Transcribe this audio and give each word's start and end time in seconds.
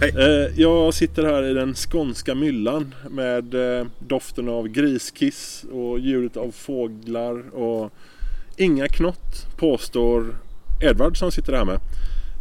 Hej. 0.00 0.12
Eh, 0.16 0.60
jag 0.60 0.94
sitter 0.94 1.24
här 1.24 1.42
i 1.42 1.54
den 1.54 1.74
skånska 1.74 2.34
myllan 2.34 2.94
med 3.10 3.54
eh, 3.54 3.86
doften 3.98 4.48
av 4.48 4.68
griskiss 4.68 5.64
och 5.72 5.98
ljudet 5.98 6.36
av 6.36 6.50
fåglar 6.50 7.54
och 7.54 7.92
inga 8.56 8.88
knott 8.88 9.46
påstår 9.56 10.26
Edvard 10.82 11.16
som 11.16 11.32
sitter 11.32 11.52
här 11.52 11.64
med. 11.64 11.80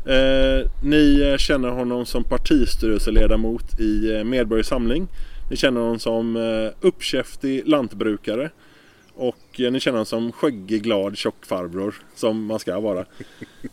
Eh, 0.06 0.72
ni 0.84 1.36
känner 1.40 1.70
honom 1.70 2.06
som 2.06 2.24
partistyrelseledamot 2.24 3.80
i 3.80 4.24
Medborgerlig 4.26 4.66
Samling. 4.66 5.08
Ni 5.50 5.56
känner 5.56 5.82
honom 5.82 6.00
som 6.00 6.38
uppkäftig 6.82 7.68
lantbrukare. 7.68 8.50
Och 9.20 9.60
eh, 9.60 9.72
ni 9.72 9.80
känner 9.80 9.96
honom 9.98 10.06
som 10.06 10.32
skäggig, 10.32 10.84
glad 10.84 11.18
tjockfarbror 11.18 11.96
som 12.16 12.46
man 12.46 12.60
ska 12.60 12.80
vara. 12.80 13.06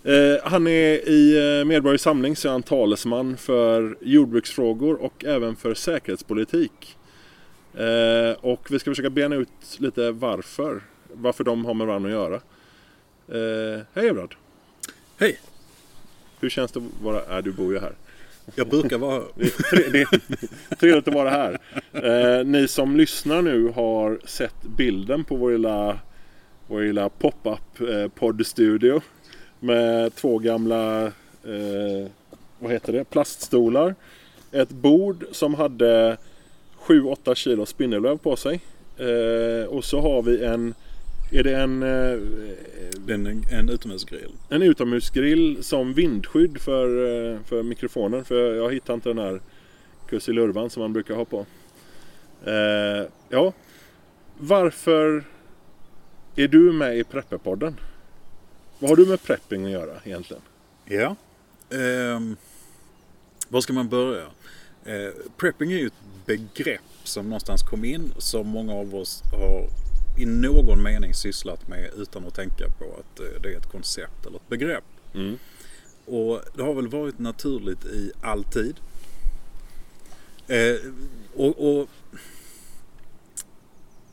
Eh, 0.02 0.36
han 0.44 0.66
är 0.66 1.08
i 1.08 1.36
eh, 1.58 1.64
Medborgerlig 1.64 2.00
Samling 2.00 2.36
så 2.36 2.48
är 2.48 2.52
han 2.52 2.62
talesman 2.62 3.36
för 3.36 3.96
jordbruksfrågor 4.00 5.02
och 5.02 5.24
även 5.24 5.56
för 5.56 5.74
säkerhetspolitik. 5.74 6.96
Eh, 7.74 8.32
och 8.40 8.66
vi 8.70 8.78
ska 8.78 8.90
försöka 8.90 9.10
bena 9.10 9.36
ut 9.36 9.48
lite 9.78 10.10
varför. 10.10 10.82
Varför 11.12 11.44
de 11.44 11.64
har 11.64 11.74
med 11.74 11.86
varandra 11.86 12.08
att 12.08 12.14
göra. 12.14 12.34
Eh, 13.28 13.80
hej 13.94 14.08
Evrard! 14.08 14.36
Hej. 15.18 15.38
Hur 16.40 16.50
känns 16.50 16.72
det 16.72 16.78
att 16.78 17.02
vara 17.02 17.20
här? 17.28 17.42
Du 17.42 17.52
bor 17.52 17.72
ju 17.72 17.78
här. 17.78 17.92
Jag 18.54 18.68
brukar 18.68 18.98
vara... 18.98 19.22
här. 19.70 19.92
det 19.92 20.00
är 20.00 20.76
trevligt 20.76 21.08
att 21.08 21.14
vara 21.14 21.30
här. 21.30 21.58
Eh, 21.92 22.46
ni 22.46 22.68
som 22.68 22.96
lyssnar 22.96 23.42
nu 23.42 23.68
har 23.68 24.20
sett 24.24 24.62
bilden 24.62 25.24
på 25.24 25.36
vår 25.36 25.52
lilla, 25.52 25.98
vår 26.66 26.80
lilla 26.80 27.08
pop-up 27.08 27.80
eh, 27.80 28.08
poddstudio. 28.08 29.00
Med 29.60 30.14
två 30.14 30.38
gamla, 30.38 31.04
eh, 31.44 32.10
vad 32.58 32.72
heter 32.72 32.92
det, 32.92 33.04
plaststolar. 33.04 33.94
Ett 34.52 34.70
bord 34.70 35.24
som 35.32 35.54
hade 35.54 36.16
7-8 36.86 37.34
kilo 37.34 37.66
spindelväv 37.66 38.18
på 38.18 38.36
sig. 38.36 38.60
Eh, 38.96 39.68
och 39.68 39.84
så 39.84 40.00
har 40.00 40.22
vi 40.22 40.44
en, 40.44 40.74
är 41.30 41.42
det 41.42 41.56
en 41.56 41.82
eh, 41.82 42.18
en, 43.08 43.44
en 43.50 43.68
utomhusgrill. 43.68 44.32
en 44.48 44.62
utomhusgrill 44.62 45.64
som 45.64 45.94
vindskydd 45.94 46.60
för, 46.60 46.88
eh, 47.34 47.40
för 47.42 47.62
mikrofonen. 47.62 48.24
För 48.24 48.54
jag 48.54 48.72
hittar 48.72 48.94
inte 48.94 49.08
den 49.08 49.18
här 49.18 49.40
krusilurvan 50.08 50.70
som 50.70 50.80
man 50.80 50.92
brukar 50.92 51.14
ha 51.14 51.24
på. 51.24 51.46
Eh, 52.44 53.08
ja, 53.28 53.52
varför 54.38 55.24
är 56.36 56.48
du 56.48 56.72
med 56.72 56.98
i 56.98 57.04
Prepperpodden? 57.04 57.80
Vad 58.78 58.90
har 58.90 58.96
du 58.96 59.06
med 59.06 59.22
prepping 59.22 59.64
att 59.64 59.70
göra 59.70 60.00
egentligen? 60.04 60.42
Ja. 60.84 61.16
Ehm, 61.70 62.36
var 63.48 63.60
ska 63.60 63.72
man 63.72 63.88
börja? 63.88 64.26
Eh, 64.84 65.12
prepping 65.36 65.72
är 65.72 65.78
ju 65.78 65.86
ett 65.86 66.26
begrepp 66.26 66.80
som 67.04 67.24
någonstans 67.24 67.62
kom 67.62 67.84
in 67.84 68.12
som 68.18 68.48
många 68.48 68.74
av 68.74 68.94
oss 68.94 69.22
har 69.32 69.85
i 70.16 70.26
någon 70.26 70.82
mening 70.82 71.14
sysslat 71.14 71.68
med 71.68 71.90
utan 71.96 72.26
att 72.26 72.34
tänka 72.34 72.68
på 72.78 72.84
att 72.84 73.20
eh, 73.20 73.40
det 73.42 73.52
är 73.52 73.58
ett 73.58 73.72
koncept 73.72 74.26
eller 74.26 74.36
ett 74.36 74.48
begrepp. 74.48 74.84
Mm. 75.14 75.38
Och 76.06 76.40
det 76.54 76.62
har 76.62 76.74
väl 76.74 76.88
varit 76.88 77.18
naturligt 77.18 77.84
i 77.84 78.12
all 78.20 78.44
tid. 78.44 78.76
Eh, 80.48 80.76
och, 81.34 81.78
och 81.80 81.88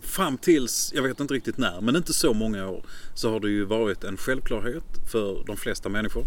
fram 0.01 0.37
tills, 0.37 0.91
jag 0.95 1.03
vet 1.03 1.19
inte 1.19 1.33
riktigt 1.33 1.57
när, 1.57 1.81
men 1.81 1.95
inte 1.95 2.13
så 2.13 2.33
många 2.33 2.69
år 2.69 2.85
så 3.13 3.31
har 3.31 3.39
det 3.39 3.49
ju 3.49 3.65
varit 3.65 4.03
en 4.03 4.17
självklarhet 4.17 4.83
för 5.11 5.43
de 5.45 5.57
flesta 5.57 5.89
människor. 5.89 6.23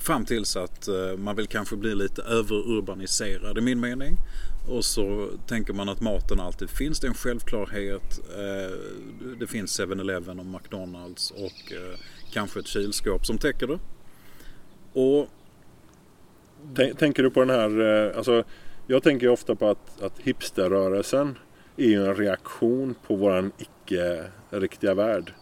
Fram 0.00 0.24
tills 0.24 0.56
att 0.56 0.88
eh, 0.88 1.16
man 1.18 1.36
vill 1.36 1.46
kanske 1.46 1.76
bli 1.76 1.94
lite 1.94 2.22
överurbaniserad 2.22 3.58
i 3.58 3.60
min 3.60 3.80
mening. 3.80 4.16
Och 4.68 4.84
så 4.84 5.30
tänker 5.46 5.72
man 5.72 5.88
att 5.88 6.00
maten 6.00 6.40
alltid 6.40 6.70
finns. 6.70 7.00
Det 7.00 7.06
är 7.06 7.08
en 7.08 7.14
självklarhet. 7.14 8.20
Eh, 8.36 8.76
det 9.40 9.46
finns 9.46 9.80
7-Eleven 9.80 10.38
och 10.38 10.46
McDonalds 10.46 11.30
och 11.30 11.72
eh, 11.72 11.98
kanske 12.32 12.60
ett 12.60 12.66
kylskåp 12.66 13.26
som 13.26 13.38
täcker 13.38 13.66
det. 13.66 13.78
Och 15.00 15.28
Tänker 16.98 17.22
du 17.22 17.30
på 17.30 17.40
den 17.40 17.50
här, 17.50 17.80
eh, 17.80 18.16
alltså 18.16 18.44
jag 18.86 19.02
tänker 19.02 19.28
ofta 19.28 19.54
på 19.54 19.68
att, 19.68 20.02
att 20.02 20.18
hipsterrörelsen 20.18 21.38
är 21.76 21.86
ju 21.86 22.06
en 22.06 22.14
reaktion 22.14 22.94
på 23.06 23.16
våran 23.16 23.52
icke-riktiga 23.58 24.94
värld. 24.94 25.32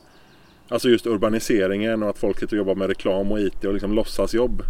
Alltså 0.69 0.89
just 0.89 1.07
urbaniseringen 1.07 2.03
och 2.03 2.11
att 2.11 2.19
folk 2.19 2.39
sitter 2.41 2.55
och 2.55 2.59
jobbar 2.59 2.75
med 2.75 2.89
reklam 2.89 3.33
och 3.33 3.41
IT 3.41 3.65
och 3.65 3.73
liksom 3.73 3.93
låtsasjobb 3.93 4.63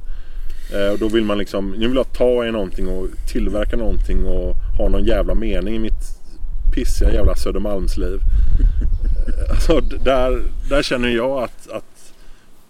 och 0.93 0.99
då 0.99 1.09
vill 1.09 1.25
man 1.25 1.39
liksom, 1.39 1.71
nu 1.71 1.87
vill 1.89 1.97
jag 1.97 2.13
ta 2.13 2.47
i 2.47 2.53
någonting 2.53 2.89
och 2.89 3.07
tillverka 3.33 3.77
någonting 3.77 4.25
och 4.27 4.55
ha 4.79 4.89
någon 4.89 5.05
jävla 5.05 5.35
mening 5.35 5.75
i 5.75 5.79
mitt 5.79 6.03
pissiga 6.75 7.13
jävla 7.13 7.35
Södermalmsliv. 7.37 8.15
Eh, 8.15 9.51
Alltså 9.51 9.81
där, 9.81 10.43
där 10.69 10.83
känner 10.83 11.09
jag 11.09 11.43
att, 11.43 11.69
att 11.71 12.13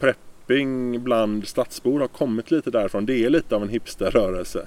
prepping 0.01 1.03
bland 1.05 1.49
stadsbor 1.49 2.01
har 2.01 2.09
kommit 2.09 2.51
lite 2.51 2.71
därifrån. 2.71 3.07
Det 3.07 3.25
är 3.25 3.31
lite 3.31 3.57
av 3.57 3.63
en 3.63 3.69
hipsterrörelse. 3.69 4.67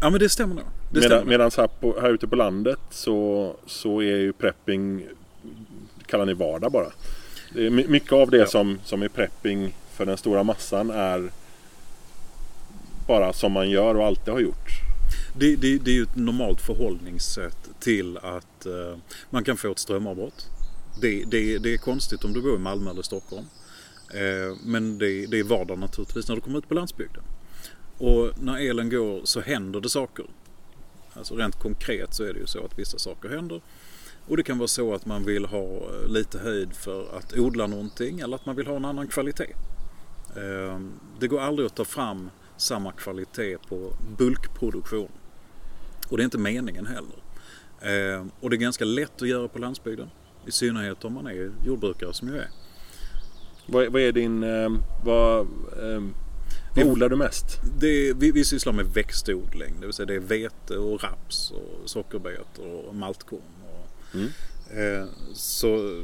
ja 0.00 0.10
men 0.10 0.20
det 0.20 0.28
stämmer 0.28 0.54
nog. 0.54 0.64
Det 0.90 1.00
Medan, 1.00 1.18
stämmer. 1.18 1.24
medan 1.30 1.50
här, 1.56 1.66
på, 1.80 1.96
här 2.00 2.10
ute 2.10 2.28
på 2.28 2.36
landet 2.36 2.78
så, 2.90 3.52
så 3.66 4.00
är 4.00 4.16
ju 4.16 4.32
prepping, 4.32 5.06
kallar 6.06 6.26
ni 6.26 6.34
vardag 6.34 6.72
bara. 6.72 6.86
Mycket 7.88 8.12
av 8.12 8.30
det 8.30 8.36
Ja. 8.36 8.46
som, 8.46 8.78
som 8.84 9.02
är 9.02 9.08
prepping 9.08 9.74
för 9.92 10.06
den 10.06 10.16
stora 10.16 10.42
massan 10.42 10.90
är 10.90 11.30
bara 13.06 13.32
som 13.32 13.52
man 13.52 13.70
gör 13.70 13.94
och 13.94 14.06
alltid 14.06 14.34
har 14.34 14.40
gjort. 14.40 14.70
Det, 15.36 15.56
det, 15.56 15.78
det 15.78 15.90
är 15.90 15.94
ju 15.94 16.02
ett 16.02 16.16
normalt 16.16 16.60
förhållningssätt 16.60 17.68
till 17.80 18.16
att 18.18 18.66
eh, 18.66 18.98
man 19.30 19.44
kan 19.44 19.56
få 19.56 19.70
ett 19.70 19.78
strömavbrott. 19.78 20.46
Det, 21.00 21.24
det, 21.24 21.58
det 21.58 21.74
är 21.74 21.76
konstigt 21.78 22.24
om 22.24 22.32
du 22.32 22.42
bor 22.42 22.54
i 22.54 22.58
Malmö 22.58 22.90
eller 22.90 23.02
Stockholm. 23.02 23.46
Eh, 24.14 24.56
men 24.64 24.98
det, 24.98 25.26
det 25.26 25.38
är 25.38 25.44
vardag 25.44 25.78
naturligtvis 25.78 26.28
när 26.28 26.34
du 26.34 26.40
kommer 26.40 26.58
ut 26.58 26.68
på 26.68 26.74
landsbygden. 26.74 27.22
Och 27.98 28.42
när 28.42 28.70
elen 28.70 28.90
går 28.90 29.20
så 29.24 29.40
händer 29.40 29.80
det 29.80 29.88
saker. 29.88 30.26
Alltså 31.12 31.36
rent 31.36 31.58
konkret 31.58 32.14
så 32.14 32.24
är 32.24 32.32
det 32.32 32.40
ju 32.40 32.46
så 32.46 32.64
att 32.64 32.78
vissa 32.78 32.98
saker 32.98 33.28
händer. 33.28 33.60
Och 34.28 34.36
det 34.36 34.42
kan 34.42 34.58
vara 34.58 34.68
så 34.68 34.94
att 34.94 35.06
man 35.06 35.24
vill 35.24 35.44
ha 35.44 35.64
eh, 35.64 36.08
lite 36.08 36.38
höjd 36.38 36.74
för 36.74 37.16
att 37.16 37.38
odla 37.38 37.66
någonting 37.66 38.20
eller 38.20 38.34
att 38.36 38.46
man 38.46 38.56
vill 38.56 38.66
ha 38.66 38.76
en 38.76 38.84
annan 38.84 39.08
kvalitet. 39.08 39.52
Eh, 40.36 40.80
Det 41.20 41.28
går 41.28 41.40
aldrig 41.40 41.66
att 41.66 41.74
ta 41.74 41.84
fram 41.84 42.30
samma 42.56 42.92
kvalitet 42.92 43.58
på 43.68 43.92
bulkproduktion. 44.18 45.08
Och 46.08 46.16
det 46.16 46.22
är 46.22 46.24
inte 46.24 46.38
meningen 46.38 46.86
heller. 46.86 47.16
Eh, 47.80 48.26
Och 48.40 48.50
det 48.50 48.56
är 48.56 48.58
ganska 48.58 48.84
lätt 48.84 49.22
att 49.22 49.28
göra 49.28 49.48
på 49.48 49.58
landsbygden. 49.58 50.10
I 50.46 50.50
synnerhet 50.52 51.04
om 51.04 51.12
man 51.14 51.26
är 51.26 51.50
jordbrukare 51.66 52.12
som 52.14 52.28
jag 52.28 52.36
är. 52.36 52.48
Vad, 53.66 53.92
vad 53.92 54.02
är 54.02 54.12
din... 54.12 54.42
Eh, 54.42 54.68
vad, 55.04 55.40
eh, 55.40 56.02
vad 56.76 56.86
odlar 56.86 57.08
du 57.08 57.16
mest? 57.16 57.46
Det, 57.80 58.12
vi, 58.12 58.30
vi 58.32 58.44
sysslar 58.44 58.72
med 58.72 58.86
växtodling. 58.86 59.74
Det 59.80 59.86
vill 59.86 59.92
säga 59.92 60.06
det 60.06 60.14
är 60.14 60.20
vete 60.20 60.76
och 60.76 61.02
raps 61.04 61.50
och 61.50 61.90
sockerbetor 61.90 62.86
och 62.88 62.94
maltkorn. 62.94 63.40
Och, 63.64 64.14
Mm. 64.14 65.08
så 65.34 66.02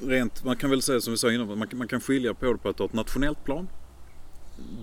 rent, 0.00 0.44
man 0.44 0.56
kan 0.56 0.70
väl 0.70 0.82
säga 0.82 1.00
som 1.00 1.10
vi 1.12 1.16
sa 1.16 1.32
innan, 1.32 1.58
man, 1.58 1.68
kan- 1.68 1.78
man 1.78 1.88
kan 1.88 2.00
skilja 2.00 2.34
på 2.34 2.52
det 2.52 2.58
på 2.58 2.68
att 2.68 2.78
ha 2.78 2.86
ett 2.86 2.92
nationellt 2.92 3.44
plan. 3.44 3.68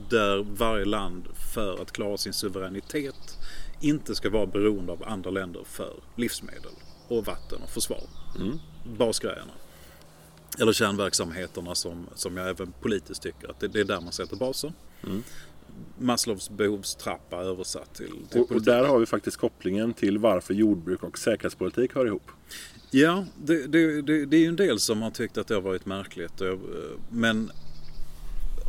Där 0.09 0.43
varje 0.43 0.85
land 0.85 1.27
för 1.53 1.81
att 1.81 1.91
klara 1.91 2.17
sin 2.17 2.33
suveränitet 2.33 3.37
inte 3.81 4.15
ska 4.15 4.29
vara 4.29 4.45
beroende 4.45 4.91
av 4.91 5.03
andra 5.07 5.29
länder 5.29 5.63
för 5.65 5.93
livsmedel 6.15 6.71
och 7.07 7.25
vatten 7.25 7.61
och 7.63 7.69
försvar. 7.69 8.03
Mm. 8.39 8.59
Basgrejerna. 8.97 9.51
Eller 10.59 10.73
kärnverksamheterna 10.73 11.75
som, 11.75 12.07
som 12.15 12.37
jag 12.37 12.49
även 12.49 12.71
politiskt 12.81 13.21
tycker 13.23 13.49
att 13.49 13.59
det, 13.59 13.67
det 13.67 13.79
är 13.79 13.83
där 13.83 14.01
man 14.01 14.11
sätter 14.11 14.35
basen. 14.35 14.73
Mm. 15.03 15.23
Maslows 15.99 16.49
behovstrappa 16.49 17.37
översatt 17.37 17.93
till, 17.95 18.13
till 18.29 18.41
Och, 18.41 18.51
och 18.51 18.61
där 18.61 18.83
har 18.83 18.99
vi 18.99 19.05
faktiskt 19.05 19.37
kopplingen 19.37 19.93
till 19.93 20.17
varför 20.17 20.53
jordbruk 20.53 21.03
och 21.03 21.17
säkerhetspolitik 21.17 21.95
hör 21.95 22.05
ihop. 22.05 22.31
Ja, 22.91 23.25
det, 23.43 23.67
det, 23.67 24.01
det, 24.01 24.25
det 24.25 24.37
är 24.37 24.41
ju 24.41 24.47
en 24.47 24.55
del 24.55 24.79
som 24.79 25.01
har 25.01 25.11
tyckt 25.11 25.37
att 25.37 25.47
det 25.47 25.53
har 25.53 25.61
varit 25.61 25.85
märkligt. 25.85 26.41
eh, 26.41 26.57
Men 27.09 27.51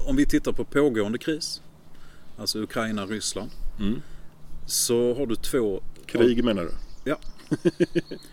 om 0.07 0.17
vi 0.17 0.27
tittar 0.27 0.53
på 0.53 0.65
pågående 0.65 1.19
kris, 1.19 1.63
alltså 2.39 2.59
Ukraina-Ryssland, 2.63 3.51
Mm. 3.81 4.03
så 4.67 5.15
har 5.15 5.27
du 5.27 5.37
två... 5.37 5.83
Krig 6.07 6.45
menar 6.45 6.63
du? 6.65 6.71
Ja. 7.05 7.19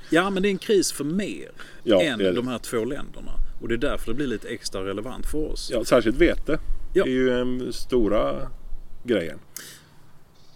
ja, 0.10 0.30
men 0.30 0.44
det 0.44 0.48
är 0.50 0.52
en 0.52 0.58
kris 0.58 0.92
för 0.92 1.04
mer 1.04 1.52
Ja, 1.84 2.02
än 2.02 2.20
det 2.20 2.26
är 2.26 2.30
det. 2.30 2.36
de 2.36 2.48
här 2.48 2.58
två 2.60 2.86
länderna. 2.86 3.32
Och 3.62 3.68
det 3.68 3.74
är 3.74 3.78
därför 3.78 4.12
det 4.12 4.16
blir 4.16 4.28
lite 4.28 4.48
extra 4.48 4.86
relevant 4.86 5.26
för 5.26 5.38
oss. 5.52 5.70
Ja, 5.74 5.86
särskilt 5.86 6.18
vete. 6.18 6.60
Ja. 6.94 7.04
Det 7.04 7.10
är 7.10 7.14
ju 7.14 7.40
en 7.40 7.74
stora 7.74 8.52
grejen. 9.04 9.40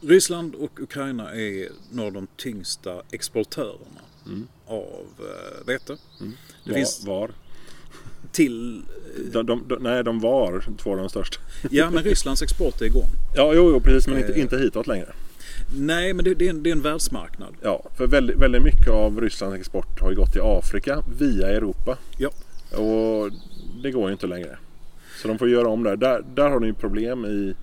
Ryssland 0.01 0.55
och 0.55 0.79
Ukraina 0.81 1.35
är 1.35 1.69
några 1.91 2.07
av 2.07 2.13
de 2.13 2.27
tyngsta 2.37 3.01
exportörerna 3.11 4.01
Mm. 4.25 4.47
av 4.67 5.05
eh, 5.19 5.65
vete. 5.67 5.97
Det 6.63 6.71
Var, 6.71 6.77
finns 6.77 7.05
var? 7.05 7.31
Till... 8.31 8.81
De, 9.31 9.45
de, 9.45 9.63
de, 9.67 9.75
nej, 9.83 10.03
de 10.03 10.19
var 10.19 10.63
två 10.77 10.91
av 10.91 10.97
de 10.97 11.09
största. 11.09 11.39
Ja, 11.71 11.89
men 11.89 12.03
Rysslands 12.03 12.41
export 12.41 12.81
är 12.81 12.85
igång. 12.85 13.09
Ja, 13.35 13.53
jo, 13.55 13.69
jo 13.71 13.79
precis, 13.79 14.07
men 14.07 14.17
inte, 14.17 14.33
Eh. 14.33 14.39
inte 14.41 14.57
hitåt 14.57 14.87
längre. 14.87 15.13
Nej, 15.77 16.13
men 16.13 16.25
det, 16.25 16.33
det, 16.33 16.45
är, 16.45 16.49
en, 16.49 16.63
det 16.63 16.69
är 16.69 16.71
en 16.71 16.81
världsmarknad. 16.81 17.55
Ja, 17.61 17.83
för 17.97 18.07
väldigt, 18.07 18.37
väldigt 18.37 18.63
mycket 18.63 18.89
av 18.89 19.21
Rysslands 19.21 19.57
export 19.59 19.99
har 20.01 20.09
ju 20.09 20.15
gått 20.15 20.31
till 20.31 20.41
Afrika 20.43 21.03
via 21.19 21.47
Europa. 21.49 21.97
Ja. 22.17 22.29
Och 22.77 23.31
det 23.83 23.91
går 23.91 24.07
ju 24.07 24.11
inte 24.11 24.27
längre. 24.27 24.57
Så 25.21 25.27
de 25.27 25.37
får 25.37 25.49
göra 25.49 25.67
om 25.67 25.83
det. 25.83 25.95
Där, 25.95 26.23
där 26.35 26.49
har 26.49 26.59
de 26.59 26.65
ju 26.65 26.73
problem 26.73 27.25
i 27.25 27.55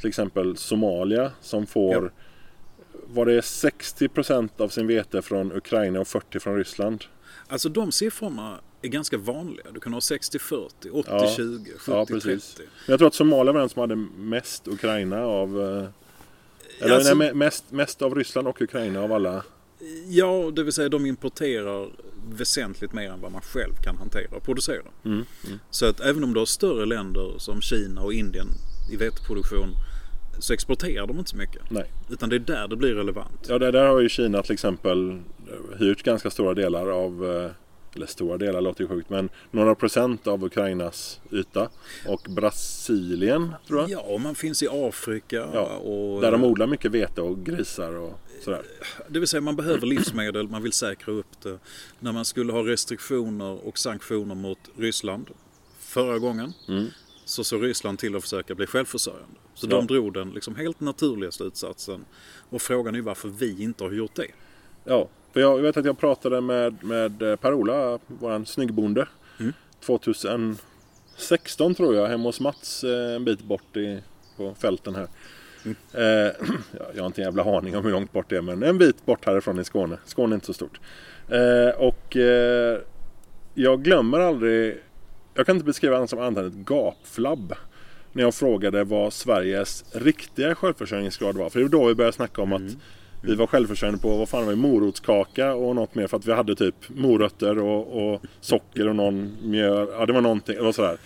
till 0.00 0.08
exempel 0.08 0.56
Somalia 0.56 1.32
som 1.40 1.66
får 1.66 1.94
Ja. 1.94 2.10
var 3.06 3.26
det 3.26 3.40
60% 3.40 4.48
av 4.60 4.68
sin 4.68 4.86
vete 4.86 5.22
från 5.22 5.52
Ukraina 5.52 6.00
och 6.00 6.06
40% 6.06 6.38
från 6.38 6.56
Ryssland. 6.56 7.04
Alltså 7.48 7.68
de 7.68 7.92
siffrorna 7.92 8.58
är 8.82 8.88
ganska 8.88 9.18
vanliga. 9.18 9.66
Du 9.74 9.80
kan 9.80 9.92
ha 9.92 10.00
60-40, 10.00 10.68
80-20, 10.82 11.66
Ja, 11.86 12.04
70-30. 12.04 12.06
precis. 12.06 12.56
Men 12.58 12.66
jag 12.86 12.98
tror 12.98 13.08
att 13.08 13.14
Somalia 13.14 13.52
var 13.52 13.60
den 13.60 13.68
som 13.68 13.80
hade 13.80 13.96
mest 14.18 14.68
Ukraina 14.68 15.22
av 15.24 15.60
eh, 15.60 15.88
eller 16.84 16.94
Alltså- 16.94 17.14
nej, 17.14 17.30
me- 17.30 17.34
mest, 17.34 17.64
mest 17.72 18.02
av 18.02 18.14
Ryssland 18.14 18.48
och 18.48 18.62
Ukraina 18.62 19.02
av 19.02 19.12
alla. 19.12 19.44
Ja, 20.08 20.50
det 20.56 20.62
vill 20.62 20.72
säga 20.72 20.88
de 20.88 21.06
importerar 21.06 21.88
väsentligt 22.32 22.92
mer 22.92 23.10
än 23.10 23.20
vad 23.20 23.32
man 23.32 23.42
själv 23.42 23.72
kan 23.84 23.96
hantera 23.96 24.36
och 24.36 24.42
producera. 24.42 24.82
Mm. 25.04 25.24
Så 25.70 25.86
att 25.86 26.00
även 26.00 26.24
om 26.24 26.32
du 26.32 26.38
har 26.38 26.46
större 26.46 26.86
länder 26.86 27.34
som 27.38 27.60
Kina 27.60 28.00
och 28.02 28.12
Indien 28.12 28.46
i 28.92 28.96
veteproduktion 28.96 29.68
så 30.38 30.52
exporterar 30.52 31.06
de 31.06 31.18
inte 31.18 31.30
så 31.30 31.36
mycket. 31.36 31.70
Nej. 31.70 31.92
Utan 32.10 32.28
det 32.28 32.36
är 32.36 32.40
där 32.40 32.68
det 32.68 32.76
blir 32.76 32.94
relevant. 32.94 33.46
Ja, 33.48 33.58
där, 33.58 33.72
där 33.72 33.86
har 33.86 34.00
ju 34.00 34.08
Kina 34.08 34.42
till 34.42 34.52
exempel 34.52 35.20
hyrt 35.78 36.02
ganska 36.02 36.30
stora 36.30 36.54
delar 36.54 36.86
av, 36.90 37.24
eh, 37.44 37.50
eller 37.98 38.06
stora 38.06 38.38
delar 38.38 38.60
låter 38.60 38.82
ju 38.82 38.88
sjukt, 38.88 39.10
men 39.10 39.28
några 39.50 39.74
procent 39.74 40.26
av 40.26 40.44
Ukrainas 40.44 41.20
yta. 41.32 41.68
Och 42.06 42.26
Brasilien 42.28 43.52
tror 43.66 43.80
jag. 43.80 43.90
Ja, 43.90 44.00
och 44.00 44.20
man 44.20 44.34
finns 44.34 44.62
i 44.62 44.68
Afrika 44.70 45.48
Ja, 45.54 45.76
och... 45.76 46.20
Där 46.20 46.32
de 46.32 46.44
odlar 46.44 46.66
mycket 46.66 46.90
vete 46.92 47.20
och 47.22 47.44
grisar 47.44 47.92
och 47.96 48.18
sådär. 48.44 48.62
Det 49.08 49.18
vill 49.18 49.28
säga 49.28 49.40
man 49.40 49.56
behöver 49.56 49.86
livsmedel, 49.86 50.48
man 50.48 50.62
vill 50.62 50.72
säkra 50.72 51.12
upp 51.14 51.40
det. 51.42 51.58
När 52.00 52.12
man 52.12 52.24
skulle 52.24 52.52
ha 52.52 52.60
restriktioner 52.66 53.66
och 53.68 53.78
sanktioner 53.78 54.34
mot 54.34 54.58
Ryssland 54.76 55.30
förra 55.78 56.18
gången 56.18 56.52
Mm. 56.68 56.86
så 57.24 57.44
såg 57.44 57.64
Ryssland 57.64 57.98
till 57.98 58.16
att 58.16 58.22
försöka 58.22 58.54
bli 58.54 58.66
självförsörjande. 58.66 59.34
Så 59.54 59.66
Ja. 59.66 59.76
de 59.76 59.86
drog 59.86 60.12
den 60.12 60.30
liksom 60.30 60.56
helt 60.56 60.80
naturliga 60.80 61.30
slutsatsen. 61.30 62.04
Och 62.50 62.62
frågan 62.62 62.94
är 62.94 63.00
varför 63.00 63.28
vi 63.28 63.62
inte 63.62 63.84
har 63.84 63.90
gjort 63.92 64.14
det. 64.14 64.26
Ja, 64.84 65.08
för 65.32 65.40
jag 65.40 65.58
vet 65.58 65.76
att 65.76 65.84
jag 65.84 65.98
pratade 65.98 66.40
med, 66.40 66.84
med 66.84 67.22
eh, 67.22 67.36
Per-Ola, 67.36 67.98
våran 68.06 68.46
snyggbonde. 68.46 69.08
Mm. 69.40 69.52
2016 69.80 71.74
tror 71.74 71.94
jag, 71.94 72.06
hemma 72.06 72.24
hos 72.24 72.40
Mats 72.40 72.84
eh, 72.84 73.14
en 73.14 73.24
bit 73.24 73.42
bort 73.42 73.76
i, 73.76 74.02
på 74.36 74.54
fälten 74.54 74.94
här. 74.94 75.08
Mm. 75.64 75.76
Eh, 75.92 76.32
ja, 76.78 76.84
jag 76.94 77.02
har 77.02 77.06
inte 77.06 77.20
en 77.20 77.24
jävla 77.24 77.56
aning 77.58 77.76
om 77.76 77.84
hur 77.84 77.90
långt 77.90 78.12
bort 78.12 78.30
det 78.30 78.36
är 78.36 78.42
men 78.42 78.62
en 78.62 78.78
bit 78.78 79.06
bort 79.06 79.26
härifrån 79.26 79.58
i 79.58 79.64
Skåne. 79.64 79.98
Skåne 80.04 80.32
är 80.32 80.34
inte 80.34 80.46
så 80.46 80.54
stort. 80.54 80.80
Eh, 81.28 81.68
och 81.78 82.16
eh, 82.16 82.78
jag 83.54 83.82
glömmer 83.82 84.20
aldrig, 84.20 84.76
jag 85.34 85.46
kan 85.46 85.56
inte 85.56 85.66
beskriva 85.66 85.96
annat 85.96 86.10
som 86.10 86.18
annat 86.18 86.38
än 86.38 86.46
ett 86.46 86.54
gapflabb. 86.54 87.54
När 88.12 88.22
jag 88.22 88.34
frågade 88.34 88.84
vad 88.84 89.12
Sveriges 89.12 89.84
riktiga 89.94 90.54
självförsörjningsgrad 90.54 91.36
var. 91.36 91.50
För 91.50 91.58
det 91.58 91.64
var 91.64 91.70
då 91.70 91.86
vi 91.86 91.94
började 91.94 92.16
snacka 92.16 92.42
om 92.42 92.52
att 92.52 92.76
vi 93.22 93.34
var 93.34 93.46
självförsörjande 93.46 94.00
på, 94.00 94.16
vad 94.16 94.28
fan 94.28 94.44
var 94.44 94.50
det, 94.52 94.56
morotskaka 94.58 95.54
och 95.54 95.74
något 95.76 95.94
mer 95.94 96.06
för 96.06 96.16
att 96.16 96.26
vi 96.26 96.32
hade 96.32 96.54
typ 96.54 96.74
morötter 96.88 97.58
och, 97.58 98.12
och 98.12 98.22
socker 98.40 98.88
och 98.88 98.96
någon 98.96 99.36
mjöl. 99.42 99.88
Ja, 99.92 100.06
det 100.06 100.12
var 100.12 100.20
någonting, 100.20 100.56
det 100.56 100.62
var 100.62 100.72
sådär. 100.72 100.98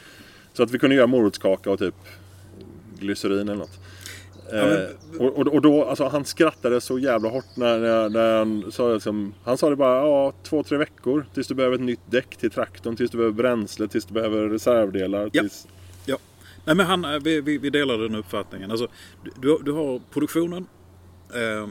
Så 0.53 0.63
att 0.63 0.71
vi 0.71 0.79
kunde 0.79 0.97
göra 0.97 1.07
morotskaka 1.07 1.71
och 1.71 1.79
typ 1.79 1.95
glycerin 2.99 3.39
eller 3.49 3.55
något. 3.55 3.81
men- 4.53 4.83
Eh, 4.83 5.21
och, 5.21 5.39
och, 5.39 5.47
och 5.49 5.63
då, 5.63 5.85
alltså 5.85 6.05
han 6.09 6.25
skrattade 6.25 6.81
så 6.81 6.99
jävla 6.99 7.29
hårt 7.29 7.57
när, 7.57 7.79
när, 7.79 8.09
när 8.09 8.39
han 8.39 8.73
sa 8.73 8.93
liksom, 8.95 9.35
Han 9.45 9.59
sa 9.59 9.71
det 9.71 9.77
bara, 9.77 9.97
ja 9.97 10.33
två, 10.43 10.63
tre 10.63 10.79
veckor 10.79 11.27
tills 11.35 11.47
du 11.49 11.55
behöver 11.55 11.75
ett 11.75 11.81
nytt 11.83 12.01
däck 12.11 12.37
till 12.37 12.51
traktorn, 12.51 12.97
tills 12.97 13.11
du 13.11 13.17
behöver 13.17 13.35
bränsle, 13.37 13.89
tills 13.89 14.05
du 14.05 14.15
behöver 14.15 14.49
reservdelar. 14.49 15.31
Ja. 15.33 15.41
Tills, 15.43 15.69
Ja. 16.07 16.17
Nej, 16.65 16.77
men 16.77 16.87
han, 16.87 17.05
eh, 17.05 17.19
vi, 17.23 17.41
vi, 17.41 17.59
vi 17.59 17.71
delar 17.71 17.99
den 17.99 18.15
uppfattningen. 18.15 18.71
Alltså, 18.71 18.89
du- 19.41 19.59
du, 19.65 19.73
har 19.73 20.01
produktionen 20.13 20.67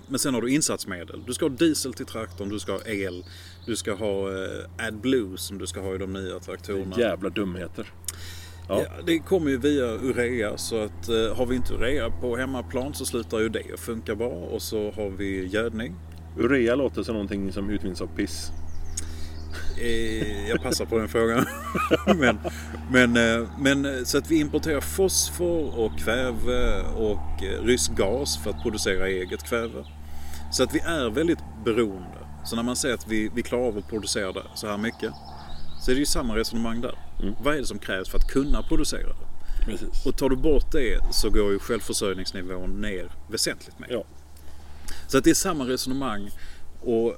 men 0.08 0.19
sen 0.19 0.34
har 0.34 0.42
du 0.42 0.52
insatsmedel. 0.52 1.24
Du 1.28 1.34
ska 1.34 1.46
ha 1.46 1.50
diesel 1.50 1.94
till 1.94 2.06
traktorn, 2.06 2.50
du 2.50 2.60
ska 2.60 2.72
ha 2.72 2.81
el, 2.86 3.25
du 3.66 3.75
ska 3.75 3.94
ha 3.94 4.30
eh, 4.30 4.88
AdBlue 4.88 5.38
som 5.38 5.58
du 5.58 5.68
ska 5.68 5.81
ha 5.81 5.96
i 5.96 5.98
de 5.98 6.13
nya 6.13 6.40
traktorerna. 6.40 6.96
jävla 7.00 7.30
dumheter. 7.30 7.88
Ja. 8.68 8.81
Ja, 8.84 9.04
det 9.06 9.19
kommer 9.19 9.50
ju 9.50 9.58
via 9.58 9.86
urea 9.86 10.58
så 10.58 10.84
att 10.84 11.10
eh, 11.10 11.36
har 11.36 11.46
vi 11.46 11.56
inte 11.56 11.74
urea 11.74 12.10
på 12.10 12.38
hemmaplan 12.38 12.94
så 12.94 13.06
slutar 13.06 13.40
ju 13.40 13.50
det 13.50 13.80
funka 13.80 14.16
bra 14.16 14.30
och 14.30 14.62
så 14.62 14.92
har 14.92 15.10
vi 15.10 15.46
gödning. 15.46 15.96
Urea 16.38 16.75
låter 16.75 17.04
som 17.04 17.14
någonting 17.14 17.52
som 17.52 17.69
utvinns 17.69 18.02
av 18.02 18.07
piss. 18.16 18.52
Jag 20.50 20.62
passar 20.62 20.86
på 20.86 20.98
den 20.98 21.07
frågan. 21.07 21.45
men, 22.06 22.39
men, 22.92 23.18
eh, 23.18 23.48
men 23.59 23.86
eh, 23.86 24.03
så 24.03 24.18
att 24.18 24.31
vi 24.31 24.39
importerar 24.39 24.81
fosfor 24.81 25.80
och 25.80 26.00
kväve 26.00 26.81
och 26.81 27.44
eh, 27.44 27.63
rysk 27.63 27.92
gas 27.92 28.38
för 28.44 28.50
att 28.50 28.62
producera 28.62 29.07
eget 29.07 29.44
kväve. 29.44 29.86
Så 30.51 30.63
att 30.63 30.75
vi 30.75 30.80
är 30.80 31.09
väldigt 31.09 31.39
beroende. 31.65 32.18
Så 32.45 32.56
när 32.56 32.63
man 32.63 32.75
säger 32.75 32.95
att 32.95 33.07
vi, 33.07 33.31
vi 33.36 33.44
klarar 33.44 33.68
av 33.68 33.77
att 33.77 33.89
producera 33.89 34.31
det 34.31 34.44
så 34.56 34.68
här 34.68 34.77
mycket 34.77 35.12
så 35.81 35.92
är 35.92 35.95
det 35.95 36.00
ju 36.00 36.06
samma 36.06 36.36
resonemang 36.36 36.81
där. 36.81 36.97
Mm. 37.21 37.36
Vad 37.44 37.56
är 37.56 37.59
det 37.59 37.65
som 37.65 37.80
krävs 37.80 38.09
för 38.09 38.18
att 38.18 38.27
kunna 38.27 38.63
producera 38.63 39.07
det? 39.07 39.65
Precis. 39.65 40.06
Och 40.06 40.18
tar 40.18 40.30
du 40.30 40.36
bort 40.36 40.71
det 40.71 41.00
så 41.12 41.30
går 41.30 41.51
ju 41.51 41.59
självförsörjningsnivån 41.59 42.81
ner 42.81 43.12
väsentligt 43.27 43.80
mer. 43.80 43.88
Ja. 43.89 44.04
Så 45.07 45.18
att 45.18 45.24
det 45.24 45.30
är 45.30 45.33
samma 45.33 45.63
resonemang. 45.63 46.30
Och 46.81 47.15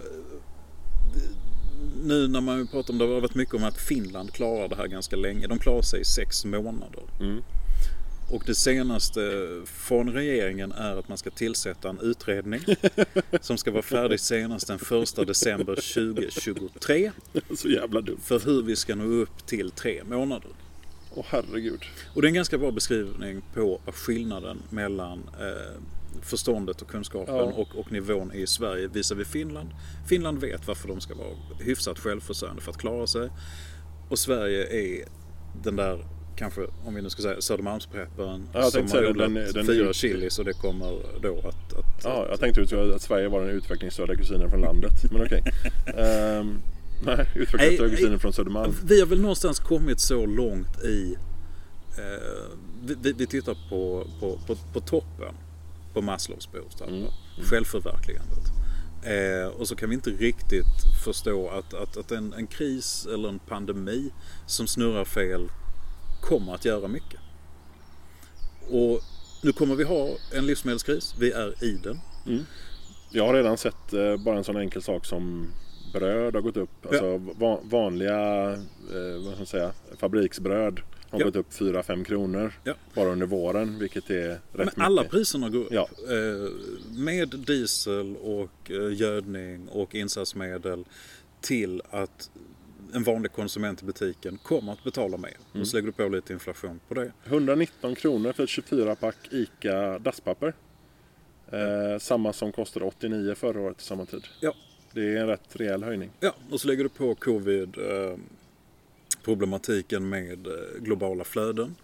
nu 2.03 2.27
när 2.27 2.41
man 2.41 2.67
pratar 2.67 2.93
om 2.93 2.97
det 2.97 3.05
har 3.05 3.21
varit 3.21 3.35
mycket 3.35 3.55
om 3.55 3.63
att 3.63 3.77
Finland 3.77 4.33
klarar 4.33 4.67
det 4.67 4.75
här 4.75 4.87
ganska 4.87 5.15
länge. 5.15 5.47
De 5.47 5.59
klarar 5.59 5.81
sig 5.81 6.01
i 6.01 6.05
sex 6.05 6.45
månader. 6.45 7.03
Mm. 7.19 7.43
Och 8.31 8.43
det 8.45 8.55
senaste 8.55 9.21
från 9.65 10.13
regeringen 10.13 10.71
är 10.71 10.95
att 10.95 11.09
man 11.09 11.17
ska 11.17 11.29
tillsätta 11.29 11.89
en 11.89 11.99
utredning 11.99 12.61
som 13.41 13.57
ska 13.57 13.71
vara 13.71 13.81
färdig 13.81 14.19
senast 14.19 14.67
den 14.67 14.79
1 15.03 15.27
december 15.27 15.75
2023 15.75 17.11
Så 17.55 17.69
jävla 17.69 18.01
dumt. 18.01 18.19
för 18.23 18.39
hur 18.39 18.61
vi 18.63 18.75
ska 18.75 18.95
nå 18.95 19.03
upp 19.03 19.47
till 19.47 19.71
tre 19.71 20.03
månader. 20.03 20.49
Åh 21.15 21.25
herregud. 21.27 21.81
Och 22.13 22.21
det 22.21 22.25
är 22.25 22.29
en 22.29 22.35
ganska 22.35 22.57
bra 22.57 22.71
beskrivning 22.71 23.41
på 23.53 23.81
skillnaden 23.85 24.57
mellan 24.69 25.23
eh, 25.39 25.81
förståndet 26.21 26.81
och 26.81 26.87
kunskapen 26.89 27.35
Ja. 27.35 27.41
och, 27.43 27.75
och 27.75 27.91
nivån 27.91 28.31
i 28.33 28.47
Sverige 28.47 28.87
visar 28.87 29.15
vi 29.15 29.25
Finland. 29.25 29.69
Finland 30.07 30.39
vet 30.41 30.67
varför 30.67 30.87
de 30.87 31.01
ska 31.01 31.15
vara 31.15 31.27
hyfsat 31.59 31.99
självförsörjande 31.99 32.61
för 32.61 32.71
att 32.71 32.77
klara 32.77 33.07
sig. 33.07 33.29
Och 34.09 34.19
Sverige 34.19 34.63
är 34.81 35.05
den 35.63 35.75
där, 35.75 36.05
kanske 36.35 36.61
om 36.85 36.95
vi 36.95 37.01
nu 37.01 37.09
ska 37.09 37.21
säga 37.21 37.41
Södermalmsprepparen 37.41 38.49
Ja, 38.53 38.61
som 38.71 38.91
har 38.91 39.09
odlat 39.09 39.33
den- 39.33 39.53
den- 39.53 39.65
fyra 39.67 39.93
chili 39.93 40.29
så 40.29 40.43
det 40.43 40.53
kommer 40.53 40.99
då 41.21 41.37
att... 41.39 41.73
att 41.73 42.03
Ja, 42.03 42.25
jag 42.29 42.39
tänkte 42.39 42.61
ut 42.61 42.73
att 42.73 43.01
Sverige 43.01 43.27
var 43.27 43.41
den 43.41 43.49
utvecklingsstörda 43.49 44.15
kusinen 44.15 44.49
från 44.49 44.61
landet. 44.61 44.93
Men 45.11 45.21
okej. 45.25 45.43
Ehm, 45.97 46.59
nej, 47.05 47.27
utvecklingsstörda 47.35 47.89
kusinen 47.89 48.19
från 48.19 48.33
Södermalm. 48.33 48.73
Vi 48.85 48.99
har 48.99 49.07
väl 49.07 49.21
någonstans 49.21 49.59
kommit 49.59 49.99
så 49.99 50.25
långt 50.25 50.83
i... 50.83 51.15
Eh, 51.97 52.57
vi- 52.85 52.95
vi, 53.01 53.13
vi 53.13 53.27
tittar 53.27 53.57
på, 53.69 54.07
på, 54.19 54.39
på, 54.47 54.55
på 54.73 54.79
toppen 54.79 55.35
på 55.93 56.01
Maslows 56.01 56.51
behovstrappa. 56.51 56.91
Mm. 56.91 57.09
Självförverkligandet. 57.43 58.43
Eh, 59.03 59.47
och 59.59 59.67
så 59.67 59.75
kan 59.75 59.89
vi 59.89 59.95
inte 59.95 60.09
riktigt 60.09 60.65
förstå 61.05 61.49
att, 61.49 61.73
att, 61.73 61.97
att 61.97 62.11
en, 62.11 62.33
en 62.33 62.47
kris 62.47 63.07
eller 63.13 63.29
en 63.29 63.39
pandemi 63.39 64.11
som 64.45 64.67
snurrar 64.67 65.05
fel 65.05 65.49
kommer 66.21 66.53
att 66.55 66.65
göra 66.65 66.87
mycket. 66.87 67.19
Och 68.69 68.99
nu 69.43 69.51
kommer 69.51 69.75
vi 69.75 69.83
ha 69.83 70.09
en 70.33 70.45
livsmedelskris. 70.45 71.15
Vi 71.19 71.31
är 71.31 71.63
i 71.63 71.79
den. 71.83 71.99
Jag 73.11 73.27
har 73.27 73.33
redan 73.33 73.57
sett 73.57 73.93
eh, 73.93 74.17
bara 74.17 74.37
en 74.37 74.43
sån 74.43 74.57
enkel 74.57 74.81
sak 74.81 75.05
som 75.05 75.47
bröd 75.93 76.35
har 76.35 76.41
gått 76.41 76.57
upp. 76.57 76.85
Alltså 76.85 77.17
va- 77.17 77.59
vanliga 77.63 78.51
eh, 78.53 79.23
vad 79.23 79.27
ska 79.31 79.37
man 79.37 79.45
säga, 79.45 79.71
fabriksbröd 79.97 80.79
har 81.13 81.19
Ja. 81.19 81.25
gått 81.25 81.35
upp 81.35 81.53
4-5 81.53 82.03
kronor 82.03 82.53
Ja. 82.63 82.73
bara 82.93 83.09
under 83.09 83.25
våren. 83.25 83.79
Vilket 83.79 84.09
är 84.09 84.27
rätt 84.29 84.39
Men 84.51 84.65
mycket. 84.65 84.79
alla 84.81 85.03
priserna 85.03 85.49
går 85.49 85.59
upp. 85.59 85.67
Ja. 85.71 85.89
Eh, 86.09 86.51
med 86.97 87.29
diesel 87.47 88.15
och 88.15 88.71
eh, 88.71 88.93
gödning 88.93 89.67
och 89.67 89.95
insatsmedel 89.95 90.85
till 91.41 91.81
att 91.89 92.29
en 92.93 93.03
vanlig 93.03 93.31
konsument 93.31 93.81
i 93.81 93.85
butiken 93.85 94.37
kommer 94.37 94.71
att 94.73 94.83
betala 94.83 95.17
mer. 95.17 95.37
Mm. 95.51 95.61
Och 95.61 95.67
så 95.67 95.75
lägger 95.77 95.85
du 95.87 95.91
på 95.91 96.07
lite 96.09 96.33
inflation 96.33 96.79
på 96.87 96.93
det. 96.93 97.11
119 97.25 97.95
kronor 97.95 98.33
för 98.33 98.43
ett 98.43 98.49
24-pack 98.49 99.15
ICA 99.31 99.99
dasspapper. 99.99 100.53
Eh, 101.51 101.99
samma 101.99 102.33
som 102.33 102.51
kostade 102.51 102.85
89 102.85 103.35
förra 103.35 103.59
året 103.61 103.81
i 103.81 103.83
samma 103.83 104.05
tid. 104.05 104.23
Ja. 104.39 104.53
Det 104.91 105.01
är 105.01 105.15
en 105.21 105.27
rätt 105.27 105.55
rejäl 105.55 105.83
höjning. 105.83 106.11
Ja, 106.19 106.35
och 106.51 106.61
så 106.61 106.67
lägger 106.67 106.83
du 106.83 106.89
på 106.89 107.15
covid, 107.15 107.77
eh, 107.77 108.17
problematiken 109.23 110.09
med 110.09 110.47
eh, 110.47 110.53
globala 110.79 111.23
flöden 111.23 111.75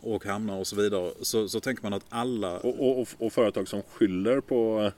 och 0.00 0.24
hamnar 0.24 0.58
och 0.58 0.66
så 0.66 0.76
vidare. 0.76 1.12
Så, 1.22 1.48
så 1.48 1.60
tänker 1.60 1.82
man 1.82 1.92
att 1.92 2.04
alla... 2.08 2.58
Och, 2.58 3.00
och, 3.00 3.08
och, 3.18 3.32
företag 3.32 3.68
som 3.68 3.82
skyller 3.82 4.40
på... 4.40 4.92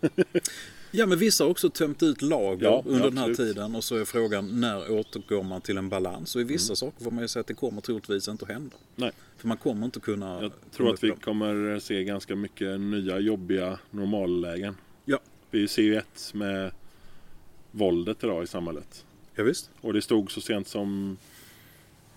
Ja 0.91 1.07
men 1.07 1.19
vissa 1.19 1.45
har 1.45 1.50
också 1.50 1.71
tömt 1.71 2.03
ut 2.03 2.23
lager 2.23 2.67
Ja, 2.67 2.83
under 2.87 3.05
den 3.05 3.19
här 3.19 3.31
absolut. 3.31 3.55
tiden 3.55 3.75
och 3.75 3.85
så 3.85 3.97
är 3.97 4.05
frågan 4.05 4.61
när 4.61 4.91
återgår 4.91 5.43
man 5.43 5.61
till 5.61 5.79
en 5.79 5.88
balans? 5.88 6.35
Och 6.35 6.41
i 6.41 6.45
vissa 6.45 6.71
Mm. 6.71 6.76
saker 6.76 7.05
får 7.05 7.11
man 7.11 7.23
ju 7.23 7.29
säga 7.29 7.41
att 7.41 7.47
det 7.47 7.55
kommer 7.55 7.81
troligtvis 7.81 8.29
inte 8.29 8.45
att 8.45 8.50
hända. 8.50 8.76
Nej, 8.97 9.11
För 9.37 9.49
man 9.49 9.57
kommer 9.57 9.85
inte 9.85 10.00
kunna... 10.00 10.43
jag 10.43 10.53
tror 10.76 10.95
att 10.95 11.05
vi 11.05 11.11
upp 11.11 11.23
kommer 11.23 11.79
se 11.79 12.05
ganska 12.05 12.37
mycket 12.37 12.81
nya 12.81 13.19
jobbiga 13.19 13.79
normallägen. 13.91 14.76
Ja. 15.05 15.19
Vi 15.50 15.69
ser 15.69 15.83
ju 15.83 15.97
ett 15.97 16.31
med 16.35 16.71
våldet 17.71 18.25
idag 18.25 18.45
i 18.45 18.47
samhället. 18.47 19.05
Ja, 19.35 19.45
visst. 19.45 19.71
Och 19.81 19.93
det 19.93 20.03
stod 20.03 20.31
så 20.31 20.41
sent 20.41 20.69
som 20.69 21.17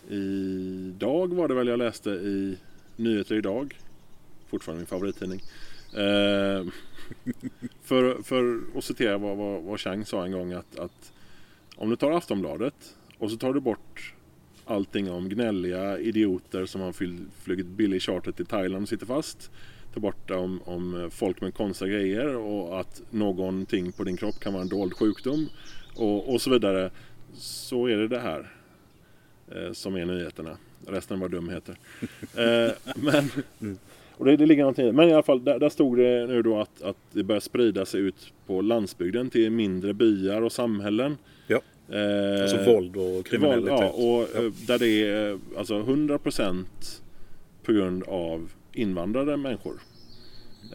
idag 0.10 1.34
var 1.34 1.48
det 1.48 1.54
väl 1.54 1.68
jag 1.68 1.80
läste 1.80 2.10
i 2.10 2.58
Nyheter 2.96 3.36
idag. 3.36 3.80
Fortfarande 4.48 4.80
min 4.80 4.88
favorittidning. 4.88 5.42
Eh, 5.94 6.64
för, 7.84 8.24
för 8.24 8.62
att 8.78 8.84
citera 8.84 9.18
vad, 9.18 9.38
vad, 9.38 9.64
vad 9.64 9.80
Chang 9.80 10.06
sa 10.06 10.26
en 10.26 10.32
gång 10.32 10.54
att, 10.54 10.80
att 10.80 11.14
om 11.76 11.90
du 11.90 11.96
tar 11.96 12.12
Aftonbladet 12.12 12.96
och 13.18 13.32
så 13.32 13.38
tar 13.38 13.54
du 13.54 13.60
bort 13.60 14.14
allting 14.66 15.12
om 15.12 15.30
gnälliga 15.30 16.00
idioter 16.00 16.66
som 16.66 16.82
har 16.82 16.92
flugit 17.44 17.66
billig 17.66 18.02
charter 18.02 18.32
till 18.32 18.46
Thailand 18.46 18.84
och 18.84 18.90
sitter 18.90 19.06
fast. 19.06 19.52
Ta 19.94 20.00
bort 20.00 20.32
om, 20.32 20.62
om 20.66 21.10
folk 21.14 21.42
med 21.42 21.54
konstiga 21.54 21.92
grejer 21.92 22.36
och 22.36 22.80
att 22.80 23.02
någonting 23.10 23.92
på 23.92 24.04
din 24.04 24.18
kropp 24.18 24.40
kan 24.40 24.54
vara 24.54 24.64
en 24.64 24.70
dold 24.70 24.94
sjukdom 24.94 25.50
och, 25.96 26.34
och 26.34 26.42
så 26.42 26.50
vidare. 26.50 26.92
Så 27.34 27.88
är 27.88 27.98
det 27.98 28.08
det 28.08 28.20
här 28.20 28.59
som 29.74 29.96
är 29.96 30.06
nyheterna. 30.06 30.58
Resten 30.88 31.20
var 31.20 31.30
dumheter. 31.30 31.76
eh, 32.36 32.72
men, 32.96 33.30
och 34.12 34.26
det, 34.26 34.38
det 34.38 34.46
ligger 34.46 34.64
någonting 34.64 34.88
i. 34.88 34.92
Men 34.92 35.10
i 35.10 35.14
alla 35.14 35.24
fall, 35.24 35.44
där, 35.44 35.60
där 35.60 35.70
stod 35.70 35.98
det 35.98 36.28
nu 36.28 36.42
då 36.42 36.60
att, 36.60 36.82
att 36.82 36.98
det 37.12 37.24
börjar 37.24 37.40
sprida 37.40 37.86
sig 37.86 38.02
ut 38.02 38.34
på 38.48 38.62
landsbygden 38.62 39.30
till 39.30 39.50
mindre 39.52 39.94
byar 39.94 40.42
och 40.42 40.52
samhällen. 40.52 41.18
Ja. 41.48 41.62
Eh, 41.90 42.42
Alltså 42.42 42.74
våld 42.74 42.96
och 42.96 43.04
Våld, 43.04 43.26
kriminalitet. 43.28 43.70
ja, 43.80 43.90
och 43.90 44.22
eh, 44.44 44.52
där 44.68 44.80
det 44.80 45.08
är 45.08 45.32
eh, 45.32 45.38
alltså 45.58 45.74
100% 45.82 46.66
på 47.64 47.72
grund 47.74 48.04
av 48.04 48.52
invandrade 48.74 49.38
människor. 49.38 49.80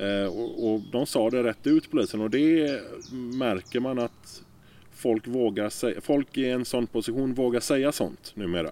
Eh, 0.01 0.27
och, 0.39 0.73
och 0.75 0.81
de 0.93 1.07
sa 1.07 1.31
det 1.31 1.43
rätt 1.43 1.67
ut 1.67 1.91
polisen 1.91 2.21
och 2.21 2.31
det 2.31 2.81
märker 3.13 3.81
man 3.81 3.99
att 3.99 4.43
folk 5.05 5.27
vågar 5.27 5.69
säga, 5.71 6.01
folk 6.01 6.39
i 6.39 6.49
en 6.51 6.65
sån 6.65 6.87
position 6.87 7.35
vågar 7.35 7.61
säga 7.61 7.93
sånt 7.93 8.33
numera. 8.35 8.71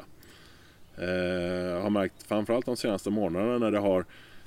Eh, 0.96 1.82
har 1.82 1.90
märkt 1.90 2.22
framförallt 2.22 2.66
de 2.66 2.76
senaste 2.76 3.10
månaderna 3.10 3.58
när 3.58 3.70
det 3.70 3.78
har 3.78 4.04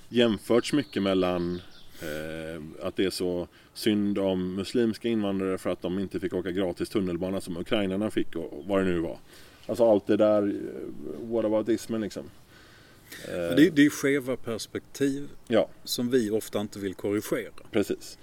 jämförts 0.09 0.73
mycket 0.73 1.03
mellan 1.03 1.61
eh, 2.01 2.85
att 2.87 2.95
det 2.95 3.05
är 3.05 3.09
så 3.09 3.47
synd 3.73 4.17
om 4.19 4.55
muslimska 4.55 5.07
invandrare 5.09 5.57
för 5.57 5.69
att 5.69 5.81
de 5.81 5.99
inte 5.99 6.19
fick 6.19 6.33
åka 6.33 6.51
gratis 6.51 6.89
tunnelbana 6.89 7.41
som 7.41 7.57
ukrainarna 7.57 8.11
fick 8.11 8.35
och 8.35 8.63
vad 8.67 8.79
det 8.79 8.85
nu 8.85 8.99
var. 8.99 9.17
Alltså 9.67 9.91
allt 9.91 10.07
det 10.07 10.17
där, 10.17 10.41
eh, 10.47 11.29
what 11.31 11.45
about 11.45 11.69
ismen 11.69 12.01
liksom. 12.01 12.23
Eh, 13.27 13.55
Det, 13.55 13.69
det 13.75 13.85
är 13.85 13.89
skeva 13.89 14.35
perspektiv 14.35 15.27
Ja, 15.47 15.69
som 15.83 16.09
vi 16.09 16.29
ofta 16.29 16.59
inte 16.61 16.79
vill 16.79 16.93
korrigera. 16.93 17.51
precis. 17.71 18.17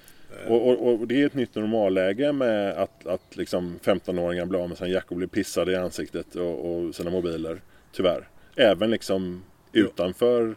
Och, 0.48 0.68
och, 0.68 1.00
och 1.00 1.06
det 1.08 1.22
är 1.22 1.26
ett 1.26 1.34
nytt 1.34 1.54
normalläge 1.54 2.32
med 2.32 2.72
att, 2.72 3.06
att 3.06 3.36
liksom 3.36 3.78
15-åringar 3.82 4.46
blir 4.46 4.62
av 4.62 4.68
med 4.68 4.78
sina 4.78 4.90
jackor 4.90 5.10
och 5.12 5.16
blir 5.16 5.28
pissade 5.28 5.72
i 5.72 5.76
ansiktet 5.76 6.34
och, 6.34 6.72
och 6.72 6.94
sina 6.94 7.10
mobiler. 7.10 7.60
Tyvärr. 7.92 8.28
Även 8.56 8.90
liksom 8.90 9.42
utanför 9.72 10.54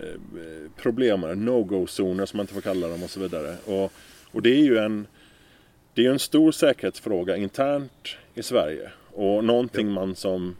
eh, 0.00 0.70
problemer, 0.76 1.34
no-go-zoner 1.34 2.26
som 2.26 2.36
man 2.36 2.44
inte 2.44 2.54
får 2.54 2.60
kalla 2.60 2.88
dem 2.88 3.02
och 3.02 3.10
så 3.10 3.20
vidare. 3.20 3.56
Och, 3.66 3.92
och 4.32 4.42
det 4.42 4.50
är 4.50 4.64
ju 4.64 4.78
en, 4.78 5.06
det 5.94 6.06
är 6.06 6.10
en 6.10 6.18
stor 6.18 6.52
säkerhetsfråga 6.52 7.36
internt 7.36 8.16
i 8.34 8.42
Sverige. 8.42 8.90
Och 9.12 9.44
någonting 9.44 9.88
man 9.90 10.14
som, 10.14 10.56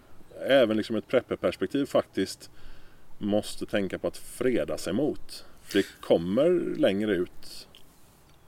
även 0.46 0.76
liksom 0.76 0.96
ett 0.96 1.08
prepperperspektiv 1.08 1.86
faktiskt 1.86 2.50
måste 3.18 3.66
tänka 3.66 3.98
på 3.98 4.06
att 4.06 4.16
freda 4.16 4.78
sig 4.78 4.92
mot. 4.92 5.44
För 5.62 5.78
det 5.78 5.86
kommer 6.00 6.76
längre 6.78 7.14
ut. 7.14 7.68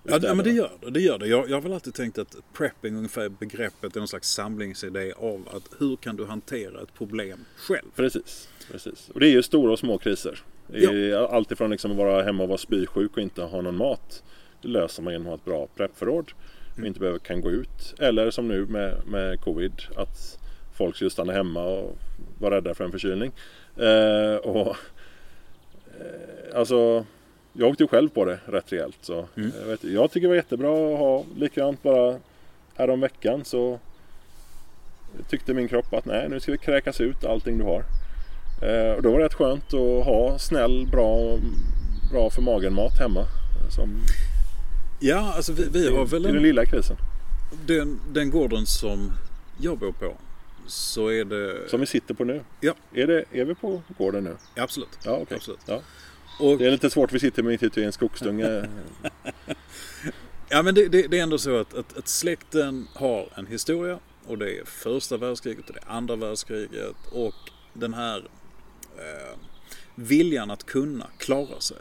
Ja, 0.08 0.18
ja 0.22 0.34
men 0.34 0.44
det 0.44 0.50
gör 0.50 0.70
det. 0.80 0.90
det, 0.90 1.00
gör 1.00 1.18
det. 1.18 1.26
Jag, 1.26 1.50
jag 1.50 1.56
har 1.56 1.60
väl 1.60 1.72
alltid 1.72 1.94
tänkt 1.94 2.18
att 2.18 2.36
prepping 2.52 2.96
ungefär 2.96 3.28
begreppet 3.28 3.96
är 3.96 4.00
någon 4.00 4.08
slags 4.08 4.28
samlingsidé 4.28 5.12
av 5.12 5.48
att 5.52 5.70
hur 5.78 5.96
kan 5.96 6.16
du 6.16 6.26
hantera 6.26 6.82
ett 6.82 6.94
problem 6.94 7.44
själv? 7.56 7.86
Precis, 7.96 8.48
precis. 8.70 9.10
Och 9.14 9.20
det 9.20 9.26
är 9.26 9.30
ju 9.30 9.42
stora 9.42 9.72
och 9.72 9.78
små 9.78 9.98
kriser. 9.98 10.38
Det 10.66 10.84
är 10.84 11.34
Allt 11.34 11.52
ifrån 11.52 11.70
liksom 11.70 11.90
att 11.90 11.96
vara 11.96 12.22
hemma 12.22 12.42
och 12.42 12.48
vara 12.48 12.58
spysjuk 12.58 13.12
och 13.12 13.18
inte 13.18 13.42
ha 13.42 13.60
någon 13.60 13.76
mat. 13.76 14.22
Det 14.62 14.68
löser 14.68 15.02
man 15.02 15.12
genom 15.12 15.26
att 15.26 15.30
ha 15.30 15.36
ett 15.36 15.44
bra 15.44 15.68
preppförråd. 15.76 16.32
Och 16.78 16.86
inte 16.86 17.00
behöver 17.00 17.18
kan 17.18 17.40
gå 17.40 17.50
ut. 17.50 17.94
Eller 17.98 18.30
som 18.30 18.48
nu 18.48 18.66
med, 18.66 19.00
med 19.06 19.40
covid. 19.40 19.72
Att 19.96 20.38
folk 20.76 20.96
skulle 20.96 21.10
stanna 21.10 21.32
hemma 21.32 21.64
och 21.64 21.98
vara 22.38 22.56
rädda 22.56 22.74
för 22.74 22.84
en 22.84 22.90
förkylning. 22.90 23.32
Eh, 23.76 24.36
och, 24.36 24.76
eh, 26.00 26.58
alltså, 26.58 27.06
jag 27.58 27.68
åkte 27.68 27.82
ju 27.82 27.88
själv 27.88 28.08
på 28.08 28.24
det 28.24 28.38
rätt 28.46 28.72
rejält. 28.72 28.98
Så, 29.00 29.26
Mm. 29.36 29.52
jag, 29.60 29.66
vet, 29.66 29.84
jag 29.84 30.10
tycker 30.10 30.20
det 30.20 30.28
var 30.28 30.34
jättebra 30.36 30.68
att 30.92 30.98
ha 30.98 31.24
likadant 31.36 31.82
bara 31.82 32.18
härom 32.74 33.00
veckan 33.00 33.44
så 33.44 33.78
tyckte 35.28 35.54
min 35.54 35.68
kropp 35.68 35.94
att 35.94 36.04
nej 36.04 36.28
nu 36.28 36.40
ska 36.40 36.52
vi 36.52 36.58
kräkas 36.58 37.00
ut 37.00 37.24
allting 37.24 37.58
du 37.58 37.64
har. 37.64 37.84
Eh, 38.62 38.92
och 38.96 39.02
då 39.02 39.10
var 39.12 39.18
det 39.18 39.24
rätt 39.24 39.34
skönt 39.34 39.74
att 39.74 40.04
ha 40.04 40.38
snäll, 40.38 40.86
bra, 40.92 41.38
bra 42.12 42.30
för 42.30 42.42
magen-mat 42.42 42.98
hemma. 42.98 43.24
Som, 43.70 44.00
Ja, 45.00 45.32
alltså 45.36 45.52
vi, 45.52 45.68
vi 45.72 45.96
har 45.96 46.06
väl 46.06 46.22
I 46.24 46.26
den 46.26 46.36
en, 46.36 46.42
lilla 46.42 46.64
krisen. 46.66 46.96
den, 47.66 48.00
den 48.12 48.30
gården 48.30 48.66
som 48.66 49.12
jag 49.60 49.78
bor 49.78 49.92
på 49.92 50.12
så 50.66 51.08
är 51.08 51.24
det... 51.24 51.68
Som 51.70 51.80
vi 51.80 51.86
sitter 51.86 52.14
på 52.14 52.24
nu. 52.24 52.40
Ja. 52.60 52.72
Är, 52.94 53.06
det, 53.06 53.24
är 53.32 53.44
vi 53.44 53.54
på 53.54 53.82
gården 53.98 54.24
nu? 54.24 54.36
Absolut. 54.56 54.98
Ja, 55.04 55.18
okej. 55.22 55.36
Absolut. 55.36 55.60
Ja. 55.66 55.80
Och, 56.38 56.58
Det 56.58 56.66
är 56.66 56.70
lite 56.70 56.90
svårt, 56.90 57.12
vi 57.12 57.18
sitter 57.18 57.42
mitt 57.42 57.62
ute 57.62 57.80
i 57.80 57.84
en 57.84 57.92
skogsdunge. 57.92 58.68
ja, 60.48 60.62
men 60.62 60.74
det, 60.74 60.88
det, 60.88 61.06
det 61.06 61.18
är 61.18 61.22
ändå 61.22 61.38
så 61.38 61.56
att, 61.56 61.74
att, 61.74 61.98
att 61.98 62.08
släkten 62.08 62.88
har 62.94 63.28
en 63.34 63.46
historia 63.46 63.98
och 64.26 64.38
det 64.38 64.58
är 64.58 64.64
första 64.64 65.16
världskriget 65.16 65.68
och 65.68 65.74
det 65.74 65.80
är 65.86 65.96
andra 65.96 66.16
världskriget 66.16 66.96
och 67.12 67.34
den 67.72 67.94
här 67.94 68.18
eh, 68.96 69.38
viljan 69.94 70.50
att 70.50 70.66
kunna 70.66 71.06
klara 71.18 71.60
sig 71.60 71.76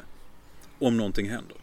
om 0.79 0.97
någonting 0.97 1.29
händer. 1.29 1.57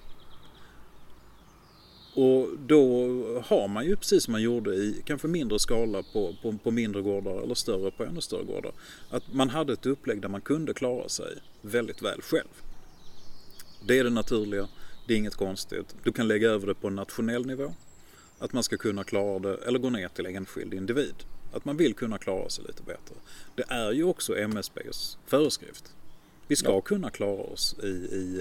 Och 2.14 2.48
då 2.58 3.06
har 3.44 3.68
man 3.68 3.84
ju 3.84 3.96
precis 3.96 4.24
som 4.24 4.32
man 4.32 4.42
gjorde 4.42 4.74
i 4.74 5.02
kanske 5.04 5.28
mindre 5.28 5.58
skala 5.58 6.02
på, 6.12 6.34
på, 6.42 6.58
på 6.62 6.70
mindre 6.70 7.02
gårdar 7.02 7.42
eller 7.42 7.54
större 7.54 7.90
på 7.90 8.04
ännu 8.04 8.20
större 8.20 8.44
gårdar. 8.44 8.72
Att 9.10 9.32
man 9.32 9.50
hade 9.50 9.72
ett 9.72 9.86
upplägg 9.86 10.20
där 10.22 10.28
man 10.28 10.40
kunde 10.40 10.74
klara 10.74 11.08
sig 11.08 11.38
väldigt 11.60 12.02
väl 12.02 12.22
själv. 12.22 12.62
Det 13.86 13.98
är 13.98 14.04
det 14.04 14.10
naturliga, 14.10 14.68
det 15.06 15.14
är 15.14 15.18
inget 15.18 15.34
konstigt. 15.34 15.94
Du 16.02 16.12
kan 16.12 16.28
lägga 16.28 16.48
över 16.50 16.66
det 16.66 16.74
på 16.74 16.88
en 16.88 16.94
nationell 16.94 17.46
nivå. 17.46 17.74
Att 18.38 18.52
man 18.52 18.62
ska 18.62 18.76
kunna 18.76 19.04
klara 19.04 19.38
det, 19.38 19.54
eller 19.66 19.78
gå 19.78 19.90
ner 19.90 20.08
till 20.08 20.26
enskild 20.26 20.74
individ. 20.74 21.14
Att 21.52 21.64
man 21.64 21.76
vill 21.76 21.94
kunna 21.94 22.18
klara 22.18 22.48
sig 22.48 22.64
lite 22.64 22.82
bättre. 22.82 23.14
Det 23.54 23.64
är 23.68 23.92
ju 23.92 24.04
också 24.04 24.36
MSBs 24.38 25.18
föreskrift. 25.26 25.92
Vi 26.48 26.56
ska 26.56 26.68
Ja. 26.70 26.80
kunna 26.80 27.10
klara 27.10 27.42
oss 27.42 27.76
i, 27.82 27.86
i 27.86 28.40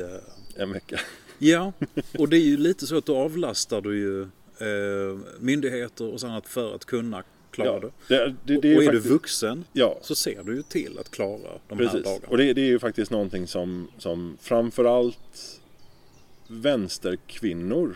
eh, 0.55 0.61
en 0.63 0.71
vecka. 0.73 0.99
Ja, 1.39 1.73
och 2.19 2.29
det 2.29 2.37
är 2.37 2.45
ju 2.45 2.57
lite 2.57 2.87
så 2.87 2.97
att 2.97 3.05
då 3.05 3.17
avlastar 3.17 3.81
du 3.81 3.97
ju 3.97 4.21
eh, 4.21 5.19
myndigheter 5.39 6.05
och 6.13 6.19
sånt 6.19 6.47
för 6.47 6.75
att 6.75 6.85
kunna 6.85 7.23
klara 7.51 7.79
det. 7.79 7.89
det, 8.07 8.35
det, 8.43 8.57
Och 8.57 8.65
är 8.65 8.69
är, 8.69 8.71
ju 8.71 8.79
du 8.79 8.85
faktiskt- 8.85 9.05
vuxen 9.05 9.65
Ja, 9.73 9.97
så 10.01 10.15
ser 10.15 10.43
du 10.43 10.55
ju 10.55 10.61
till 10.63 10.99
att 10.99 11.11
klara 11.11 11.39
de 11.67 11.77
här 11.79 11.85
precis. 11.85 12.03
dagarna. 12.03 12.27
Och 12.27 12.37
det, 12.37 12.53
det 12.53 12.61
är 12.61 12.65
ju 12.65 12.79
faktiskt 12.79 13.11
någonting 13.11 13.47
som, 13.47 13.87
som 13.97 14.37
framförallt 14.41 15.59
vänsterkvinnor 16.47 17.95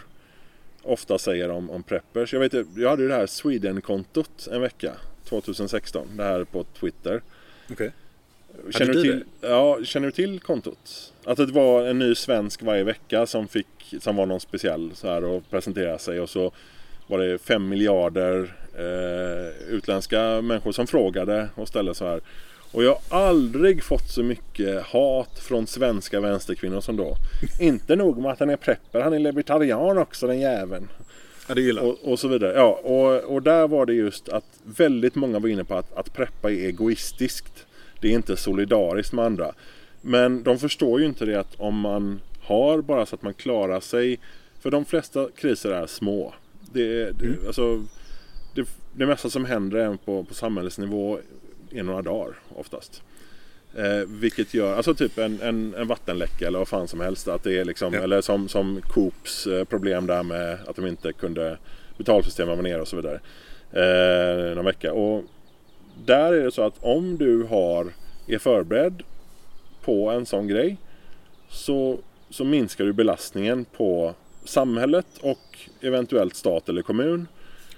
ofta 0.84 1.18
säger 1.18 1.50
om, 1.50 1.70
om 1.70 1.84
preppers. 1.84 2.34
Jag, 2.34 2.40
vet, 2.40 2.54
jag 2.76 2.90
hade 2.90 3.02
ju 3.04 3.08
det 3.08 3.16
här 3.16 3.28
Sweden-kontot 3.28 4.48
en 4.52 4.62
vecka 4.62 4.94
2016. 5.24 6.08
Det 6.18 6.24
här 6.24 6.44
på 6.44 6.64
Twitter. 6.64 7.22
Okej. 7.72 7.92
Känner 8.70 8.94
du 8.94 9.04
du, 9.04 9.12
till, 9.12 9.24
ja, 9.42 9.80
känner 9.84 10.06
du 10.08 10.12
till 10.12 10.40
kontot? 10.40 11.14
Att 11.24 11.38
det 11.38 11.46
var 11.46 11.84
en 11.86 12.00
ny 12.00 12.16
svensk 12.16 12.62
varje 12.62 12.84
vecka 12.84 13.26
som, 13.26 13.48
fick, 13.48 13.68
som 14.00 14.16
var 14.16 14.26
någon 14.26 14.40
speciell 14.40 14.92
så 14.94 15.08
här 15.08 15.24
och 15.24 15.50
presenterade 15.50 16.00
sig 16.00 16.20
och 16.20 16.30
så 16.30 16.52
var 17.08 17.20
det 17.20 17.38
fem 17.38 17.70
miljarder 17.70 18.56
eh, 18.78 19.74
utländska 19.74 20.42
människor 20.42 20.72
som 20.72 20.88
frågade 20.88 21.50
och 21.56 21.68
ställde 21.68 21.94
så 21.96 22.06
här. 22.06 22.22
Och 22.72 22.84
jag 22.84 22.98
har 23.10 23.28
aldrig 23.28 23.84
fått 23.84 24.10
så 24.10 24.24
mycket 24.24 24.84
hat 24.84 25.40
från 25.40 25.68
svenska 25.68 26.22
vänsterkvinnor 26.22 26.82
som 26.82 26.98
då. 26.98 27.16
Inte 27.60 27.96
nog 27.96 28.18
med 28.22 28.32
att 28.32 28.40
han 28.40 28.50
är 28.50 28.58
prepper, 28.58 29.02
han 29.02 29.14
är 29.14 29.20
libertarian 29.20 29.98
också 29.98 30.28
den 30.28 30.40
jäveln. 30.40 30.88
Ja, 31.48 31.56
det 31.56 31.62
gillar 31.62 31.82
och, 31.82 31.98
och 32.04 32.20
så 32.20 32.28
vidare. 32.28 32.54
Ja, 32.56 32.80
och, 32.84 33.36
och 33.36 33.42
där 33.42 33.68
var 33.68 33.86
det 33.86 33.94
just 33.94 34.30
att 34.30 34.46
väldigt 34.64 35.16
många 35.16 35.40
var 35.40 35.50
inne 35.50 35.64
på 35.64 35.76
att, 35.76 35.98
att 35.98 36.14
preppa 36.14 36.52
är 36.52 36.56
egoistiskt. 36.56 37.66
Det 38.02 38.08
är 38.08 38.12
inte 38.12 38.38
solidariskt 38.38 39.14
med 39.14 39.26
andra. 39.26 39.54
Men 40.02 40.44
de 40.44 40.60
förstår 40.60 41.00
ju 41.00 41.06
inte 41.06 41.26
det 41.26 41.40
att 41.40 41.56
om 41.58 41.80
man 41.80 42.20
har 42.42 42.82
bara 42.82 43.06
så 43.06 43.16
att 43.16 43.22
man 43.24 43.34
klarar 43.34 43.80
sig. 43.80 44.20
För 44.62 44.72
de 44.72 44.86
flesta 44.86 45.28
kriser 45.36 45.72
är 45.72 45.88
små. 45.88 46.34
Det, 46.74 47.12
det, 47.12 47.26
Mm. 47.26 47.40
alltså, 47.48 47.84
det, 48.96 49.06
mesta 49.06 49.30
som 49.30 49.46
händer 49.46 49.78
även 49.78 49.98
på, 49.98 50.24
på 50.24 50.34
samhällsnivå 50.34 51.20
är 51.72 51.84
några 51.84 52.02
dagar 52.02 52.36
oftast. 52.56 53.04
Eh, 53.76 54.08
vilket 54.08 54.54
gör, 54.54 54.76
alltså 54.76 54.94
typ 54.94 55.18
en, 55.18 55.42
en, 55.42 55.74
en 55.78 55.88
vattenläcka 55.88 56.48
eller 56.48 56.60
vad 56.60 56.68
fan 56.68 56.88
som 56.88 57.00
helst. 57.00 57.28
Att 57.28 57.44
det 57.44 57.60
är 57.60 57.66
liksom, 57.66 57.94
Ja. 57.94 58.02
Eller 58.02 58.22
som, 58.22 58.48
som 58.48 58.82
Coops 58.82 59.48
eh, 59.48 59.64
problem 59.64 60.08
där 60.08 60.24
med 60.24 60.58
att 60.68 60.76
de 60.76 60.88
inte 60.88 61.14
kunde 61.14 61.58
betalsystemet 61.98 62.56
var 62.56 62.64
nere 62.64 62.82
och 62.82 62.88
så 62.88 62.96
vidare. 62.96 63.20
Eh, 63.72 64.56
någon 64.56 64.66
vecka. 64.66 64.94
Och 64.94 65.24
där 66.06 66.34
är 66.34 66.44
det 66.44 66.52
så 66.52 66.62
att 66.62 66.76
om 66.80 67.18
du 67.18 67.44
har, 67.44 67.94
är 68.28 68.38
förberedd 68.38 69.04
på 69.82 70.10
en 70.10 70.26
sån 70.26 70.48
grej 70.48 70.78
så, 71.50 72.00
så 72.30 72.44
minskar 72.44 72.86
du 72.86 72.94
belastningen 72.94 73.66
på 73.66 74.14
samhället 74.44 75.08
och 75.22 75.60
eventuellt 75.82 76.36
stat 76.36 76.70
eller 76.70 76.82
kommun. 76.82 77.28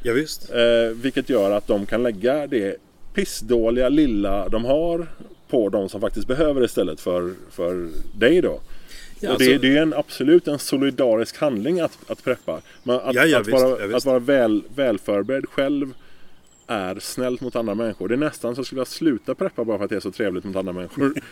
Ja, 0.03 0.13
visst. 0.13 0.49
Eh, 0.49 0.95
vilket 0.95 1.29
gör 1.29 1.51
att 1.51 1.67
de 1.67 1.85
kan 1.85 2.03
lägga 2.03 2.47
det 2.47 2.75
pissdåliga 3.13 3.89
lilla 3.89 4.49
de 4.49 4.65
har 4.65 5.07
på 5.49 5.69
de 5.69 5.89
som 5.89 6.01
faktiskt 6.01 6.27
behöver 6.27 6.59
det 6.61 6.65
istället 6.65 6.99
för, 6.99 7.33
för 7.51 7.89
dig 8.19 8.41
då. 8.41 8.59
Ja, 9.19 9.33
och 9.33 9.39
det, 9.39 9.45
alltså- 9.45 9.61
det 9.61 9.77
är 9.77 9.81
en, 9.81 9.93
absolut 9.93 10.47
en 10.47 10.59
solidarisk 10.59 11.37
handling 11.37 11.79
att, 11.79 11.97
att 12.07 12.23
preppa. 12.23 12.61
Men 12.83 12.95
att, 12.95 13.15
Ja, 13.15 13.25
ja, 13.25 13.39
att, 13.39 13.47
visst, 13.47 13.61
vara, 13.61 13.97
att 13.97 14.05
vara 14.05 14.19
väl, 14.19 14.63
välförberedd 14.75 15.45
själv 15.49 15.93
är 16.67 16.99
snällt 16.99 17.41
mot 17.41 17.55
andra 17.55 17.75
människor. 17.75 18.07
Det 18.07 18.15
är 18.15 18.17
nästan 18.17 18.55
så 18.55 18.63
skulle 18.63 18.81
jag 18.81 18.87
sluta 18.87 19.35
preppa 19.35 19.63
bara 19.63 19.77
för 19.77 19.83
att 19.83 19.89
det 19.89 19.95
är 19.95 19.99
så 19.99 20.11
trevligt 20.11 20.43
mot 20.43 20.55
andra 20.55 20.73
människor. 20.73 21.13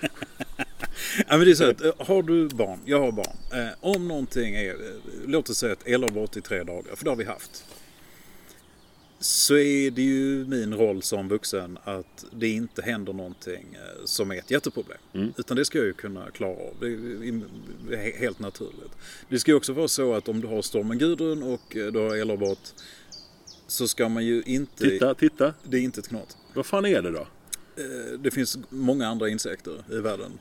Ja, 1.18 1.38
men 1.38 1.40
det 1.40 1.52
är 1.52 1.56
så 1.56 1.70
att, 1.70 1.84
eh, 1.84 1.92
har 1.98 2.24
du 2.24 2.48
barn, 2.48 2.80
jag 2.86 3.00
har 3.00 3.12
barn. 3.12 3.36
Eh, 3.54 3.68
om 3.80 4.08
någonting 4.08 4.56
är, 4.56 4.70
eh, 4.70 4.76
låt 5.26 5.50
oss 5.50 5.58
säga 5.58 5.74
ett 5.74 5.88
elavbrott 5.88 6.38
i 6.38 6.42
tre 6.42 6.64
dagar, 6.64 6.96
för 6.96 7.04
det 7.04 7.10
har 7.12 7.16
vi 7.18 7.24
haft. 7.24 7.66
Så 9.20 9.58
är 9.58 9.92
det 9.92 10.02
ju 10.02 10.46
min 10.48 10.74
roll 10.74 11.02
som 11.02 11.28
vuxen 11.28 11.78
att 11.84 12.26
det 12.32 12.48
inte 12.48 12.82
händer 12.82 13.14
någonting 13.14 13.66
eh, 13.74 14.06
som 14.06 14.32
är 14.32 14.36
ett 14.36 14.52
jätteproblem. 14.52 14.98
Mm. 15.14 15.34
Utan 15.38 15.58
det 15.58 15.66
ska 15.66 15.78
jag 15.78 15.88
ju 15.88 15.94
kunna 15.94 16.32
klara 16.32 16.52
av. 16.52 16.74
Det 16.80 16.88
är 17.96 18.18
helt 18.20 18.40
naturligt. 18.40 18.92
Det 19.30 19.40
ska 19.40 19.52
ju 19.52 19.58
också 19.58 19.74
vara 19.74 19.88
så 19.88 20.14
att 20.14 20.30
om 20.30 20.42
du 20.42 20.48
har 20.48 20.62
stormen 20.62 20.98
Gudrun 20.98 21.44
och 21.44 21.76
eh, 21.76 21.92
du 21.92 22.00
har 22.00 22.16
elavbrott 22.16 22.84
så 23.68 23.88
ska 23.88 24.10
man 24.10 24.26
ju 24.26 24.44
inte... 24.46 24.90
titta, 24.90 25.14
titta. 25.14 25.54
Det 25.64 25.78
är 25.78 25.82
inte 25.82 26.00
ett 26.00 26.08
knat. 26.08 26.38
Vad 26.54 26.66
fan 26.66 26.86
är 26.86 27.02
det 27.02 27.12
då? 27.12 27.28
Eh, 27.78 28.20
Det 28.20 28.32
finns 28.32 28.58
många 28.70 29.08
andra 29.08 29.30
insekter 29.30 29.84
i 29.92 29.96
världen. 29.96 30.32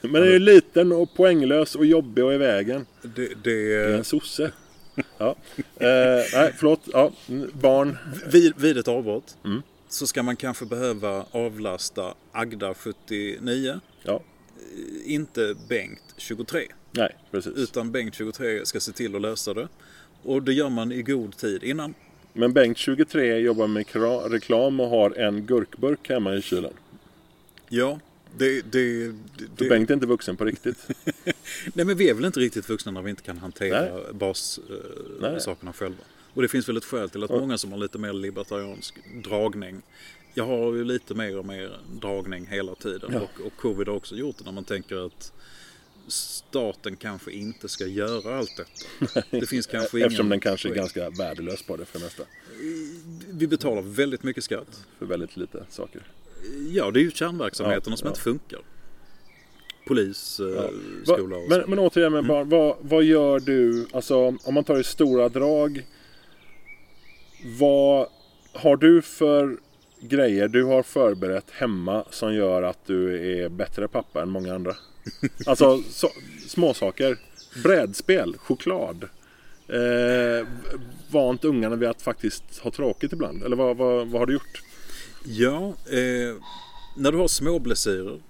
Men 0.00 0.12
den 0.12 0.22
är 0.22 0.26
ju 0.32 0.38
liten 0.38 0.92
och 0.92 1.14
poänglös 1.14 1.74
och 1.74 1.86
jobbig 1.86 2.24
och 2.24 2.34
i 2.34 2.36
vägen. 2.36 2.86
Det, 3.02 3.28
Det 3.44 3.74
är 3.74 3.88
det, 3.88 3.96
en 3.96 4.04
sosse. 4.04 4.52
Ja. 5.18 5.36
Eh, 5.58 5.86
nej, 6.34 6.54
förlåt. 6.56 6.80
Ja, 6.92 7.12
barn. 7.52 7.96
vid, 8.32 8.52
vid 8.56 8.78
ett 8.78 8.88
avbrott 8.88 9.36
Mm. 9.44 9.62
så 9.88 10.06
ska 10.06 10.22
man 10.22 10.36
kanske 10.36 10.64
behöva 10.64 11.24
avlasta 11.30 12.14
Agda 12.32 12.74
79, 12.74 13.80
Ja, 14.02 14.20
inte 15.04 15.54
Bengt 15.68 16.14
23. 16.16 16.66
nej, 16.90 17.16
precis. 17.30 17.52
Utan 17.56 17.92
Bengt 17.92 18.14
23 18.14 18.66
ska 18.66 18.80
se 18.80 18.92
till 18.92 19.16
att 19.16 19.22
lösa 19.22 19.54
det. 19.54 19.68
Och 20.22 20.42
det 20.42 20.52
gör 20.52 20.68
man 20.68 20.92
i 20.92 21.02
god 21.02 21.36
tid 21.36 21.64
innan. 21.64 21.94
Men 22.32 22.52
Bengt 22.52 22.78
23 22.78 23.38
jobbar 23.38 23.66
med 23.66 23.86
reklam 24.32 24.80
och 24.80 24.88
har 24.88 25.10
en 25.10 25.46
gurkburk 25.46 26.08
hemma 26.08 26.34
i 26.34 26.42
kylen. 26.42 26.72
Ja, 27.68 27.98
det... 28.38 28.62
det, 28.62 29.06
det, 29.06 29.14
det 29.56 29.68
Bengt 29.68 29.90
är 29.90 29.94
inte 29.94 30.06
vuxen 30.06 30.36
på 30.36 30.44
riktigt. 30.44 30.88
nej 31.74 31.86
men 31.86 31.96
vi 31.96 32.08
är 32.08 32.14
väl 32.14 32.24
inte 32.24 32.40
riktigt 32.40 32.68
vuxna 32.68 32.92
när 32.92 33.02
vi 33.02 33.10
inte 33.10 33.22
kan 33.22 33.38
hantera 33.38 34.12
bassakerna 34.12 35.40
sakerna 35.40 35.72
själva. 35.72 36.02
Och 36.34 36.42
det 36.42 36.48
finns 36.48 36.68
väl 36.68 36.76
ett 36.76 36.84
skäl 36.84 37.10
till 37.10 37.24
att 37.24 37.30
många 37.30 37.58
som 37.58 37.72
har 37.72 37.78
lite 37.78 37.98
mer 37.98 38.12
libertariansk 38.12 38.94
dragning 39.24 39.82
jag 40.34 40.46
har 40.46 40.74
ju 40.74 40.84
lite 40.84 41.14
mer 41.14 41.38
och 41.38 41.44
mer 41.44 41.78
dragning 42.00 42.46
hela 42.46 42.74
tiden 42.74 43.10
Ja. 43.12 43.20
och, 43.20 43.46
och 43.46 43.56
covid 43.56 43.88
har 43.88 43.94
också 43.94 44.14
gjort 44.14 44.38
det 44.38 44.44
när 44.44 44.52
man 44.52 44.64
tänker 44.64 45.06
att 45.06 45.32
staten 46.08 46.96
kanske 46.96 47.32
inte 47.32 47.68
ska 47.68 47.86
göra 47.86 48.38
allt 48.38 48.56
detta. 48.56 49.22
Det 49.30 49.46
finns 49.46 49.66
kanske 49.66 49.98
ingen 49.98 50.06
Eftersom 50.06 50.28
den 50.28 50.40
kanske 50.40 50.68
är 50.68 50.74
ganska 50.74 51.10
värdelös 51.10 51.62
på 51.62 51.76
det 51.76 51.84
för 51.84 51.98
det 51.98 52.04
mesta. 52.04 52.22
Vi 53.30 53.46
betalar 53.46 53.82
väldigt 53.82 54.22
mycket 54.22 54.44
skatt. 54.44 54.86
För 54.98 55.06
väldigt 55.06 55.36
lite 55.36 55.64
saker. 55.68 56.02
Ja, 56.72 56.90
det 56.90 57.00
är 57.00 57.02
ju 57.02 57.10
kärnverksamheterna 57.10 57.92
Ja, 57.92 57.96
som 57.96 58.06
ja. 58.06 58.10
inte 58.10 58.20
funkar. 58.20 58.60
Polis, 59.86 60.40
eh, 60.40 60.46
Ja. 60.46 60.70
skola 61.14 61.36
och 61.36 61.48
men, 61.48 61.62
så. 61.62 61.70
men 61.70 61.78
återigen 61.78 62.12
med 62.12 62.26
barn, 62.26 62.48
vad, 62.48 62.76
vad 62.80 63.04
gör 63.04 63.40
du, 63.40 63.86
alltså 63.92 64.16
om 64.44 64.54
man 64.54 64.64
tar 64.64 64.78
i 64.78 64.84
stora 64.84 65.28
drag. 65.28 65.86
Vad 67.58 68.06
har 68.52 68.76
du 68.76 69.02
för 69.02 69.56
grejer 70.00 70.48
du 70.48 70.64
har 70.64 70.82
förberett 70.82 71.50
hemma 71.50 72.04
som 72.10 72.34
gör 72.34 72.62
att 72.62 72.86
du 72.86 73.26
är 73.42 73.48
bättre 73.48 73.88
pappa 73.88 74.22
än 74.22 74.30
många 74.30 74.54
andra? 74.54 74.74
Alltså 75.46 75.82
så, 75.82 76.08
småsaker. 76.48 77.18
Brädspel, 77.62 78.36
choklad. 78.38 79.08
Eh, 79.68 80.46
vant 81.10 81.44
ungarna 81.44 81.76
vid 81.76 81.88
att 81.88 82.02
faktiskt 82.02 82.58
ha 82.58 82.70
tråkigt 82.70 83.12
ibland? 83.12 83.42
Eller 83.42 83.56
vad, 83.56 83.76
vad, 83.76 84.08
vad 84.08 84.20
har 84.20 84.26
du 84.26 84.32
gjort? 84.32 84.62
Ja, 85.24 85.66
eh, 85.86 86.34
när 86.96 87.12
du 87.12 87.18
har 87.18 87.28
små 87.28 87.58
blessyrer. 87.58 88.20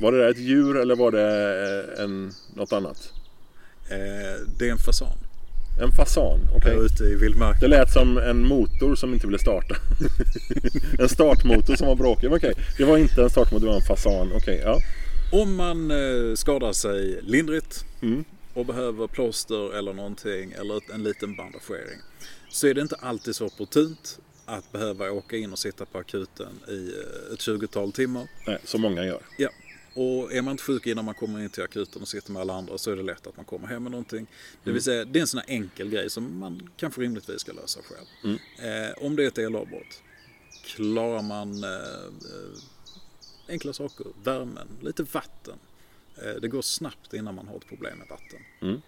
Var 0.00 0.12
det 0.12 0.18
där 0.18 0.30
ett 0.30 0.38
djur 0.38 0.76
eller 0.76 0.96
var 0.96 1.10
det 1.10 1.94
eh, 1.98 2.04
en, 2.04 2.32
något 2.54 2.72
annat? 2.72 3.12
Eh, 3.90 4.46
det 4.58 4.68
är 4.68 4.72
en 4.72 4.78
fasan. 4.78 5.18
En 5.82 5.92
fasan, 5.92 6.40
okej. 6.56 6.70
Där 6.74 6.84
ute 6.84 7.04
i 7.04 7.14
vildmarken. 7.14 7.60
Det 7.60 7.68
lät 7.68 7.92
som 7.92 8.18
en 8.18 8.48
motor 8.48 8.94
som 8.94 9.14
inte 9.14 9.26
ville 9.26 9.38
starta. 9.38 9.76
en 10.98 11.08
startmotor 11.08 11.76
som 11.76 11.86
var 11.86 11.94
bråkig. 11.94 12.32
Okej, 12.32 12.54
det 12.78 12.84
var 12.84 12.98
inte 12.98 13.22
en 13.22 13.30
startmotor, 13.30 13.66
det 13.66 13.70
var 13.72 13.80
en 13.80 13.86
fasan. 13.86 14.32
Okej, 14.34 14.60
ja. 14.64 14.80
Om 15.32 15.54
man 15.56 15.90
eh, 15.90 16.34
skadar 16.34 16.72
sig 16.72 17.20
lindrigt 17.22 17.84
Mm. 18.02 18.24
och 18.54 18.66
behöver 18.66 19.06
plåster 19.06 19.78
eller 19.78 19.92
någonting 19.92 20.52
eller 20.52 20.94
en 20.94 21.02
liten 21.02 21.36
bandagering. 21.36 21.98
Så 22.50 22.66
är 22.66 22.74
det 22.74 22.80
inte 22.80 22.96
alltid 22.96 23.36
så 23.36 23.46
opportunt 23.46 24.18
att 24.44 24.72
behöva 24.72 25.10
åka 25.10 25.36
in 25.36 25.52
och 25.52 25.58
sitta 25.58 25.84
på 25.86 25.98
akuten 25.98 26.60
i 26.68 26.92
eh, 27.28 27.32
ett 27.34 27.40
20-tal 27.40 27.92
timmar. 27.92 28.28
Nej, 28.46 28.58
som 28.64 28.80
många 28.80 29.04
gör. 29.04 29.22
Ja. 29.38 29.48
Och 29.94 30.32
är 30.32 30.42
man 30.42 30.52
inte 30.52 30.62
sjuk 30.64 30.86
innan 30.86 31.04
man 31.04 31.14
kommer 31.14 31.40
in 31.40 31.50
till 31.50 31.62
akuten 31.62 32.02
och 32.02 32.08
sitter 32.08 32.32
med 32.32 32.42
alla 32.42 32.54
andra 32.54 32.78
så 32.78 32.90
är 32.90 32.96
det 32.96 33.02
lätt 33.02 33.26
att 33.26 33.36
man 33.36 33.44
kommer 33.44 33.68
hem 33.68 33.82
med 33.82 33.92
någonting. 33.92 34.26
Det 34.64 34.70
Mm. 34.70 34.74
vill 34.74 34.82
säga, 34.82 35.04
det 35.04 35.18
är 35.18 35.20
en 35.20 35.26
sån 35.26 35.40
här 35.40 35.50
enkel 35.50 35.88
grej 35.90 36.10
som 36.10 36.38
man 36.38 36.70
kanske 36.76 37.00
rimligtvis 37.00 37.40
ska 37.40 37.52
lösa 37.52 37.80
själv. 37.82 38.06
Mm. 38.24 38.88
Eh, 38.88 39.04
om 39.04 39.16
det 39.16 39.24
är 39.24 39.28
ett 39.28 39.38
elavbrott, 39.38 40.02
klarar 40.64 41.22
man 41.22 41.64
eh, 41.64 41.70
eh, 41.70 42.58
enkla 43.48 43.72
saker, 43.72 44.06
värmen, 44.24 44.68
lite 44.80 45.02
vatten. 45.02 45.58
Eh, 46.24 46.34
det 46.40 46.48
går 46.48 46.62
snabbt 46.62 47.14
innan 47.14 47.34
man 47.34 47.48
har 47.48 47.56
ett 47.56 47.66
problem 47.68 47.98
med 47.98 48.08
vatten. 48.08 48.40
Mm. 48.60 48.80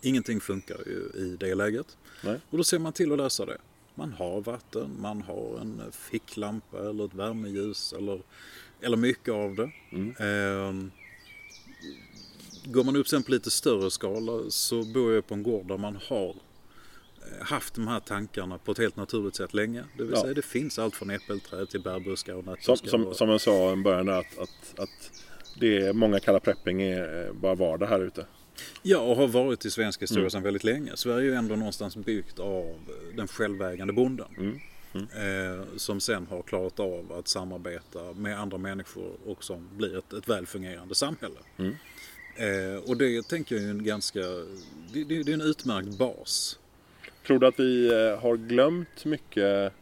Ingenting 0.00 0.40
funkar 0.40 0.78
ju 0.86 1.10
i 1.24 1.36
det 1.40 1.54
läget. 1.54 1.96
Nej. 2.24 2.40
Och 2.50 2.58
då 2.58 2.64
ser 2.64 2.78
man 2.78 2.92
till 2.92 3.12
att 3.12 3.18
lösa 3.18 3.46
det. 3.46 3.58
Man 3.94 4.12
har 4.12 4.40
vatten, 4.40 4.96
man 5.00 5.22
har 5.22 5.58
en 5.60 5.82
ficklampa 5.92 6.78
eller 6.88 7.04
ett 7.04 7.14
värmeljus 7.14 7.92
eller, 7.92 8.20
eller 8.80 8.96
mycket 8.96 9.34
av 9.34 9.54
det. 9.54 9.70
Mm. 9.92 10.14
Ehm, 10.18 10.90
går 12.64 12.84
man 12.84 12.96
upp 12.96 13.08
sen 13.08 13.22
på 13.22 13.30
lite 13.30 13.50
större 13.50 13.90
skala 13.90 14.50
så 14.50 14.82
bor 14.84 15.12
jag 15.14 15.26
på 15.26 15.34
en 15.34 15.42
gård 15.42 15.68
där 15.68 15.76
man 15.78 15.98
har 16.08 16.28
eh, 16.30 17.44
haft 17.46 17.74
de 17.74 17.88
här 17.88 18.00
tankarna 18.00 18.58
på 18.58 18.72
ett 18.72 18.78
helt 18.78 18.96
naturligt 18.96 19.34
sätt 19.36 19.54
länge. 19.54 19.84
Det 19.96 20.02
vill 20.04 20.12
Ja. 20.12 20.20
säga 20.22 20.34
det 20.34 20.42
finns 20.44 20.78
allt 20.78 20.96
från 20.96 21.10
äppelträd 21.10 21.68
till 21.68 21.80
bärbuskar 21.82 22.34
och 22.34 22.44
Som, 22.44 22.50
nötbuskar. 22.52 22.88
som, 22.90 23.06
och- 23.06 23.16
som 23.16 23.28
jag 23.28 23.40
sa 23.40 23.72
i 23.72 23.76
början 23.76 24.06
där, 24.06 24.18
att, 24.20 24.38
att, 24.38 24.78
att 24.78 25.10
det 25.60 25.92
många 25.96 26.20
kallar 26.20 26.40
prepping 26.40 26.82
är 26.82 27.26
eh, 27.26 27.32
bara 27.32 27.54
vardag 27.54 27.86
här 27.86 28.00
ute. 28.00 28.26
Ja, 28.82 28.98
och 28.98 29.16
har 29.16 29.28
varit 29.28 29.64
i 29.64 29.70
svensk 29.70 30.02
historia 30.02 30.20
Mm. 30.20 30.30
sedan 30.30 30.42
väldigt 30.42 30.64
länge. 30.64 30.92
Sverige 30.96 31.18
är 31.18 31.30
ju 31.30 31.34
ändå 31.34 31.56
någonstans 31.56 31.96
byggt 31.96 32.38
av 32.38 32.74
den 33.16 33.28
självägande 33.28 33.92
bonden. 33.92 34.26
Mm. 34.38 34.60
Eh, 34.94 35.64
som 35.76 36.00
sen 36.00 36.26
har 36.30 36.42
klarat 36.42 36.80
av 36.80 37.12
att 37.12 37.28
samarbeta 37.28 38.12
med 38.12 38.40
andra 38.40 38.58
människor 38.58 39.12
och 39.26 39.44
som 39.44 39.68
blir 39.76 39.98
ett, 39.98 40.12
ett 40.12 40.28
välfungerande 40.28 40.94
samhälle. 40.94 41.38
Mm. 41.56 41.74
Eh, 42.36 42.76
och 42.90 42.96
det 42.96 43.28
tänker 43.28 43.56
jag 43.56 43.64
är 43.64 43.70
en 43.70 43.84
ganska, 43.84 44.20
det, 44.92 45.04
det, 45.04 45.22
det 45.22 45.32
är 45.32 45.34
en 45.34 45.40
utmärkt 45.40 45.98
bas. 45.98 46.58
Tror 47.26 47.38
du 47.38 47.46
att 47.46 47.60
vi 47.60 47.86
eh, 47.86 48.20
har 48.22 48.36
glömt 48.36 49.04
mycket 49.04 49.72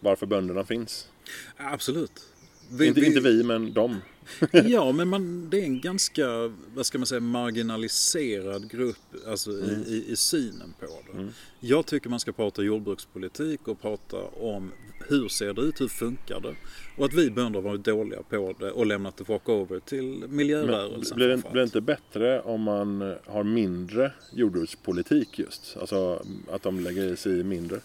varför 0.00 0.26
bönderna 0.26 0.64
finns? 0.64 1.08
Absolut. 1.56 2.22
Vi- 2.70 2.86
inte, 2.86 3.00
vi- 3.00 3.06
inte 3.06 3.20
vi, 3.20 3.42
men 3.44 3.72
de. 3.72 3.96
Ja, 4.52 4.92
men 4.92 5.08
man, 5.08 5.50
det 5.50 5.60
är 5.60 5.64
en 5.64 5.80
ganska, 5.80 6.26
vad 6.74 6.86
ska 6.86 6.98
man 6.98 7.06
säga, 7.06 7.20
marginaliserad 7.20 8.70
grupp 8.70 8.96
alltså 9.26 9.50
i, 9.50 9.84
i, 9.86 10.04
i 10.12 10.16
synen 10.16 10.74
på 10.80 10.86
det. 10.86 11.28
Jag 11.60 11.86
tycker 11.86 12.10
man 12.10 12.20
ska 12.20 12.32
prata 12.32 12.62
jordbrukspolitik 12.62 13.68
och 13.68 13.80
prata 13.80 14.16
om 14.22 14.72
hur 15.08 15.28
ser 15.28 15.54
det 15.54 15.60
ut, 15.62 15.80
hur 15.80 15.88
funkar 15.88 16.40
det? 16.40 16.54
Och 16.96 17.04
att 17.04 17.14
vi 17.14 17.30
bönder 17.30 17.60
varit 17.60 17.84
dåliga 17.84 18.22
på 18.22 18.54
det 18.58 18.70
och 18.70 18.86
lämnat 18.86 19.16
det 19.16 19.28
walkover 19.28 19.80
till 19.80 20.24
miljörörelsen. 20.28 21.16
blir, 21.16 21.28
det, 21.28 21.36
blir 21.36 21.52
det 21.54 21.62
inte 21.62 21.80
bättre 21.80 22.40
om 22.40 22.60
man 22.62 23.14
har 23.26 23.44
mindre 23.44 24.12
jordbrukspolitik 24.32 25.38
just? 25.38 25.76
Alltså 25.80 26.26
att 26.50 26.62
de 26.62 26.80
lägger 26.80 27.16
sig 27.16 27.40
i 27.40 27.44
mindre 27.44 27.80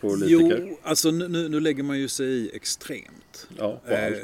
politiker? 0.00 0.66
Jo, 0.68 0.78
alltså 0.82 1.10
nu, 1.10 1.48
nu, 1.48 1.60
lägger 1.60 1.82
man 1.82 1.98
ju 1.98 2.08
sig 2.08 2.26
i 2.26 2.50
extremt. 2.56 3.46
Ja, 3.58 3.80
på 3.88 3.94
allt. 3.94 4.14
Eh, 4.16 4.20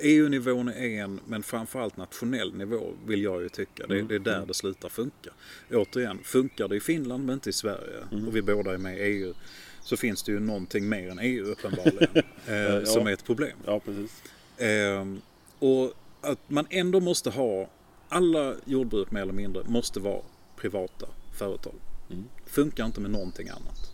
EU-nivån 0.00 0.68
är 0.68 1.02
en, 1.02 1.20
men 1.26 1.42
framförallt 1.42 1.96
nationell 1.96 2.54
nivå 2.54 2.92
vill 3.06 3.22
jag 3.22 3.42
ju 3.42 3.48
tycka. 3.48 3.86
Det, 3.86 3.94
Mm. 3.94 4.08
det 4.08 4.14
är 4.14 4.18
där 4.18 4.44
det 4.46 4.54
slutar 4.54 4.88
funka. 4.88 5.30
Återigen, 5.72 6.18
funkar 6.22 6.68
det 6.68 6.76
i 6.76 6.80
Finland 6.80 7.24
men 7.26 7.32
inte 7.34 7.50
i 7.50 7.52
Sverige 7.52 7.96
Mm. 8.12 8.28
och 8.28 8.36
vi 8.36 8.42
båda 8.42 8.74
är 8.74 8.78
med 8.78 8.98
i 8.98 9.00
EU 9.02 9.34
så 9.82 9.96
finns 9.96 10.22
det 10.22 10.32
ju 10.32 10.40
någonting 10.40 10.88
mer 10.88 11.10
än 11.10 11.18
EU 11.18 11.44
uppenbarligen 11.44 12.08
eh, 12.46 12.54
Ja. 12.56 12.86
som 12.86 13.06
är 13.06 13.12
ett 13.12 13.24
problem. 13.24 13.56
Ja, 13.66 13.80
precis. 13.80 14.22
Ehm, 14.58 15.20
och 15.58 15.92
att 16.20 16.50
man 16.50 16.66
ändå 16.70 17.00
måste 17.00 17.30
ha, 17.30 17.70
alla 18.08 18.54
jordbruk 18.64 19.10
mer 19.10 19.20
eller 19.22 19.32
mindre 19.32 19.62
måste 19.66 20.00
vara 20.00 20.22
privata 20.56 21.06
företag. 21.38 21.74
Mm. 22.10 22.24
Funkar 22.46 22.86
inte 22.86 23.00
med 23.00 23.10
någonting 23.10 23.48
annat. 23.48 23.92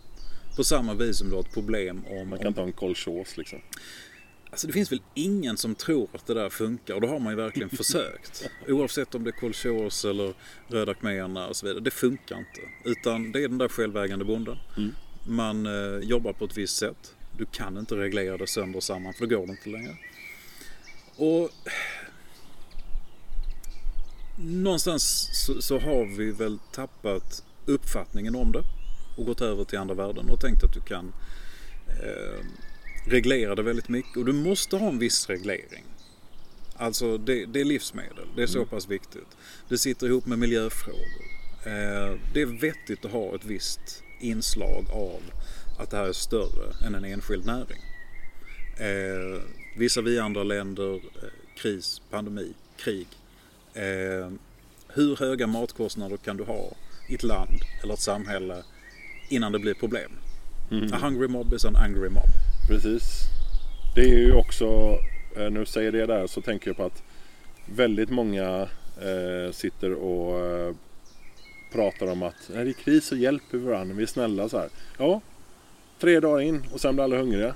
På 0.55 0.63
samma 0.63 0.93
vis 0.93 1.17
som 1.17 1.29
du 1.29 1.35
har 1.35 1.41
ett 1.41 1.53
problem 1.53 2.05
om... 2.09 2.29
Man 2.29 2.39
kan 2.39 2.53
ta 2.53 2.63
en 2.63 2.73
kolchos 2.73 3.37
liksom. 3.37 3.61
Alltså 4.49 4.67
det 4.67 4.73
finns 4.73 4.91
väl 4.91 5.01
ingen 5.13 5.57
som 5.57 5.75
tror 5.75 6.09
att 6.13 6.25
det 6.27 6.33
där 6.33 6.49
funkar 6.49 6.93
och 6.93 7.01
då 7.01 7.07
har 7.07 7.19
man 7.19 7.33
ju 7.33 7.37
verkligen 7.37 7.69
försökt. 7.77 8.49
Oavsett 8.67 9.15
om 9.15 9.23
det 9.23 9.29
är 9.29 9.39
kolchos 9.39 10.05
eller 10.05 10.33
röda 10.67 10.93
khmererna 10.93 11.47
och 11.47 11.55
så 11.55 11.65
vidare. 11.65 11.83
Det 11.83 11.91
funkar 11.91 12.37
inte. 12.37 12.61
Utan 12.83 13.31
det 13.31 13.43
är 13.43 13.47
den 13.47 13.57
där 13.57 13.69
självägande 13.69 14.25
bonden. 14.25 14.57
Mm. 14.77 14.95
Man 15.27 15.65
eh, 15.65 15.99
jobbar 16.09 16.33
på 16.33 16.45
ett 16.45 16.57
visst 16.57 16.77
sätt. 16.77 17.15
Du 17.37 17.45
kan 17.45 17.77
inte 17.77 17.95
reglera 17.95 18.37
det 18.37 18.47
sönder 18.47 18.77
och 18.77 18.83
samman 18.83 19.13
för 19.13 19.25
då 19.25 19.39
går 19.39 19.47
det 19.47 19.51
inte 19.51 19.69
längre. 19.69 19.97
Och 21.15 21.49
någonstans 24.37 25.29
så, 25.33 25.61
så 25.61 25.79
har 25.79 26.17
vi 26.17 26.31
väl 26.31 26.59
tappat 26.71 27.43
uppfattningen 27.65 28.35
om 28.35 28.51
det 28.51 28.63
och 29.15 29.25
gått 29.25 29.41
över 29.41 29.63
till 29.63 29.79
andra 29.79 29.95
världen 29.95 30.29
och 30.29 30.39
tänkt 30.39 30.63
att 30.63 30.73
du 30.73 30.81
kan 30.81 31.13
eh, 31.87 32.45
reglera 33.05 33.55
det 33.55 33.63
väldigt 33.63 33.89
mycket 33.89 34.17
och 34.17 34.25
du 34.25 34.33
måste 34.33 34.75
ha 34.77 34.87
en 34.87 34.99
viss 34.99 35.29
reglering. 35.29 35.83
Alltså 36.75 37.17
det, 37.17 37.45
det 37.45 37.61
är 37.61 37.65
livsmedel, 37.65 38.27
det 38.35 38.43
är 38.43 38.47
så 38.47 38.65
pass 38.65 38.87
viktigt. 38.87 39.37
Det 39.69 39.77
sitter 39.77 40.07
ihop 40.07 40.25
med 40.25 40.39
miljöfrågor. 40.39 41.23
Eh, 41.65 42.19
det 42.33 42.41
är 42.41 42.59
vettigt 42.61 43.05
att 43.05 43.11
ha 43.11 43.35
ett 43.35 43.45
visst 43.45 44.03
inslag 44.19 44.85
av 44.91 45.21
att 45.79 45.89
det 45.89 45.97
här 45.97 46.07
är 46.07 46.13
större 46.13 46.87
än 46.87 46.95
en 46.95 47.05
enskild 47.05 47.45
näring. 47.45 47.81
Eh, 48.77 49.41
vissa 49.77 50.01
vi 50.01 50.19
andra 50.19 50.43
länder, 50.43 50.95
eh, 50.95 51.29
kris, 51.55 52.01
pandemi, 52.09 52.53
krig. 52.77 53.07
Eh, 53.73 54.31
hur 54.87 55.15
höga 55.15 55.47
matkostnader 55.47 56.17
kan 56.17 56.37
du 56.37 56.43
ha 56.43 56.71
i 57.09 57.15
ett 57.15 57.23
land 57.23 57.59
eller 57.83 57.93
ett 57.93 57.99
samhälle 57.99 58.63
innan 59.29 59.51
det 59.51 59.59
blir 59.59 59.73
problem? 59.73 60.11
A 60.93 60.97
hungry 61.01 61.27
mob 61.27 61.53
is 61.53 61.65
an 61.65 61.75
angry 61.75 62.09
mob. 62.09 62.29
Precis. 62.69 63.21
Det 63.95 64.01
är 64.01 64.17
ju 64.17 64.33
också, 64.33 64.65
eh, 65.35 65.49
när 65.49 65.59
du 65.59 65.65
säger 65.65 65.91
det 65.91 66.05
där 66.05 66.27
så 66.27 66.41
tänker 66.41 66.69
jag 66.69 66.77
på 66.77 66.83
att 66.83 67.03
väldigt 67.65 68.09
många 68.09 68.67
eh, 69.01 69.51
sitter 69.51 69.93
och 69.93 70.39
eh, 70.39 70.75
pratar 71.73 72.11
om 72.11 72.23
att 72.23 72.49
när 72.53 72.65
det 72.65 72.71
är 72.71 72.73
kris 72.73 73.05
så 73.05 73.15
hjälper 73.15 73.57
vi 73.57 73.65
varandra, 73.65 73.95
vi 73.95 74.03
är 74.03 74.07
snälla 74.07 74.49
så 74.49 74.57
här. 74.57 74.69
Ja, 74.97 75.21
tre 75.99 76.19
dagar 76.19 76.41
in 76.41 76.63
och 76.73 76.81
sen 76.81 76.95
blir 76.95 77.03
alla 77.03 77.17
hungriga. 77.17 77.55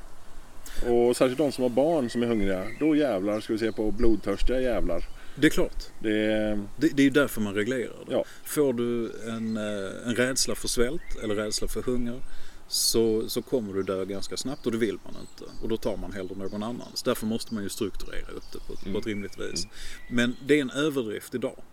Och 0.87 1.17
särskilt 1.17 1.37
de 1.37 1.51
som 1.51 1.61
har 1.61 1.69
barn 1.69 2.09
som 2.09 2.23
är 2.23 2.27
hungriga, 2.27 2.63
då 2.79 2.95
jävlar 2.95 3.39
ska 3.39 3.53
vi 3.53 3.59
se 3.59 3.71
på 3.71 3.91
blodtörstiga 3.91 4.61
jävlar. 4.61 5.03
Det 5.39 5.47
är 5.47 5.51
klart. 5.51 5.83
Det 5.99 6.25
är, 6.25 6.55
Det, 6.77 6.87
det 6.87 7.01
är 7.01 7.03
ju 7.03 7.09
därför 7.09 7.41
man 7.41 7.53
reglerar 7.53 8.05
det. 8.05 8.11
Ja. 8.13 8.23
Får 8.43 8.73
du 8.73 9.11
en, 9.27 9.57
eh, 9.57 10.07
en 10.07 10.15
rädsla 10.15 10.55
för 10.55 10.67
svält 10.67 11.15
eller 11.23 11.35
rädsla 11.35 11.67
för 11.67 11.81
hunger 11.81 12.21
så, 12.67 13.29
så 13.29 13.41
kommer 13.41 13.73
du 13.73 13.83
dö 13.83 14.05
ganska 14.05 14.37
snabbt 14.37 14.65
och 14.65 14.71
det 14.71 14.77
vill 14.77 14.97
man 15.03 15.13
inte. 15.21 15.51
Och 15.61 15.69
då 15.69 15.77
tar 15.77 15.97
man 15.97 16.13
hellre 16.13 16.35
någon 16.35 16.63
annans. 16.63 17.03
Därför 17.03 17.25
måste 17.25 17.53
man 17.53 17.63
ju 17.63 17.69
strukturera 17.69 18.31
upp 18.31 18.51
det 18.53 18.59
på 18.67 18.73
ett, 18.73 18.93
på 18.93 18.99
ett 18.99 19.05
rimligt 19.05 19.39
vis. 19.39 19.67
Men 20.09 20.35
det 20.45 20.57
är 20.57 20.61
en 20.61 20.69
överdrift 20.69 21.35
idag. 21.35 21.63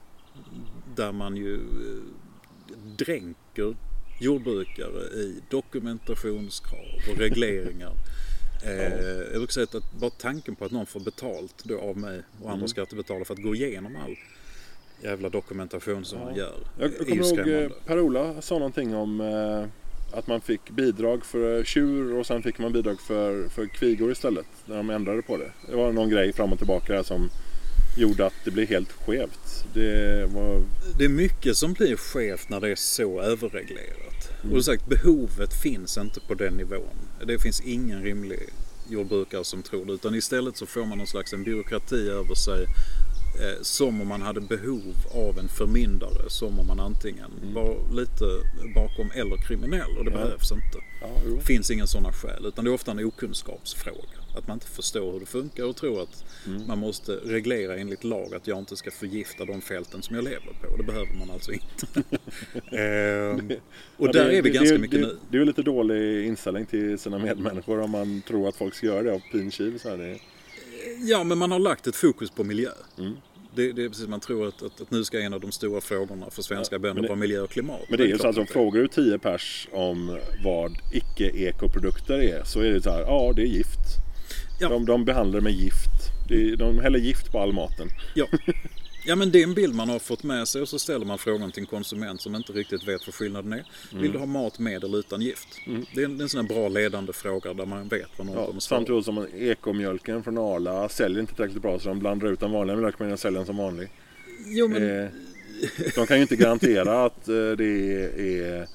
Där 0.97 1.13
man 1.13 1.37
ju 1.37 1.55
eh, 1.55 2.77
dränker 2.97 3.77
jordbrukare 4.21 5.03
i 5.15 5.43
dokumentationskrav 5.51 7.01
och 7.11 7.19
regleringar. 7.19 7.93
Eh, 8.67 9.33
jag 9.33 9.33
brukar 9.33 9.53
säga 9.53 9.67
att 9.73 9.93
bara 9.93 10.11
tanken 10.11 10.57
på 10.57 10.65
att 10.65 10.73
någon 10.73 10.87
får 10.87 11.01
betalt 11.01 11.65
då 11.65 11.81
av 11.81 11.97
mig 11.97 12.23
och 12.43 12.51
andra 12.51 12.69
skattebetalare 12.69 13.25
för 13.25 13.35
att 13.35 13.43
gå 13.43 13.55
igenom 13.55 13.97
all 13.97 14.17
jävla 15.03 15.29
dokumentation 15.29 16.05
som 16.05 16.19
man 16.19 16.35
gör. 16.35 16.55
Jag, 16.79 16.91
jag 16.99 17.09
kommer 17.09 17.41
ihåg 17.41 17.49
eh. 17.49 17.71
Per-Ola 17.87 18.43
sa 18.43 18.55
någonting 18.55 18.95
om 18.95 19.21
eh, 19.21 20.19
att 20.19 20.27
man 20.27 20.41
fick 20.41 20.71
bidrag 20.71 21.25
för 21.25 21.65
tjur 21.65 22.19
och 22.19 22.27
sen 22.27 22.43
fick 22.43 22.59
man 22.59 22.73
bidrag 22.73 23.01
för, 23.01 23.49
för 23.49 23.67
kvigor 23.67 24.13
istället. 24.13 24.47
När 24.67 24.77
de 24.77 24.91
ändrade 24.91 25.23
på 25.23 25.37
det. 25.37 25.51
Det 25.69 25.77
var 25.77 25.93
någon 25.93 26.11
grej 26.11 26.33
fram 26.33 26.53
och 26.53 26.59
tillbaka 26.59 26.93
där 26.93 27.03
som 27.03 27.31
gjorde 27.97 28.27
att 28.27 28.35
det 28.45 28.51
blev 28.51 28.69
helt 28.69 28.93
skevt. 28.93 29.65
Det 29.75 30.27
var... 30.35 30.63
Det 30.99 31.05
är 31.05 31.09
mycket 31.09 31.57
som 31.57 31.73
blir 31.73 31.97
skevt 31.97 32.49
när 32.49 32.61
det 32.61 32.71
är 32.71 32.77
så 32.77 33.21
överreglerat. 33.21 34.14
Mm. 34.45 34.57
Och 34.57 34.65
som 34.65 34.75
sagt, 34.75 34.87
behovet 34.87 35.55
finns 35.63 35.99
inte 35.99 36.21
på 36.21 36.35
den 36.35 36.57
nivån. 36.57 36.97
Det 37.27 37.39
finns 37.39 37.61
ingen 37.61 38.03
rimlig 38.03 38.41
jordbrukare 38.91 39.45
som 39.45 39.63
tror 39.63 39.85
det. 39.87 39.93
Utan 39.93 40.15
istället 40.15 40.57
så 40.57 40.67
får 40.67 40.85
man 40.87 40.99
någon 40.99 41.07
slags 41.07 41.33
en 41.33 41.45
byråkrati 41.45 42.09
över 42.09 42.35
sig. 42.35 42.67
Eh, 43.41 43.63
som 43.63 44.01
om 44.01 44.09
man 44.09 44.23
hade 44.23 44.41
behov 44.41 44.95
av 45.15 45.39
en 45.39 45.49
förmyndare. 45.49 46.31
Som 46.31 46.59
om 46.61 46.67
man 46.67 46.81
antingen 46.81 47.31
var 47.55 47.77
lite 47.95 48.25
bakom 48.75 49.11
eller 49.15 49.37
kriminell. 49.37 49.99
Och 49.99 50.05
det 50.05 50.11
Mm. 50.11 50.21
Ja. 50.21 50.27
behövs 50.27 50.53
inte. 50.53 50.79
Ja, 51.01 51.41
finns 51.41 51.71
inga 51.71 51.87
sådana 51.87 52.13
skäl. 52.13 52.47
Utan 52.47 52.65
det 52.65 52.71
är 52.71 52.75
ofta 52.75 52.91
en 52.91 53.05
okunskapsfråga. 53.05 54.19
Att 54.35 54.47
man 54.49 54.57
inte 54.57 54.67
förstår 54.67 55.13
hur 55.13 55.21
det 55.21 55.27
funkar 55.27 55.65
och 55.65 55.77
tror 55.77 56.03
att 56.03 56.25
Mm. 56.47 56.67
man 56.67 56.79
måste 56.79 57.13
reglera 57.13 57.77
enligt 57.77 58.05
lag 58.05 58.35
att 58.35 58.47
jag 58.47 58.59
inte 58.59 58.77
ska 58.77 58.91
förgifta 58.91 59.45
de 59.45 59.61
fälten 59.61 60.03
som 60.03 60.17
jag 60.17 60.25
lever 60.25 60.53
på. 60.63 60.77
Det 60.77 60.83
behöver 60.83 61.15
man 61.19 61.31
alltså 61.31 61.53
inte. 61.53 61.87
ehm, 62.77 63.53
och 63.97 64.07
Ja, 64.09 64.13
där 64.13 64.25
det- 64.29 64.37
är 64.39 64.43
vi 64.43 64.51
det- 64.51 64.55
ganska 64.55 64.75
det, 64.75 64.81
mycket 64.81 65.01
nu. 65.01 65.17
Det 65.31 65.37
är 65.37 65.39
ju 65.41 65.45
lite 65.47 65.63
dålig 65.63 66.27
inställning 66.27 66.67
till 66.67 66.99
sina 66.99 67.19
medmänniskor 67.19 67.81
om 67.81 67.91
man 67.91 68.23
tror 68.29 68.49
att 68.49 68.57
folk 68.57 68.75
ska 68.75 68.87
göra 68.87 69.03
det 69.03 69.13
av 69.13 69.19
här. 69.85 69.97
Det, 69.97 70.19
Ja, 71.01 71.25
men 71.25 71.39
man 71.39 71.51
har 71.51 71.59
lagt 71.59 71.87
ett 71.87 71.97
fokus 71.97 72.31
på 72.31 72.45
miljö. 72.45 72.71
Mm. 72.99 73.13
Det, 73.55 73.73
det 73.73 73.85
är 73.85 73.89
precis 73.89 74.09
man 74.09 74.21
tror 74.21 74.49
att, 74.49 74.63
att, 74.63 74.81
att 74.81 74.91
nu 74.91 75.05
ska 75.05 75.21
en 75.21 75.35
av 75.35 75.41
de 75.41 75.53
stora 75.53 75.81
frågorna 75.81 76.31
för 76.31 76.43
svenska 76.43 76.75
Ja, 76.75 76.79
bönder 76.79 77.03
vara 77.03 77.17
miljö 77.17 77.41
och 77.41 77.51
klimat. 77.51 77.81
men 77.89 77.99
det 77.99 78.05
är 78.05 78.09
ju 78.09 78.19
så 78.19 78.29
att 78.29 78.39
om 78.39 78.47
frågar 78.47 78.81
du 78.83 78.89
10 78.89 79.19
pers 79.19 79.69
om 79.73 80.19
vad 80.45 80.73
icke-ekoprodukter 80.93 82.19
är 82.23 82.45
så 82.45 82.61
är 82.61 82.71
det 82.71 82.83
så 82.83 82.91
här, 82.91 83.01
ja 83.01 83.33
det 83.37 83.43
är 83.43 83.47
gift. 83.47 83.79
Ja. 84.65 84.69
De, 84.69 84.87
de 84.87 85.05
behandlar 85.05 85.41
med 85.41 85.53
gift. 85.53 85.91
Är, 86.31 86.57
de 86.57 86.79
häller 86.79 86.99
gift 86.99 87.33
på 87.33 87.41
all 87.41 87.53
maten. 87.53 87.89
Ja. 88.15 88.27
ja, 89.07 89.17
men 89.17 89.31
det 89.31 89.39
är 89.39 89.43
en 89.43 89.55
bild 89.55 89.75
man 89.75 89.89
har 89.89 89.99
fått 89.99 90.23
med 90.23 90.49
sig 90.49 90.63
och 90.63 90.69
så 90.69 90.79
ställer 90.79 91.07
man 91.07 91.19
frågan 91.19 91.51
till 91.51 91.61
en 91.61 91.67
konsument 91.67 92.21
som 92.21 92.35
inte 92.35 92.53
riktigt 92.53 92.89
vet 92.89 93.07
vad 93.07 93.15
skillnaden 93.15 93.53
är. 93.53 93.65
Mm. 93.91 94.03
Vill 94.03 94.13
du 94.13 94.19
ha 94.19 94.27
mat 94.27 94.59
med 94.59 94.85
eller 94.85 94.99
utan 94.99 95.21
gift? 95.21 95.49
Det, 95.95 96.01
är 96.01 96.05
en, 96.05 96.17
det 96.17 96.21
är 96.21 96.23
en 96.23 96.29
sån 96.29 96.41
här 96.41 96.55
bra 96.55 96.69
ledande 96.69 97.13
fråga 97.13 97.55
där 97.55 97.67
man 97.67 97.89
vet 97.89 98.09
vad 98.17 98.27
någon 98.27 98.37
Ja, 98.55 98.61
samtidigt 98.61 99.05
som 99.05 99.27
ekomjölken 99.35 100.23
från 100.23 100.39
Arla 100.39 100.89
säljer 100.89 101.21
inte 101.21 101.35
tillräckligt 101.35 101.63
bra 101.63 101.79
så 101.79 101.89
de 101.89 101.99
blandar 101.99 102.29
ut 102.29 102.41
den 102.41 102.53
vanliga 102.53 102.77
mjölken 102.77 103.09
men 103.09 103.19
säljer 103.19 103.39
den 103.39 103.47
som 103.47 103.57
vanlig. 103.57 103.91
Jo, 104.47 104.69
men 104.69 105.11
Eh, 105.63 105.91
de 105.95 106.07
kan 106.07 106.17
ju 106.17 106.23
inte 106.23 106.37
garantera 106.37 107.05
att 107.05 107.29
eh, 107.29 107.51
det 107.59 108.05
är 108.39 108.67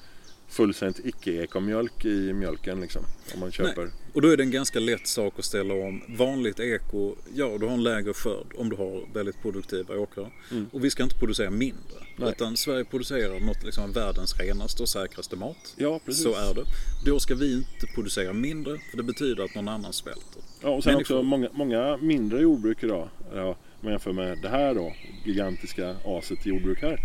fullständigt 0.50 1.06
icke-ekomjölk 1.06 2.04
i 2.04 2.32
mjölken 2.32 2.80
liksom. 2.80 3.02
Om 3.34 3.40
man 3.40 3.52
köper. 3.52 3.90
Och 4.12 4.22
då 4.22 4.28
är 4.28 4.36
det 4.36 4.42
en 4.42 4.50
ganska 4.50 4.80
lätt 4.80 5.06
sak 5.06 5.38
att 5.38 5.44
ställa 5.44 5.74
om. 5.74 6.02
Vanligt 6.08 6.60
eko, 6.60 7.16
ja 7.34 7.56
du 7.60 7.66
har 7.66 7.72
en 7.72 7.82
lägre 7.82 8.12
skörd 8.14 8.46
om 8.56 8.68
du 8.68 8.76
har 8.76 9.14
väldigt 9.14 9.42
produktiva 9.42 9.98
åkrar. 9.98 10.30
Och 10.72 10.84
vi 10.84 10.90
ska 10.90 11.02
inte 11.02 11.18
producera 11.18 11.50
mindre. 11.50 11.96
Mm. 11.96 12.08
Nej. 12.16 12.30
Utan 12.30 12.56
Sverige 12.56 12.84
producerar 12.84 13.40
något 13.40 13.64
liksom 13.64 13.92
världens 13.92 14.40
renaste 14.40 14.82
och 14.82 14.88
säkraste 14.88 15.36
mat. 15.36 15.74
Ja, 15.76 16.00
precis. 16.04 16.22
Så 16.22 16.34
är 16.34 16.54
det. 16.54 16.64
Då 17.06 17.20
ska 17.20 17.34
vi 17.34 17.54
inte 17.54 17.86
producera 17.94 18.32
mindre 18.32 18.78
för 18.90 18.96
det 18.96 19.02
betyder 19.02 19.44
att 19.44 19.54
någon 19.54 19.68
annan 19.68 19.92
svälter. 19.92 20.42
Ja, 20.62 20.68
och 20.68 20.84
sen 20.84 20.92
Människor. 20.92 21.16
också 21.16 21.22
många, 21.22 21.48
många 21.52 21.96
mindre 21.96 22.40
jordbruk 22.40 22.82
idag. 22.82 23.08
Ja, 23.34 23.48
om 23.48 23.56
man 23.80 23.92
jämför 23.92 24.12
med 24.12 24.38
det 24.42 24.48
här 24.48 24.74
då, 24.74 24.92
gigantiska 25.24 25.96
aset 26.04 26.46
jordbruk 26.46 26.78
här. 26.82 26.98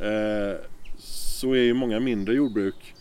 Eh, 0.00 0.56
så 1.42 1.52
är 1.52 1.62
ju 1.62 1.74
många 1.74 2.00
mindre 2.00 2.34
jordbruk 2.34 2.94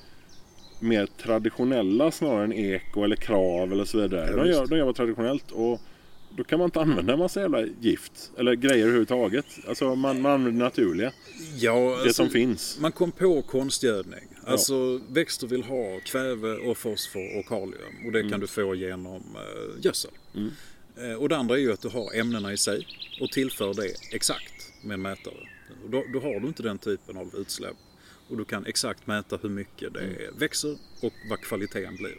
mer 0.80 1.06
traditionella 1.06 2.12
snarare 2.12 2.44
än 2.44 2.54
eko 2.54 3.04
eller 3.04 3.16
krav 3.16 3.72
eller 3.72 3.86
så 3.86 4.02
vidare. 4.02 4.28
Ja, 4.30 4.44
de, 4.44 4.50
gör, 4.50 4.68
de 4.68 4.78
jobbar 4.78 4.94
traditionellt 4.94 5.52
och 5.52 5.82
då 6.38 6.44
kan 6.44 6.60
man 6.60 6.66
inte 6.66 6.82
använda 6.82 7.14
en 7.14 7.20
massa 7.20 7.42
jävla 7.42 7.62
gift. 7.80 8.32
Eller 8.38 8.54
grejer 8.54 8.84
överhuvudtaget. 8.84 9.46
Alltså 9.68 9.96
man, 9.96 10.22
man 10.22 10.32
använder 10.32 10.60
det 10.60 10.66
naturliga. 10.66 11.12
Ja, 11.58 11.76
Det 11.76 11.96
alltså, 11.96 12.14
som 12.14 12.30
finns. 12.30 12.78
Man 12.80 12.92
kom 12.92 13.12
på 13.12 13.42
konstgödning. 13.42 14.28
Alltså 14.46 15.02
växter 15.10 15.48
vill 15.48 15.64
ha 15.64 16.00
kväve 16.00 16.52
och 16.52 16.78
fosfor 16.78 17.40
och 17.40 17.46
kalium 17.46 18.06
och 18.06 18.12
det 18.12 18.30
kan 18.30 18.40
du 18.40 18.48
få 18.48 18.76
genom 18.76 19.22
eh, 19.36 19.86
gödsel. 19.86 20.12
Eh, 20.98 21.14
och 21.14 21.30
det 21.30 21.38
andra 21.38 21.56
är 21.56 21.60
ju 21.60 21.74
att 21.74 21.82
du 21.82 21.90
har 21.90 22.20
ämnena 22.20 22.54
i 22.54 22.58
sig 22.58 22.88
och 23.22 23.32
tillför 23.32 23.74
det 23.74 24.16
exakt 24.16 24.84
med 24.84 24.94
en 24.94 25.02
mätare. 25.02 25.48
Och 25.84 25.90
då, 25.90 26.04
då 26.14 26.20
har 26.20 26.40
du 26.40 26.48
inte 26.48 26.64
den 26.64 26.78
typen 26.78 27.18
av 27.18 27.36
utsläpp. 27.36 27.76
Och 28.32 28.38
du 28.38 28.46
kan 28.46 28.66
exakt 28.66 29.08
mäta 29.08 29.38
hur 29.42 29.50
mycket 29.50 29.94
det 29.94 30.30
växer 30.38 30.78
och 31.02 31.14
vad 31.30 31.42
kvaliteten 31.42 31.96
blir. 31.96 32.16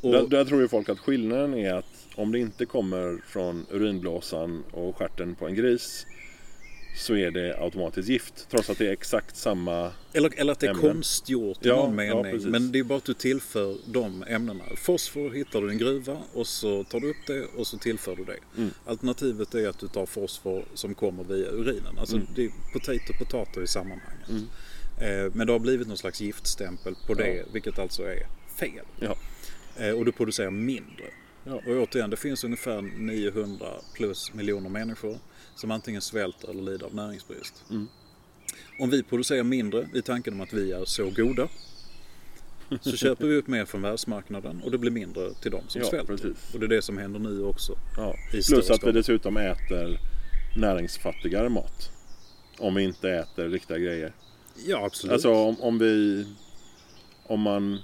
Och, 0.00 0.12
Där, 0.12 0.26
där 0.26 0.44
tror 0.44 0.60
ju 0.60 0.68
folk 0.68 0.88
att 0.88 0.98
skillnaden 0.98 1.54
är 1.54 1.74
att 1.74 2.06
om 2.14 2.32
det 2.32 2.38
inte 2.38 2.66
kommer 2.66 3.22
från 3.26 3.66
urinblåsan 3.70 4.64
och 4.72 4.96
stjärten 4.96 5.34
på 5.34 5.46
en 5.46 5.54
gris 5.54 6.06
så 6.96 7.16
är 7.16 7.30
det 7.30 7.58
automatiskt 7.60 8.08
gift. 8.08 8.46
Trots 8.50 8.70
att 8.70 8.78
det 8.78 8.86
är 8.86 8.92
exakt 8.92 9.36
samma... 9.36 9.92
Eller, 10.12 10.40
eller 10.40 10.52
att 10.52 10.60
det 10.60 10.66
är 10.66 10.70
ämnen. 10.70 10.82
konstgjort 10.92 11.64
i 11.64 11.68
Ja, 11.68 11.76
någon 11.76 11.98
ja, 11.98 12.14
mening. 12.16 12.32
precis. 12.32 12.48
men 12.48 12.72
det 12.72 12.78
är 12.78 12.82
bara 12.84 12.98
att 12.98 13.04
du 13.04 13.14
tillför 13.14 13.76
de 13.86 14.24
ämnena. 14.28 14.64
Fosfor 14.76 15.30
hittar 15.30 15.60
du 15.60 15.68
i 15.68 15.72
en 15.72 15.78
gruva 15.78 16.16
och 16.32 16.46
så 16.46 16.84
tar 16.84 17.00
du 17.00 17.10
upp 17.10 17.26
det 17.26 17.44
och 17.56 17.66
så 17.66 17.78
tillför 17.78 18.16
du 18.16 18.24
det. 18.24 18.36
Mm. 18.56 18.70
Alternativet 18.86 19.54
är 19.54 19.68
att 19.68 19.78
du 19.78 19.88
tar 19.88 20.06
fosfor 20.06 20.64
som 20.74 20.94
kommer 20.94 21.24
via 21.24 21.48
urinen. 21.50 21.98
Alltså 21.98 22.16
Mm. 22.16 22.28
det 22.34 22.44
är 22.44 22.50
potato 22.72 23.12
potato 23.18 23.62
i 23.62 23.66
sammanhanget. 23.66 24.28
Eh, 24.30 24.36
men 25.32 25.46
det 25.46 25.52
har 25.52 25.58
blivit 25.58 25.88
någon 25.88 25.98
slags 25.98 26.20
giftstämpel 26.20 26.94
på 27.06 27.14
det, 27.14 27.44
vilket 27.52 27.78
alltså 27.78 28.02
är 28.02 28.26
fel. 28.60 28.84
Ja. 29.00 29.16
Eh, 29.78 29.90
och 29.90 30.04
du 30.04 30.12
producerar 30.12 30.50
mindre. 30.50 31.04
Ja. 31.44 31.54
Och 31.54 31.82
återigen, 31.82 32.10
det 32.10 32.16
finns 32.16 32.44
ungefär 32.44 32.82
900 32.82 33.66
plus 33.94 34.34
miljoner 34.34 34.70
människor 34.70 35.18
som 35.54 35.70
antingen 35.70 36.00
svälter 36.00 36.50
eller 36.50 36.62
lider 36.62 36.86
av 36.86 36.94
näringsbrist. 36.94 37.64
Mm. 37.70 37.86
Om 38.80 38.90
vi 38.90 39.02
producerar 39.02 39.42
mindre 39.42 39.88
i 39.94 40.02
tanken 40.02 40.34
om 40.34 40.40
att 40.40 40.52
vi 40.52 40.72
är 40.72 40.84
så 40.84 41.10
goda 41.10 41.48
så 42.80 42.92
köper 42.96 43.26
vi 43.26 43.36
upp 43.36 43.46
mer 43.46 43.64
från 43.64 43.82
världsmarknaden 43.82 44.62
och 44.64 44.70
det 44.70 44.78
blir 44.78 44.90
mindre 44.90 45.34
till 45.34 45.50
de 45.50 45.68
som 45.68 45.80
Ja, 45.80 45.88
svälter. 45.88 46.06
precis. 46.16 46.54
Och 46.54 46.60
det 46.60 46.66
är 46.66 46.68
det 46.68 46.82
som 46.82 46.98
händer 46.98 47.20
nu 47.20 47.44
också. 47.44 47.78
Ja. 47.96 48.14
Plus 48.30 48.70
att 48.70 48.84
vi 48.84 48.92
dessutom 48.92 49.36
äter 49.36 49.98
näringsfattigare 50.56 51.48
mat. 51.48 51.90
Om 52.58 52.74
vi 52.74 52.82
inte 52.82 53.10
äter 53.10 53.48
riktiga 53.48 53.78
grejer. 53.78 54.12
Ja, 54.66 54.84
absolut. 54.84 55.12
Alltså 55.12 55.32
om, 55.32 55.60
om 55.60 55.78
vi... 55.78 56.24
Om 57.26 57.40
man 57.40 57.78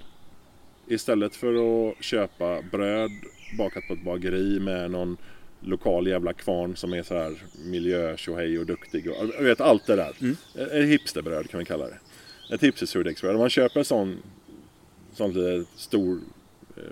istället 0.89 1.37
för 1.37 1.55
att 1.55 2.05
köpa 2.05 2.63
bröd 2.63 3.11
bakat 3.59 3.89
på 3.89 3.95
ett 3.95 4.05
bageri 4.05 4.61
med 4.61 4.91
någon 4.91 5.17
lokal 5.61 6.07
jävla 6.07 6.33
kvarn 6.33 6.77
som 6.77 6.93
är 6.93 7.03
så 7.03 7.15
här 7.15 7.43
miljö 7.65 8.17
och 8.61 8.67
duktig 8.67 9.11
och 9.11 9.17
jag 9.37 9.43
vet 9.43 9.61
allt 9.61 9.87
det 9.87 9.97
där. 9.97 10.13
Mm. 10.21 10.37
Ett 10.55 10.89
hipsterbröd 10.89 11.51
kan 11.51 11.59
vi 11.59 11.67
kalla 11.67 11.87
det. 11.87 11.99
Ett 12.55 12.63
hipstersurdegsbröd. 12.63 13.35
Om 13.35 13.41
man 13.41 13.51
köper 13.51 13.79
en 13.79 13.85
sån, 13.85 14.23
sån 15.13 15.33
lite 15.33 15.71
stor 15.77 16.21
eh, 16.77 16.83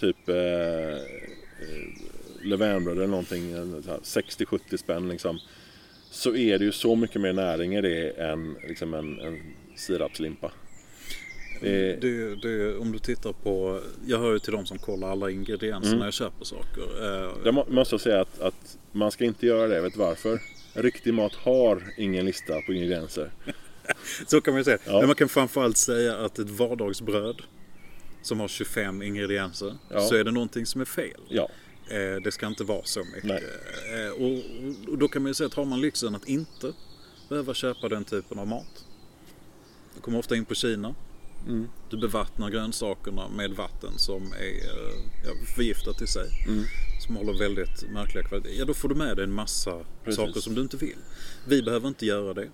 typ 0.00 0.28
eh, 0.28 0.36
eh, 0.36 1.00
levainbröd 2.42 2.96
eller 2.96 3.06
någonting, 3.06 3.52
en 3.52 3.82
så 3.82 3.90
här 3.90 3.98
60-70 3.98 4.76
spänn 4.76 5.08
liksom. 5.08 5.38
Så 6.16 6.36
är 6.36 6.58
det 6.58 6.64
ju 6.64 6.72
så 6.72 6.96
mycket 6.96 7.20
mer 7.20 7.32
näring 7.32 7.74
i 7.74 7.80
det 7.80 8.10
än 8.10 8.56
liksom 8.68 8.94
en, 8.94 9.20
en 9.20 9.38
sirapslimpa. 9.76 10.52
Det 11.60 11.90
är, 11.92 11.96
Det, 12.00 12.34
det, 12.36 12.76
om 12.76 12.92
du 12.92 12.98
tittar 12.98 13.32
på, 13.32 13.80
jag 14.06 14.18
hör 14.18 14.32
ju 14.32 14.38
till 14.38 14.52
de 14.52 14.66
som 14.66 14.78
kollar 14.78 15.08
alla 15.10 15.30
ingredienser 15.30 15.88
Mm. 15.88 15.98
när 15.98 16.06
jag 16.06 16.14
köper 16.14 16.44
saker. 16.44 16.82
Eh, 17.02 17.32
Jag 17.44 17.54
må, 17.54 17.66
måste 17.68 17.94
jag 17.94 18.00
säga 18.00 18.20
att, 18.20 18.40
att 18.40 18.78
man 18.92 19.10
ska 19.10 19.24
inte 19.24 19.46
göra 19.46 19.68
det. 19.68 19.80
Vet 19.80 19.92
du 19.92 19.98
varför? 19.98 20.40
Riktig 20.74 21.14
mat 21.14 21.34
har 21.34 21.82
ingen 21.96 22.24
lista 22.26 22.60
på 22.66 22.72
ingredienser. 22.72 23.30
Så 24.26 24.40
kan 24.40 24.54
man 24.54 24.60
ju 24.60 24.64
säga. 24.64 24.78
Ja. 24.86 24.98
Men 24.98 25.06
man 25.06 25.14
kan 25.16 25.28
framförallt 25.28 25.76
säga 25.76 26.16
att 26.16 26.38
ett 26.38 26.50
vardagsbröd 26.50 27.42
som 28.22 28.40
har 28.40 28.48
25 28.48 29.02
ingredienser 29.02 29.74
Ja. 29.90 30.00
så 30.00 30.14
är 30.14 30.24
det 30.24 30.30
någonting 30.30 30.66
som 30.66 30.80
är 30.80 30.84
fel. 30.84 31.20
Ja, 31.28 31.42
Eh, 31.42 31.50
det 32.24 32.32
ska 32.32 32.46
inte 32.46 32.64
vara 32.64 32.84
så 32.84 33.04
mycket. 33.14 33.42
Eh, 33.94 34.22
och, 34.22 34.32
och 34.92 34.98
då 34.98 35.08
kan 35.08 35.22
man 35.22 35.30
ju 35.30 35.34
säga 35.34 35.46
att 35.46 35.54
har 35.54 35.64
man 35.64 35.80
lyxen 35.80 36.14
att 36.14 36.28
inte 36.28 36.72
behöva 37.28 37.54
köpa 37.54 37.88
den 37.88 38.04
typen 38.04 38.38
av 38.38 38.46
mat. 38.46 38.84
Du 39.94 40.00
kommer 40.00 40.18
ofta 40.18 40.36
in 40.36 40.44
på 40.44 40.54
Kina. 40.54 40.94
Mm. 41.48 41.68
Du 41.90 41.96
bevattnar 41.96 42.50
grönsakerna 42.50 43.28
med 43.28 43.50
vatten 43.50 43.98
som 43.98 44.22
är 44.32 44.46
eh, 44.46 44.98
ja, 45.24 45.32
förgiftat 45.56 46.02
i 46.02 46.06
sig. 46.06 46.28
Mm. 46.48 46.64
Som 47.00 47.16
håller 47.16 47.38
väldigt 47.38 47.90
märkliga 47.92 48.24
kvaliteter. 48.24 48.58
Ja, 48.58 48.64
då 48.64 48.74
får 48.74 48.88
du 48.88 48.94
med 48.94 49.16
dig 49.16 49.24
en 49.24 49.32
massa 49.32 49.84
Precis. 50.04 50.16
saker 50.16 50.40
som 50.40 50.54
du 50.54 50.60
inte 50.62 50.76
vill. 50.76 50.98
Vi 51.48 51.62
behöver 51.62 51.88
inte 51.88 52.06
göra 52.06 52.34
det. 52.34 52.48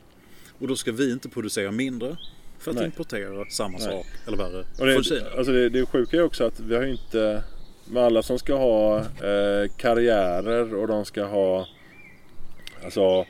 Och 0.59 0.69
då 0.69 0.77
ska 0.77 0.93
vi 0.93 1.13
inte 1.13 1.29
producera 1.29 1.71
mindre 1.73 2.17
för 2.59 2.71
att 2.71 2.77
Nej. 2.77 2.87
importera 2.87 3.51
samma 3.51 3.79
Nej. 3.79 3.87
sak, 3.87 4.07
eller 4.27 4.37
värre, 4.37 4.61
och 4.61 4.77
från 4.77 5.05
Kina. 5.05 5.31
alltså 5.37 5.53
det, 5.53 5.69
det 5.69 5.87
sjuka 5.87 6.17
är 6.17 6.23
också 6.23 6.45
att 6.45 6.61
vi 6.61 6.75
har 6.77 6.85
inte... 6.85 7.45
Med 7.85 8.03
alla 8.03 8.23
som 8.23 8.39
ska 8.39 8.55
ha 8.55 8.99
eh, 8.99 9.71
karriärer 9.77 10.75
och 10.75 10.89
de 10.89 11.05
ska 11.05 11.25
ha... 11.25 11.67
Alltså... 12.85 13.27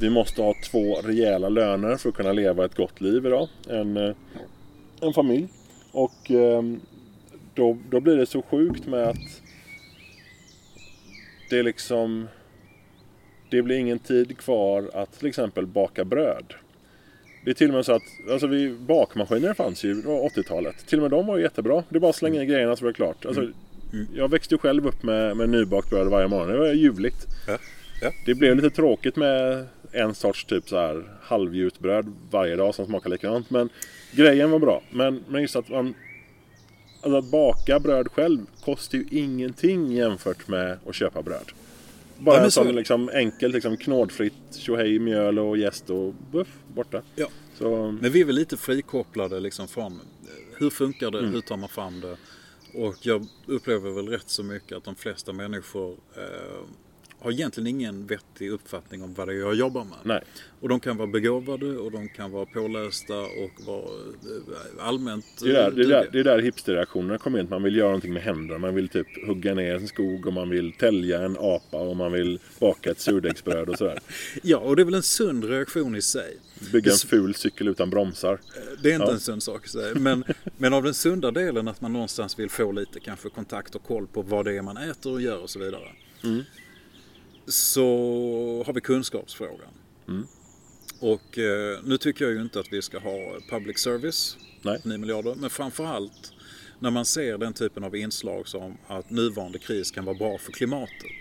Vi 0.00 0.10
måste 0.10 0.42
ha 0.42 0.54
två 0.70 0.94
rejäla 0.94 1.48
löner 1.48 1.96
för 1.96 2.08
att 2.08 2.14
kunna 2.14 2.32
leva 2.32 2.64
ett 2.64 2.74
gott 2.74 3.00
liv 3.00 3.26
idag. 3.26 3.48
En, 3.68 3.96
eh, 3.96 4.14
en 5.00 5.12
familj. 5.12 5.48
Och 5.92 6.30
eh, 6.30 6.62
då, 7.54 7.78
då 7.90 8.00
blir 8.00 8.16
det 8.16 8.26
så 8.26 8.42
sjukt 8.42 8.86
med 8.86 9.08
att 9.08 9.42
det 11.50 11.58
är 11.58 11.62
liksom... 11.62 12.28
Det 13.50 13.62
blir 13.62 13.76
ingen 13.76 13.98
tid 13.98 14.38
kvar 14.38 14.90
att 14.94 15.18
till 15.18 15.28
exempel 15.28 15.66
baka 15.66 16.04
bröd. 16.04 16.54
Det 17.44 17.50
är 17.50 17.54
till 17.54 17.68
och 17.68 17.74
med 17.74 17.84
så 17.86 17.92
att 17.92 18.02
alltså 18.30 18.46
vi, 18.46 18.70
bakmaskiner 18.70 19.54
fanns 19.54 19.84
ju, 19.84 20.02
var 20.02 20.28
80-talet. 20.28 20.86
Till 20.86 20.98
och 20.98 21.02
med 21.02 21.10
de 21.10 21.26
var 21.26 21.36
ju 21.36 21.42
jättebra. 21.42 21.84
Det 21.88 21.96
är 21.96 22.00
bara 22.00 22.10
att 22.10 22.16
slänga 22.16 22.42
i 22.42 22.46
grejerna 22.46 22.76
så 22.76 22.84
var 22.84 22.90
det 22.92 22.96
klart. 22.96 23.26
Alltså, 23.26 23.46
Mm. 23.92 24.06
Jag 24.14 24.28
växte 24.30 24.54
ju 24.54 24.58
själv 24.58 24.86
upp 24.86 25.02
med, 25.02 25.36
med 25.36 25.48
nybakt 25.48 25.90
bröd 25.90 26.06
varje 26.08 26.28
morgon. 26.28 26.48
Det 26.48 26.58
var 26.58 26.72
ljuvligt. 26.72 27.26
Ja. 27.46 27.58
Ja. 28.02 28.12
Det 28.26 28.34
blev 28.34 28.56
lite 28.56 28.70
tråkigt 28.70 29.16
med 29.16 29.66
en 29.92 30.14
sorts 30.14 30.44
typ 30.44 30.68
så 30.68 30.76
här 30.78 31.04
halvgjutbröd 31.22 32.12
varje 32.30 32.56
dag 32.56 32.74
som 32.74 32.86
smakar 32.86 33.10
likadant. 33.10 33.50
Men 33.50 33.68
grejen 34.12 34.50
var 34.50 34.58
bra. 34.58 34.82
Men, 34.90 35.24
men 35.28 35.42
just 35.42 35.56
att 35.56 35.68
man... 35.68 35.94
Alltså 37.02 37.18
att 37.18 37.30
baka 37.30 37.80
bröd 37.80 38.08
själv 38.12 38.38
kostar 38.64 38.98
ju 38.98 39.04
ingenting 39.10 39.92
jämfört 39.92 40.48
med 40.48 40.78
att 40.88 40.94
köpa 40.94 41.22
bröd. 41.22 41.46
Bara 42.18 42.36
Ja, 42.36 42.44
en 42.44 42.50
så- 42.50 42.64
sån 42.64 42.74
liksom 42.76 43.10
enkelt, 43.14 43.54
liksom 43.54 43.76
knådfritt 43.76 44.34
tjohej, 44.58 44.98
mjöl 44.98 45.38
och 45.38 45.58
jäst 45.58 45.90
och 45.90 46.14
buff, 46.32 46.48
borta. 46.74 47.02
Ja. 47.14 47.28
Så, 47.58 47.92
Men 48.00 48.12
vi 48.12 48.20
är 48.20 48.24
väl 48.24 48.34
lite 48.34 48.56
frikopplade 48.56 49.40
liksom 49.40 49.68
från 49.68 49.92
eh, 49.92 50.00
hur 50.58 50.70
funkar 50.70 51.10
det, 51.10 51.18
Mm. 51.18 51.32
hur 51.32 51.40
tar 51.40 51.56
man 51.56 51.68
fram 51.68 52.00
det? 52.00 52.16
Och 52.74 52.96
jag 53.06 53.26
upplever 53.46 53.90
väl 53.90 54.08
rätt 54.08 54.28
så 54.30 54.42
mycket 54.42 54.76
att 54.76 54.84
de 54.84 54.94
flesta 54.96 55.32
människor 55.32 55.96
eh, 56.16 56.64
har 57.20 57.30
egentligen 57.32 57.66
ingen 57.66 58.06
vettig 58.06 58.50
uppfattning 58.50 59.02
om 59.02 59.14
vad 59.14 59.28
det 59.28 59.34
är 59.34 59.38
jag 59.38 59.54
jobbar 59.54 59.84
med. 59.84 59.98
nej. 60.02 60.20
Och 60.60 60.68
de 60.68 60.80
kan 60.80 60.96
vara 60.96 61.06
begåvade 61.08 61.66
och 61.66 61.90
de 61.92 62.08
kan 62.08 62.30
vara 62.30 62.46
pålästa 62.46 63.18
och 63.18 63.66
vara 63.66 63.82
eh, 63.84 64.86
allmänt 64.86 65.24
Det 65.42 65.48
är 65.48 65.52
där, 65.52 65.68
eh, 65.68 65.74
det 65.74 65.82
är 65.82 65.88
där, 65.88 66.08
det 66.12 66.20
är 66.20 66.24
där 66.24 66.38
hipsterreaktionerna 66.38 67.18
kommer 67.18 67.38
in. 67.40 67.46
Man 67.50 67.62
vill 67.62 67.76
göra 67.76 67.88
någonting 67.88 68.12
med 68.12 68.22
händerna. 68.22 68.58
Man 68.58 68.74
vill 68.74 68.88
typ 68.88 69.26
hugga 69.26 69.54
ner 69.54 69.74
en 69.74 69.88
skog 69.88 70.26
och 70.26 70.32
man 70.32 70.50
vill 70.50 70.72
tälja 70.72 71.22
en 71.22 71.36
apa 71.40 71.76
och 71.76 71.96
man 71.96 72.12
vill 72.12 72.38
baka 72.58 72.90
ett 72.90 73.00
surdegsbröd 73.00 73.68
och 73.68 73.78
sådär. 73.78 73.98
Ja, 74.42 74.58
och 74.58 74.76
det 74.76 74.82
är 74.82 74.84
väl 74.84 74.94
en 74.94 75.02
sund 75.02 75.44
reaktion 75.44 75.96
i 75.96 76.02
sig. 76.02 76.36
Bygga 76.72 76.92
en 76.92 76.98
ful 76.98 77.34
cykel 77.34 77.68
utan 77.68 77.90
bromsar. 77.90 78.40
Det 78.82 78.90
är 78.90 78.94
inte 78.94 79.06
Ja. 79.06 79.12
en 79.12 79.20
sund 79.20 79.42
sak 79.42 79.66
i 79.66 79.68
sig. 79.68 79.94
Men, 79.94 80.24
men 80.58 80.74
av 80.74 80.82
den 80.82 80.94
sunda 80.94 81.30
delen 81.30 81.68
att 81.68 81.80
man 81.80 81.92
någonstans 81.92 82.38
vill 82.38 82.50
få 82.50 82.72
lite 82.72 83.00
kanske 83.00 83.28
kontakt 83.28 83.74
och 83.74 83.82
koll 83.82 84.06
på 84.06 84.22
vad 84.22 84.44
det 84.44 84.56
är 84.56 84.62
man 84.62 84.76
äter 84.76 85.12
och 85.12 85.20
gör 85.22 85.38
och 85.42 85.50
så 85.50 85.58
vidare. 85.58 85.88
Mm. 86.24 86.42
Så 87.46 87.84
har 88.66 88.72
vi 88.72 88.80
kunskapsfrågan. 88.80 89.70
Mm. 90.08 90.26
Och 91.00 91.38
eh, 91.38 91.78
nu 91.84 91.96
tycker 91.98 92.24
jag 92.24 92.34
ju 92.34 92.42
inte 92.42 92.60
att 92.60 92.72
vi 92.72 92.82
ska 92.82 92.98
ha 92.98 93.38
public 93.50 93.78
service, 93.78 94.36
Nej. 94.62 94.80
9 94.84 94.98
miljarder. 94.98 95.34
Men 95.34 95.50
framförallt 95.50 96.32
när 96.78 96.90
man 96.90 97.04
ser 97.04 97.38
den 97.38 97.52
typen 97.52 97.84
av 97.84 97.96
inslag 97.96 98.48
som 98.48 98.76
att 98.86 99.10
nuvarande 99.10 99.58
kris 99.58 99.90
kan 99.90 100.04
vara 100.04 100.16
bra 100.16 100.38
för 100.38 100.52
klimatet. 100.52 101.12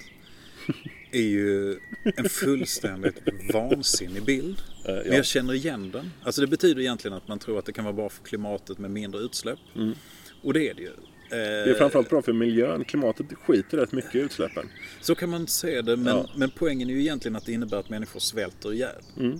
är 1.12 1.21
ju 1.21 1.79
en 2.03 2.29
fullständigt 2.29 3.15
vansinnig 3.53 4.25
bild. 4.25 4.62
Eh, 4.86 4.93
Men 4.93 5.03
ja. 5.05 5.15
jag 5.15 5.25
känner 5.25 5.53
igen 5.53 5.91
den. 5.91 6.12
Alltså 6.23 6.41
det 6.41 6.47
betyder 6.47 6.82
egentligen 6.82 7.17
att 7.17 7.27
man 7.27 7.39
tror 7.39 7.60
att 7.60 7.65
det 7.65 7.73
kan 7.73 7.84
vara 7.84 7.93
bra 7.93 8.10
för 8.10 8.23
klimatet 8.23 8.77
med 8.77 8.91
mindre 8.91 9.21
utsläpp. 9.21 9.60
Och 10.41 10.53
det 10.53 10.69
är 10.69 10.73
det 10.73 10.82
ju. 10.82 10.91
Det 11.29 11.69
är 11.69 11.73
framförallt 11.73 12.09
bra 12.09 12.21
för 12.21 12.33
miljön. 12.33 12.83
Klimatet 12.85 13.25
skiter 13.45 13.77
rätt 13.77 13.91
mycket 13.91 14.15
i 14.15 14.19
utsläppen. 14.19 14.69
Så 15.01 15.15
kan 15.15 15.29
man 15.29 15.47
se 15.47 15.81
det, 15.81 15.97
men, 15.97 16.15
Ja. 16.15 16.29
men 16.35 16.51
poängen 16.55 16.89
är 16.89 16.93
ju 16.93 16.99
egentligen 16.99 17.35
att 17.35 17.45
det 17.45 17.51
innebär 17.51 17.77
att 17.77 17.89
människor 17.89 18.19
svälter 18.19 18.73
ihjäl. 18.73 19.01
Mm. 19.19 19.39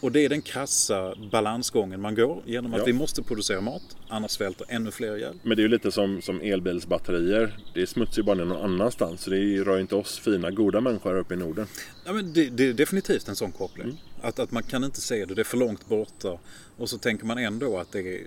Och 0.00 0.12
det 0.12 0.24
är 0.24 0.28
den 0.28 0.42
krassa 0.42 1.14
balansgången 1.32 2.00
man 2.00 2.14
går 2.14 2.42
genom 2.46 2.74
att 2.74 2.78
Ja. 2.78 2.84
vi 2.84 2.92
måste 2.92 3.22
producera 3.22 3.60
mat, 3.60 3.82
annars 4.08 4.30
svälter 4.30 4.66
ännu 4.68 4.90
fler 4.90 5.16
ihjäl. 5.16 5.38
Men 5.42 5.56
det 5.56 5.60
är 5.60 5.64
ju 5.64 5.68
lite 5.68 5.92
som, 5.92 6.22
som 6.22 6.40
elbilsbatterier. 6.40 7.58
Det 7.74 7.86
smutsar 7.86 8.16
ju 8.16 8.22
bara 8.22 8.36
ner 8.36 8.44
någon 8.44 8.64
annanstans. 8.72 9.20
Så 9.22 9.30
det 9.30 9.36
rör 9.64 9.74
ju 9.74 9.80
inte 9.80 9.94
oss 9.96 10.18
fina, 10.18 10.50
goda 10.50 10.80
människor 10.80 11.10
här 11.10 11.18
uppe 11.18 11.34
i 11.34 11.36
Norden. 11.36 11.66
Ja, 12.06 12.12
men 12.12 12.32
det, 12.32 12.50
det 12.50 12.68
är 12.68 12.72
definitivt 12.72 13.28
en 13.28 13.36
sån 13.36 13.52
koppling. 13.52 13.84
Mm. 13.86 13.96
Att, 14.22 14.38
att 14.38 14.50
man 14.50 14.62
kan 14.62 14.84
inte 14.84 15.00
se 15.00 15.24
det, 15.24 15.34
det 15.34 15.42
är 15.42 15.44
för 15.44 15.56
långt 15.56 15.86
borta. 15.88 16.38
Och 16.76 16.88
så 16.90 16.98
tänker 16.98 17.26
man 17.26 17.38
ändå 17.38 17.78
att 17.78 17.92
det 17.92 18.00
är 18.00 18.22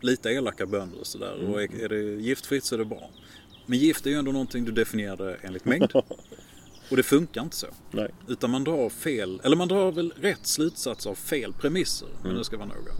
lite 0.00 0.30
elaka 0.30 0.66
bönder 0.66 1.00
och 1.00 1.06
sådär. 1.06 1.34
Mm. 1.40 1.52
Och 1.52 1.62
är, 1.62 1.82
är 1.84 1.88
det 1.88 2.02
giftfritt 2.22 2.64
så 2.64 2.74
är 2.74 2.78
det 2.78 2.84
bra. 2.84 3.10
Men 3.66 3.78
gift 3.78 4.06
är 4.06 4.10
ju 4.10 4.16
ändå 4.16 4.32
någonting 4.32 4.64
du 4.64 4.72
definierar 4.72 5.38
enligt 5.42 5.64
mängd. 5.64 5.92
Och 6.90 6.96
det 6.96 7.02
funkar 7.02 7.42
inte 7.42 7.56
så. 7.56 7.66
Nej. 7.90 8.10
Utan 8.28 8.50
man 8.50 8.64
drar 8.64 8.88
fel, 8.88 9.40
eller 9.44 9.56
man 9.56 9.68
drar 9.68 9.92
väl 9.92 10.12
rätt 10.16 10.46
slutsats 10.46 11.06
av 11.06 11.14
fel 11.14 11.52
premisser. 11.52 12.08
Men 12.16 12.24
Mm. 12.26 12.38
det 12.38 12.44
ska 12.44 12.56
vara 12.56 12.68
noga. 12.68 12.92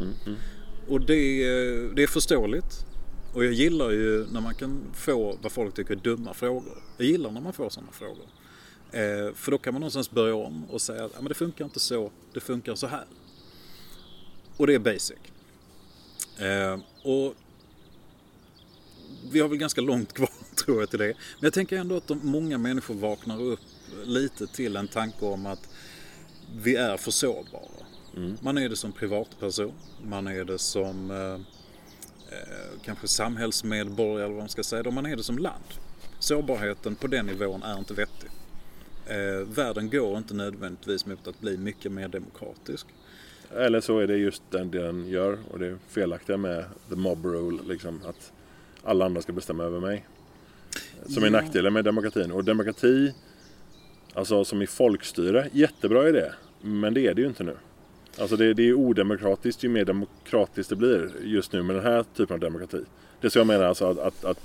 Och 0.88 1.00
det, 1.00 1.14
är- 1.44 1.94
det 1.94 2.02
är 2.02 2.06
förståeligt. 2.06 2.84
Och 3.34 3.44
jag 3.44 3.52
gillar 3.52 3.90
ju 3.90 4.26
när 4.32 4.40
man 4.40 4.54
kan 4.54 4.80
få 4.94 5.38
vad 5.42 5.52
folk 5.52 5.74
tycker 5.74 5.90
är 5.92 5.96
dumma 5.96 6.34
frågor. 6.34 6.82
Jag 6.96 7.06
gillar 7.06 7.30
när 7.30 7.40
man 7.40 7.52
får 7.52 7.70
sådana 7.70 7.92
frågor. 7.92 8.26
Eh, 8.92 9.34
för 9.34 9.50
då 9.50 9.58
kan 9.58 9.74
man 9.74 9.80
någonstans 9.80 10.10
börja 10.10 10.34
om 10.34 10.64
och 10.70 10.80
säga 10.80 11.04
att 11.04 11.10
"Ja, 11.14 11.20
men 11.20 11.28
det 11.28 11.34
funkar 11.34 11.64
inte 11.64 11.80
så, 11.80 12.10
det 12.32 12.40
funkar 12.40 12.74
så 12.74 12.86
här. 12.86 13.04
Och 14.56 14.66
det 14.66 14.74
är 14.74 14.78
basic. 14.78 15.16
Eh, 16.38 16.78
och 17.02 17.34
vi 19.30 19.40
har 19.40 19.48
väl 19.48 19.58
ganska 19.58 19.80
långt 19.80 20.12
kvar 20.12 20.30
tror 20.64 20.80
jag 20.80 20.90
till 20.90 20.98
det. 20.98 21.06
Men 21.06 21.46
jag 21.46 21.52
tänker 21.52 21.76
ändå 21.76 21.96
att 21.96 22.06
de, 22.06 22.20
många 22.22 22.58
människor 22.58 22.94
vaknar 22.94 23.42
upp 23.42 23.60
lite 24.04 24.46
till 24.46 24.76
en 24.76 24.88
tanke 24.88 25.24
om 25.24 25.46
att 25.46 25.68
vi 26.62 26.76
är 26.76 26.96
för 26.96 27.10
sårbara. 27.10 27.88
Man 28.40 28.58
är 28.58 28.68
det 28.68 28.76
som 28.76 28.92
privatperson, 28.92 29.72
man 30.04 30.26
är 30.26 30.44
det 30.44 30.58
som 30.58 31.10
eh, 31.10 31.34
eh, 32.38 32.80
kanske 32.84 33.08
samhällsmedborgare 33.08 34.24
eller 34.24 34.34
vad 34.34 34.42
man 34.42 34.48
ska 34.48 34.62
säga, 34.62 34.82
då 34.82 34.90
man 34.90 35.06
är 35.06 35.16
det 35.16 35.22
som 35.22 35.38
land. 35.38 35.64
Sårbarheten 36.18 36.94
på 36.94 37.06
den 37.06 37.26
nivån 37.26 37.62
är 37.62 37.78
inte 37.78 37.94
vettig. 37.94 38.30
Eh, 39.06 39.46
världen 39.46 39.90
går 39.90 40.18
inte 40.18 40.34
nödvändigtvis 40.34 41.06
mot 41.06 41.26
att 41.26 41.40
bli 41.40 41.56
mycket 41.56 41.92
mer 41.92 42.08
demokratisk. 42.08 42.86
Eller 43.56 43.80
så 43.80 43.98
är 43.98 44.06
det 44.06 44.16
just 44.16 44.42
den 44.50 44.70
den 44.70 45.08
gör. 45.08 45.38
Och 45.50 45.58
det 45.58 45.66
är 45.66 45.76
felaktiga 45.88 46.36
med 46.36 46.64
the 46.88 46.96
mob 46.96 47.24
rule. 47.24 47.58
Liksom, 47.68 48.00
att 48.04 48.32
alla 48.82 49.04
andra 49.04 49.22
ska 49.22 49.32
bestämma 49.32 49.64
över 49.64 49.80
mig. 49.80 50.06
Som 51.06 51.24
är 51.24 51.30
nackdelen 51.30 51.72
med 51.72 51.84
demokratin. 51.84 52.32
Och 52.32 52.44
demokrati, 52.44 53.14
alltså 54.14 54.44
som 54.44 54.62
i 54.62 54.66
folkstyre, 54.66 55.48
jättebra 55.52 56.08
idé. 56.08 56.24
Men 56.60 56.94
det 56.94 57.06
är 57.06 57.14
det 57.14 57.22
ju 57.22 57.28
inte 57.28 57.44
nu. 57.44 57.56
Alltså 58.20 58.36
det, 58.36 58.54
det 58.54 58.68
är 58.68 58.74
odemokratiskt 58.74 59.64
ju 59.64 59.68
mer 59.68 59.84
demokratiskt 59.84 60.70
det 60.70 60.76
blir 60.76 61.10
just 61.24 61.52
nu 61.52 61.62
med 61.62 61.76
den 61.76 61.84
här 61.84 62.04
typen 62.16 62.34
av 62.34 62.40
demokrati. 62.40 62.84
Det 63.20 63.30
som 63.30 63.40
jag 63.40 63.46
menar 63.46 63.64
alltså 63.64 63.84
att, 63.84 63.98
att, 63.98 64.24
att 64.24 64.38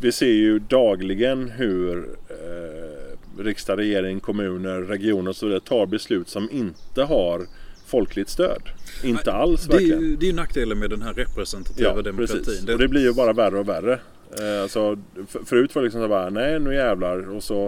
vi 0.00 0.12
ser 0.12 0.32
ju 0.32 0.58
dagligen 0.58 1.50
hur 1.50 2.08
eh, 2.28 3.42
riksdag, 3.42 3.78
regering, 3.78 4.20
kommuner, 4.20 4.80
regioner 4.80 5.28
och 5.28 5.36
så 5.36 5.46
vidare 5.46 5.60
tar 5.60 5.86
beslut 5.86 6.28
som 6.28 6.50
inte 6.50 7.02
har 7.02 7.46
folkligt 7.90 8.28
stöd. 8.30 8.62
Inte 9.02 9.32
alls 9.32 9.64
Det 9.64 9.72
är, 9.76 9.78
verkligen. 9.78 10.16
det 10.20 10.28
är 10.28 10.32
nackdelen 10.32 10.78
med 10.78 10.90
den 10.90 11.02
här 11.02 11.14
representativa 11.14 11.88
Ja, 11.96 12.02
demokratin. 12.02 12.44
precis. 12.44 12.60
Det- 12.60 12.72
Och 12.72 12.78
det 12.78 12.88
blir 12.88 13.00
ju 13.02 13.12
bara 13.12 13.32
värre 13.32 13.58
och 13.58 13.68
värre. 13.68 14.00
Eh, 14.40 14.62
alltså, 14.62 14.98
för, 15.28 15.44
förut 15.44 15.74
var 15.74 15.82
det 15.82 15.86
liksom 15.86 16.02
så 16.02 16.08
bara, 16.08 16.30
nej 16.30 16.60
nu 16.60 16.74
jävlar. 16.74 17.30
Och 17.36 17.42
så 17.42 17.60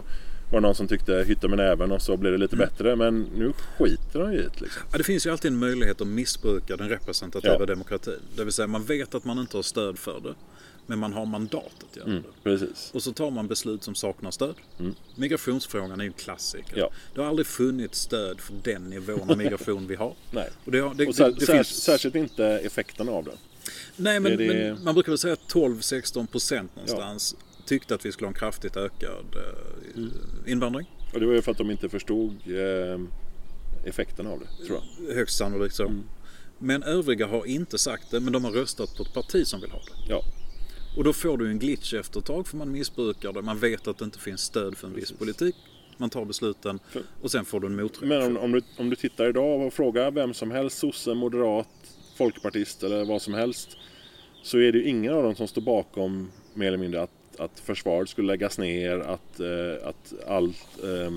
var 0.53 0.61
det 0.61 0.67
någon 0.67 0.75
som 0.75 0.89
tyckte 0.89 1.25
hytta 1.29 1.49
med 1.49 1.59
näven 1.59 1.93
och 1.93 2.03
så 2.03 2.17
blev 2.17 2.33
det 2.33 2.39
lite 2.39 2.57
Mm. 2.57 2.69
bättre. 2.69 2.97
Men 2.97 3.27
nu 3.37 3.53
skiter 3.79 4.19
de 4.19 4.33
ju 4.33 4.39
i 4.39 4.43
det 4.43 4.61
liksom. 4.61 4.83
Ja, 4.93 4.99
det 4.99 5.05
finns 5.05 5.27
ju 5.27 5.31
alltid 5.31 5.53
en 5.53 5.59
möjlighet 5.59 6.01
att 6.01 6.07
missbruka 6.07 6.77
den 6.77 6.89
representativa 6.89 7.57
Ja. 7.61 7.67
demokratin. 7.67 8.19
Det 8.37 8.45
vill 8.45 8.53
säga 8.53 8.67
man 8.69 8.85
vet 8.85 9.15
att 9.15 9.25
man 9.25 9.39
inte 9.39 9.57
har 9.57 9.63
stöd 9.63 9.99
för 9.99 10.21
det. 10.21 10.35
Men 10.93 10.99
man 10.99 11.13
har 11.13 11.27
mandat 11.27 11.73
att 11.91 11.97
göra 11.97 12.07
Mm, 12.07 12.23
det. 12.23 12.29
precis. 12.51 12.91
Och 12.95 13.03
så 13.03 13.13
tar 13.13 13.31
man 13.31 13.49
beslut 13.49 13.83
som 13.85 13.95
saknar 13.95 14.31
stöd. 14.31 14.55
Migrationsfrågan 15.17 16.01
är 16.01 16.05
ju 16.05 16.09
en 16.09 16.13
klassiker. 16.13 16.77
Ja. 16.77 16.91
Det 17.15 17.21
har 17.21 17.29
aldrig 17.29 17.47
funnits 17.47 17.99
stöd 18.01 18.41
för 18.41 18.55
den 18.63 18.91
nivån 18.91 19.31
av 19.31 19.39
migration 19.39 19.87
vi 19.87 19.95
har. 19.95 20.15
Nej. 20.31 20.51
Och 20.65 20.73
det, 20.73 20.79
har- 20.79 20.95
det, 20.95 21.07
Och 21.07 21.15
sär, 21.15 21.33
det 21.39 21.47
sär, 21.47 21.55
finns... 21.55 21.83
Särskilt 21.83 22.15
inte 22.15 22.47
effekterna 22.47 23.13
av 23.13 23.25
den. 23.25 23.35
Nej, 23.97 24.21
men, 24.21 24.37
det- 24.39 24.47
men 24.75 24.85
man 24.85 24.95
brukar 24.95 25.13
väl 25.13 25.19
säga 25.19 25.33
att 25.33 25.49
12-16 25.53 26.27
procent 26.27 26.77
någonstans 26.77 27.37
tyckte 27.67 27.95
att 27.95 28.07
vi 28.07 28.13
skulle 28.13 28.27
ha 28.27 28.31
en 28.33 28.39
kraftigt 28.39 28.77
ökad 28.77 29.37
eh, 29.97 30.53
invandring. 30.53 30.87
Och 31.15 31.21
det 31.21 31.27
var 31.27 31.35
ju 31.35 31.43
för 31.43 31.51
att 31.51 31.59
de 31.59 31.71
inte 31.71 31.89
förstod 31.89 32.33
eh, 32.47 33.01
effekterna 33.85 34.31
av 34.31 34.41
det, 34.41 34.67
tror 34.67 34.81
jag. 35.07 35.15
Högst 35.15 35.37
sannolikt 35.39 35.81
Mm. 35.81 35.93
så. 36.03 36.05
Men 36.65 36.83
övriga 36.83 37.27
har 37.27 37.47
inte 37.47 37.79
sagt 37.79 38.11
det, 38.11 38.21
men 38.21 38.33
de 38.33 38.45
har 38.45 38.53
röstat 38.53 38.97
på 38.97 39.03
ett 39.03 39.15
parti 39.15 39.47
som 39.47 39.61
vill 39.61 39.71
ha 39.71 39.79
det. 39.79 39.93
Ja, 40.13 40.23
Och 40.97 41.05
då 41.05 41.13
får 41.13 41.39
du 41.39 41.51
en 41.51 41.59
glitch 41.59 41.95
efter 41.95 42.19
ett 42.19 42.27
tag 42.27 42.47
för 42.47 42.57
man 42.57 42.73
missbrukar 42.73 43.33
det. 43.33 43.43
Man 43.43 43.59
vet 43.59 43.89
att 43.89 43.99
det 43.99 44.05
inte 44.05 44.19
finns 44.19 44.41
stöd 44.41 44.77
för 44.77 44.87
en 44.87 44.95
viss 44.95 45.13
politik. 45.13 45.57
Man 45.97 46.11
tar 46.11 46.25
besluten 46.25 46.81
och 47.23 47.31
sen 47.31 47.45
får 47.45 47.61
du 47.61 47.67
en 47.67 47.77
motreaktion. 47.77 48.09
men 48.09 48.23
om, 48.23 48.37
om, 48.37 48.53
du, 48.53 48.63
om 48.79 48.91
du 48.91 48.97
tittar 48.97 49.29
idag 49.29 49.67
och 49.67 49.73
frågar 49.73 50.11
vem 50.11 50.35
som 50.35 50.51
helst, 50.51 50.79
sosse, 50.79 51.15
moderat, 51.15 51.69
folkpartist 52.17 52.83
eller 52.83 53.05
vad 53.05 53.23
som 53.23 53.35
helst. 53.35 53.77
Så 54.43 54.59
är 54.59 54.73
det 54.73 54.79
ju 54.79 54.85
ingen 54.85 55.13
av 55.13 55.23
dem 55.23 55.35
som 55.35 55.49
står 55.49 55.63
bakom 55.63 56.31
mer 56.55 56.67
eller 56.67 56.79
mindre 56.79 57.03
att, 57.03 57.11
att 57.39 57.61
försvaret 57.61 58.09
skulle 58.09 58.27
läggas 58.27 58.59
ner, 58.59 58.99
att, 58.99 59.41
eh, 59.41 59.89
att 59.89 60.15
allt, 60.27 60.79
eh, 60.83 61.13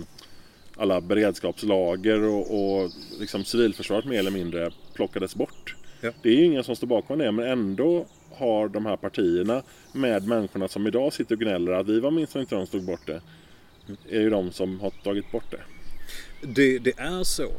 alla 0.76 1.02
beredskapslager 1.02 2.24
och, 2.24 2.82
och 2.82 2.92
liksom 3.20 3.44
civilförsvaret 3.44 4.06
mer 4.06 4.20
eller 4.20 4.32
mindre 4.32 4.72
plockades 4.94 5.36
bort. 5.36 5.76
Ja. 6.02 6.12
Det 6.22 6.30
är 6.30 6.34
ju 6.34 6.46
ingen 6.46 6.64
som 6.64 6.76
står 6.76 6.88
bakom 6.88 7.20
det, 7.20 7.32
men 7.32 7.48
ändå 7.48 8.06
har 8.32 8.68
de 8.68 8.86
här 8.86 8.98
partierna 8.98 9.64
med 9.92 10.28
människorna 10.28 10.68
som 10.68 10.88
idag 10.88 11.14
sitter 11.14 11.36
och 11.36 11.42
gnäller 11.42 11.72
att 11.72 11.88
vi 11.88 12.00
var 12.00 12.12
minst 12.12 12.36
inte 12.36 12.56
de 12.56 12.68
som 12.68 12.80
tog 12.80 12.88
bort 12.88 13.08
det. 13.08 13.22
Är 14.10 14.22
ju 14.22 14.30
de 14.30 14.52
som 14.52 14.80
har 14.80 14.90
tagit 14.90 15.32
bort 15.32 15.52
det. 15.52 15.62
Det, 16.42 16.80
det 16.80 17.00
är 17.00 17.24
så. 17.24 17.52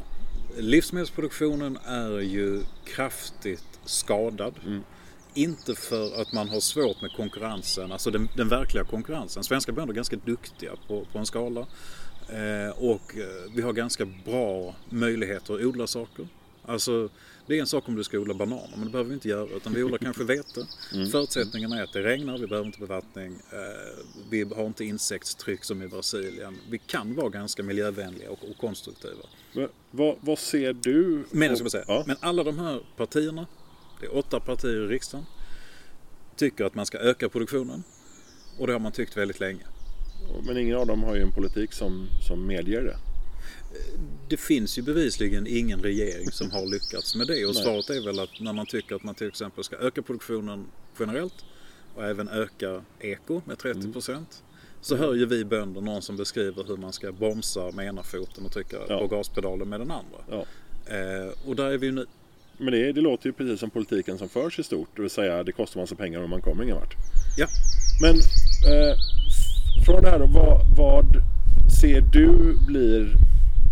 Livsmedelsproduktionen 0.57 1.77
är 1.85 2.19
ju 2.19 2.61
kraftigt 2.85 3.79
skadad. 3.85 4.53
Inte 5.33 5.75
för 5.75 6.21
att 6.21 6.33
man 6.33 6.49
har 6.49 6.59
svårt 6.59 7.01
med 7.01 7.11
konkurrensen, 7.11 7.91
alltså 7.91 8.11
den, 8.11 8.29
den 8.35 8.49
verkliga 8.49 8.83
konkurrensen. 8.83 9.43
Svenska 9.43 9.71
bönder 9.71 9.93
är 9.93 9.95
ganska 9.95 10.15
duktiga 10.15 10.71
på, 10.87 11.05
på 11.11 11.19
en 11.19 11.25
skala. 11.25 11.67
Eh, 12.29 12.69
och 12.77 13.17
eh, 13.17 13.51
vi 13.55 13.61
har 13.61 13.73
ganska 13.73 14.05
bra 14.05 14.75
möjligheter 14.89 15.53
att 15.53 15.61
odla 15.61 15.87
saker. 15.87 16.27
Alltså, 16.65 17.09
det 17.47 17.57
är 17.57 17.61
en 17.61 17.67
sak 17.67 17.87
om 17.87 17.95
du 17.95 18.03
ska 18.03 18.19
odla 18.19 18.33
bananer, 18.33 18.69
men 18.75 18.85
det 18.85 18.89
behöver 18.91 19.07
vi 19.09 19.13
inte 19.13 19.29
göra. 19.29 19.49
Utan 19.49 19.73
vi 19.73 19.83
odlar 19.83 19.97
kanske 19.97 20.23
vete. 20.23 20.67
Förutsättningarna 21.11 21.79
är 21.79 21.83
att 21.83 21.93
det 21.93 22.03
regnar, 22.03 22.37
vi 22.37 22.47
behöver 22.47 22.65
inte 22.67 22.79
bevattning. 22.79 23.33
Eh, 23.51 24.03
vi 24.29 24.43
har 24.43 24.65
inte 24.65 24.85
insektstryck 24.85 25.63
som 25.63 25.81
i 25.83 25.87
Brasilien. 25.87 26.57
Vi 26.69 26.77
kan 26.77 27.15
vara 27.15 27.29
ganska 27.29 27.63
miljövänliga 27.63 28.31
och, 28.31 28.39
och 28.49 28.57
konstruktiva. 28.57 29.23
Men, 29.53 29.69
vad, 29.91 30.15
vad 30.21 30.39
ser 30.39 30.73
du? 30.73 31.23
Men, 31.31 31.51
och- 31.51 31.57
ska 31.57 31.69
säga, 31.69 31.83
Ja. 31.87 32.03
men 32.07 32.15
alla 32.19 32.43
de 32.43 32.59
här 32.59 32.79
partierna, 32.97 33.45
det 33.99 34.05
är 34.05 34.17
åtta 34.17 34.39
partier 34.39 34.83
i 34.85 34.87
riksdagen, 34.87 35.25
tycker 36.35 36.65
att 36.65 36.75
man 36.75 36.85
ska 36.85 36.97
öka 36.97 37.29
produktionen. 37.29 37.83
Och 38.59 38.67
det 38.67 38.73
har 38.73 38.79
man 38.79 38.91
tyckt 38.91 39.17
väldigt 39.17 39.39
länge. 39.39 39.63
Men 40.47 40.57
ingen 40.57 40.77
av 40.77 40.87
dem 40.87 41.03
har 41.03 41.15
ju 41.15 41.21
en 41.21 41.31
politik 41.31 41.73
som, 41.73 42.07
som 42.27 42.47
medger 42.47 42.81
det. 42.83 42.97
Det 44.29 44.37
finns 44.37 44.77
ju 44.77 44.81
bevisligen 44.81 45.47
ingen 45.47 45.79
regering 45.79 46.31
som 46.31 46.51
har 46.51 46.65
lyckats 46.65 47.15
med 47.15 47.27
det. 47.27 47.45
Och 47.45 47.55
svaret 47.55 47.89
är 47.89 48.05
väl 48.05 48.19
att 48.19 48.39
när 48.39 48.53
man 48.53 48.65
tycker 48.65 48.95
att 48.95 49.03
man 49.03 49.15
till 49.15 49.27
exempel 49.27 49.63
ska 49.63 49.75
öka 49.75 50.01
produktionen 50.01 50.65
generellt 50.99 51.45
och 51.95 52.03
även 52.05 52.29
öka 52.29 52.81
eko 52.99 53.41
med 53.45 53.57
30 53.57 53.91
procent. 53.93 54.43
Så 54.81 54.95
hör 54.95 55.13
ju 55.13 55.25
vi 55.25 55.45
bönder 55.45 55.81
någon 55.81 56.01
som 56.01 56.17
beskriver 56.17 56.63
hur 56.67 56.77
man 56.77 56.93
ska 56.93 57.11
bromsa 57.11 57.71
med 57.71 57.85
ena 57.87 58.03
foten 58.03 58.45
och 58.45 58.51
trycka 58.51 58.77
Ja. 58.89 58.99
på 58.99 59.07
gaspedalen 59.07 59.69
med 59.69 59.79
den 59.79 59.91
andra. 59.91 60.17
Ja. 60.31 60.45
Eh, 60.95 61.31
och 61.49 61.55
där 61.55 61.65
är 61.71 61.77
vi 61.77 61.91
nu. 61.91 62.05
Men 62.57 62.71
det, 62.73 62.91
det 62.91 63.01
låter 63.01 63.25
ju 63.27 63.33
precis 63.33 63.59
som 63.59 63.69
politiken 63.69 64.17
som 64.17 64.29
förs 64.29 64.59
i 64.59 64.63
stort. 64.63 64.89
Det 64.95 65.01
vill 65.01 65.11
säga 65.11 65.43
det 65.43 65.51
kostar 65.51 65.79
massa 65.81 65.95
pengar 65.95 66.19
och 66.19 66.29
man 66.29 66.41
kommer 66.41 66.63
ingen 66.63 66.75
vart. 66.75 66.95
Ja. 67.37 67.47
Men 68.01 68.15
eh, 68.15 68.95
från 69.85 70.01
det 70.01 70.09
här 70.09 70.19
då, 70.19 70.25
vad, 70.25 70.77
vad 70.77 71.05
ser 71.81 72.01
du 72.01 72.57
blir 72.67 73.13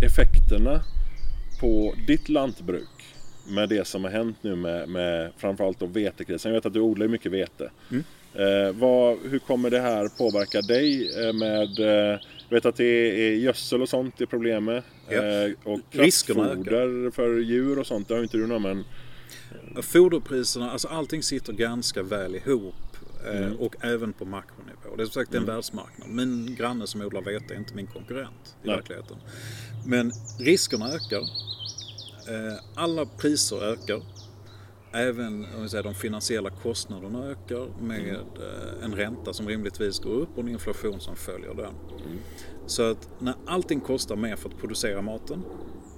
effekterna 0.01 0.81
på 1.59 1.93
ditt 2.07 2.29
lantbruk 2.29 2.89
med 3.47 3.69
det 3.69 3.87
som 3.87 4.03
har 4.03 4.11
hänt 4.11 4.37
nu 4.41 4.55
med, 4.55 4.89
med 4.89 5.31
framförallt 5.37 5.79
då 5.79 5.85
vetekrisen? 5.85 6.51
Jag 6.51 6.57
vet 6.57 6.65
att 6.65 6.73
du 6.73 6.79
odlar 6.79 7.07
mycket 7.07 7.31
vete. 7.31 7.71
Mm. 7.91 8.03
Eh, 8.33 8.71
vad, 8.73 9.17
hur 9.29 9.39
kommer 9.39 9.69
det 9.69 9.79
här 9.79 10.07
påverka 10.07 10.61
dig 10.61 11.11
eh, 11.23 11.33
med 11.33 11.79
eh, 11.79 12.19
jag 12.49 12.55
vet 12.55 12.65
att 12.65 12.75
det 12.75 12.85
är 13.27 13.35
gödsel 13.35 13.81
och 13.81 13.89
sånt 13.89 14.21
är 14.21 14.25
problemet. 14.25 14.83
Ja. 15.09 15.15
Eh, 15.15 15.51
och 15.63 15.79
kraftfoder 15.91 17.11
för 17.11 17.39
djur 17.39 17.79
och 17.79 17.87
sånt. 17.87 18.07
Det 18.07 18.13
har 18.13 18.23
inte 18.23 18.37
du 18.37 18.47
någon 18.47 18.61
men 18.61 18.83
Foderpriserna, 19.81 20.71
alltså 20.71 20.87
allting 20.87 21.23
sitter 21.23 21.53
ganska 21.53 22.03
väl 22.03 22.35
ihop. 22.35 22.75
Eh, 23.25 23.45
Mm. 23.45 23.57
Och 23.57 23.75
även 23.81 24.13
på 24.13 24.25
makronivå. 24.25 24.95
Det 24.97 25.03
är 25.03 25.05
som 25.05 25.13
sagt 25.13 25.33
en 25.35 25.45
världsmarknad. 25.45 26.09
Min 26.09 26.55
granne 26.55 26.87
som 26.87 27.01
odlar 27.01 27.21
vete 27.21 27.53
är 27.53 27.57
inte 27.57 27.75
min 27.75 27.87
konkurrent 27.87 28.55
i 28.63 28.67
Nej. 28.67 28.75
verkligheten. 28.75 29.17
Men 29.85 30.11
riskerna 30.39 30.87
ökar. 30.87 31.21
Eh, 32.29 32.59
alla 32.75 33.05
priser 33.05 33.63
ökar. 33.63 34.01
Även 34.91 35.45
om 35.55 35.63
vi 35.63 35.69
säger, 35.69 35.83
de 35.83 35.93
finansiella 35.95 36.49
kostnaderna 36.49 37.25
ökar 37.25 37.81
med 37.81 38.13
eh, 38.15 38.83
en 38.83 38.95
ränta 38.95 39.33
som 39.33 39.47
rimligtvis 39.47 39.99
går 39.99 40.11
upp 40.13 40.29
och 40.35 40.43
en 40.43 40.49
inflation 40.49 40.99
som 40.99 41.15
följer 41.15 41.53
den. 41.53 41.73
Så 42.67 42.91
att 42.91 43.09
när 43.19 43.33
allting 43.45 43.79
kostar 43.81 44.15
mer 44.15 44.35
för 44.35 44.49
att 44.49 44.57
producera 44.57 45.01
maten 45.01 45.43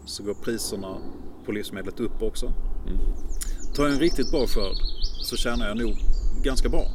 så 0.06 0.24
går 0.24 0.34
priserna 0.34 0.98
på 1.46 1.52
livsmedlet 1.52 2.00
upp 2.00 2.22
också. 2.22 2.54
Tar 3.76 3.84
jag 3.84 3.94
en 3.94 4.00
riktigt 4.00 4.32
bra 4.32 4.48
skörd 4.48 4.78
så 5.22 5.36
tjänar 5.36 5.68
jag 5.68 5.78
nog 5.78 5.96
ganska 6.44 6.70
bra. 6.70 6.86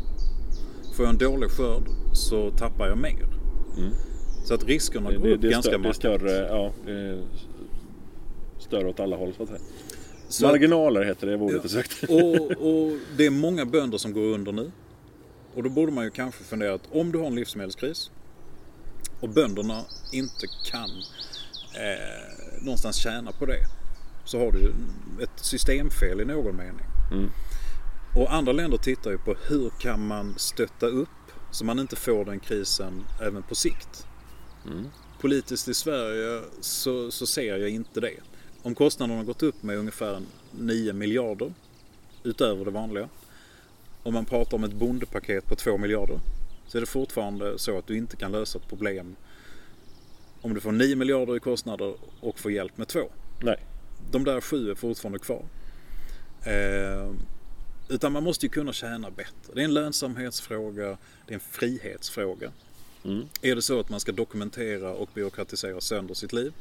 Får 0.92 1.04
jag 1.04 1.10
en 1.12 1.18
dålig 1.18 1.50
skörd 1.50 1.82
så 2.12 2.50
tappar 2.50 2.88
jag 2.88 2.98
mer. 2.98 3.26
Så 4.44 4.54
att 4.54 4.64
riskerna 4.64 5.12
går 5.12 5.18
Det, 5.18 5.34
upp 5.34 5.40
det, 5.40 5.48
ganska 5.48 5.70
det 5.70 5.76
är 5.76 5.78
markant. 5.78 5.96
större, 5.96 6.30
ja, 6.32 6.72
det 6.86 7.22
större 8.58 8.88
åt 8.88 9.00
alla 9.00 9.16
håll 9.16 9.32
så 9.36 9.42
att 9.42 9.48
säga. 9.48 9.60
Så 10.28 10.46
Marginaler 10.46 11.04
heter 11.04 11.26
det 11.26 11.36
ordet 11.36 11.58
jag 11.62 11.70
sökte. 11.70 12.06
och, 12.06 12.50
och 12.50 12.92
det 13.16 13.26
är 13.26 13.30
många 13.30 13.64
bönder 13.66 13.98
som 13.98 14.12
går 14.12 14.22
under 14.22 14.52
nu. 14.52 14.70
Och 15.54 15.62
då 15.62 15.68
borde 15.70 15.92
man 15.92 16.04
ju 16.04 16.10
kanske 16.10 16.44
fundera 16.44 16.74
att 16.74 16.88
om 16.92 17.12
du 17.12 17.18
har 17.18 17.26
en 17.26 17.34
livsmedelskris 17.34 18.10
och 19.20 19.28
bönderna 19.28 19.80
inte 20.12 20.46
kan 20.70 20.90
eh, 21.74 22.62
någonstans 22.64 22.96
tjäna 22.96 23.32
på 23.32 23.46
det 23.46 23.58
så 24.24 24.38
har 24.38 24.52
du 24.52 24.72
ett 25.22 25.30
systemfel 25.44 26.20
i 26.20 26.24
någon 26.24 26.56
mening. 26.56 26.86
Och 28.16 28.34
andra 28.34 28.52
länder 28.52 28.78
tittar 28.78 29.10
ju 29.10 29.18
på 29.18 29.34
hur 29.48 29.70
kan 29.70 30.06
man 30.06 30.34
stötta 30.38 30.86
upp 30.86 31.08
så 31.50 31.64
man 31.64 31.78
inte 31.78 31.96
får 31.96 32.24
den 32.24 32.40
krisen 32.40 33.04
även 33.20 33.42
på 33.42 33.54
sikt. 33.54 34.06
Politiskt 35.20 35.68
i 35.68 35.74
Sverige 35.74 36.42
så, 36.60 37.10
så 37.10 37.26
ser 37.26 37.56
jag 37.56 37.70
inte 37.70 38.00
det. 38.00 38.16
Om 38.62 38.74
kostnaderna 38.74 39.18
har 39.18 39.24
gått 39.24 39.42
upp 39.42 39.62
med 39.62 39.78
ungefär 39.78 40.22
9 40.50 40.92
miljarder 40.92 41.52
utöver 42.22 42.64
det 42.64 42.70
vanliga. 42.70 43.08
Om 44.02 44.14
man 44.14 44.24
pratar 44.24 44.56
om 44.56 44.64
ett 44.64 44.72
bondepaket 44.72 45.46
på 45.46 45.56
2 45.56 45.78
miljarder 45.78 46.20
så 46.66 46.78
är 46.78 46.80
det 46.80 46.86
fortfarande 46.86 47.58
så 47.58 47.78
att 47.78 47.86
du 47.86 47.96
inte 47.96 48.16
kan 48.16 48.32
lösa 48.32 48.58
ett 48.58 48.68
problem 48.68 49.16
om 50.42 50.54
du 50.54 50.60
får 50.60 50.72
9 50.72 50.96
miljarder 50.96 51.36
i 51.36 51.40
kostnader 51.40 51.94
och 52.20 52.38
får 52.38 52.52
hjälp 52.52 52.78
med 52.78 52.88
2. 52.88 53.00
Nej. 53.42 53.58
De 54.10 54.24
där 54.24 54.40
sju 54.40 54.70
är 54.70 54.74
fortfarande 54.74 55.18
kvar. 55.18 55.44
Eh, 56.42 57.10
utan 57.92 58.12
man 58.12 58.22
måste 58.22 58.46
ju 58.46 58.50
kunna 58.50 58.72
tjäna 58.72 59.10
bättre. 59.10 59.52
Det 59.54 59.60
är 59.60 59.64
en 59.64 59.74
lönsamhetsfråga, 59.74 60.98
det 61.26 61.32
är 61.32 61.34
en 61.34 61.40
frihetsfråga. 61.40 62.52
Mm. 63.04 63.28
Är 63.42 63.54
det 63.54 63.62
så 63.62 63.80
att 63.80 63.90
man 63.90 64.00
ska 64.00 64.12
dokumentera 64.12 64.90
och 64.90 65.08
byråkratisera 65.14 65.80
sönder 65.80 66.14
sitt 66.14 66.32
liv, 66.32 66.52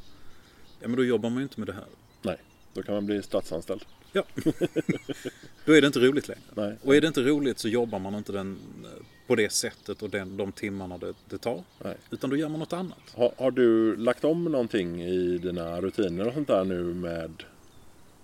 ja 0.79 0.87
men 0.87 0.97
då 0.97 1.03
jobbar 1.03 1.29
man 1.29 1.37
ju 1.37 1.43
inte 1.43 1.59
med 1.59 1.67
det 1.67 1.73
här. 1.73 1.85
Nej, 2.21 2.37
då 2.73 2.83
kan 2.83 2.95
man 2.95 3.05
bli 3.05 3.23
statsanställd. 3.23 3.85
Ja. 4.11 4.23
då 5.65 5.73
är 5.73 5.81
det 5.81 5.87
inte 5.87 5.99
roligt 5.99 6.27
längre. 6.27 6.41
Nej. 6.53 6.77
Och 6.81 6.95
är 6.95 7.01
det 7.01 7.07
inte 7.07 7.21
roligt 7.21 7.59
så 7.59 7.67
jobbar 7.67 7.99
man 7.99 8.15
inte 8.15 8.31
den, 8.31 8.59
eh, 8.83 9.05
på 9.27 9.35
det 9.35 9.51
sättet 9.51 10.01
och 10.01 10.09
den, 10.09 10.37
de 10.37 10.51
timmarna 10.51 10.97
det, 10.97 11.13
det 11.29 11.37
tar. 11.37 11.63
Nej. 11.83 11.97
Utan 12.11 12.29
då 12.29 12.35
gör 12.35 12.49
man 12.49 12.59
något 12.59 12.73
annat. 12.73 13.15
Har, 13.15 13.33
har 13.37 13.51
du 13.51 13.95
lagt 13.95 14.23
om 14.23 14.43
någonting 14.43 15.03
i 15.03 15.37
dina 15.37 15.81
rutiner 15.81 16.27
och 16.27 16.33
sånt 16.33 16.47
där 16.47 16.63
nu 16.63 16.83
med, 16.83 17.43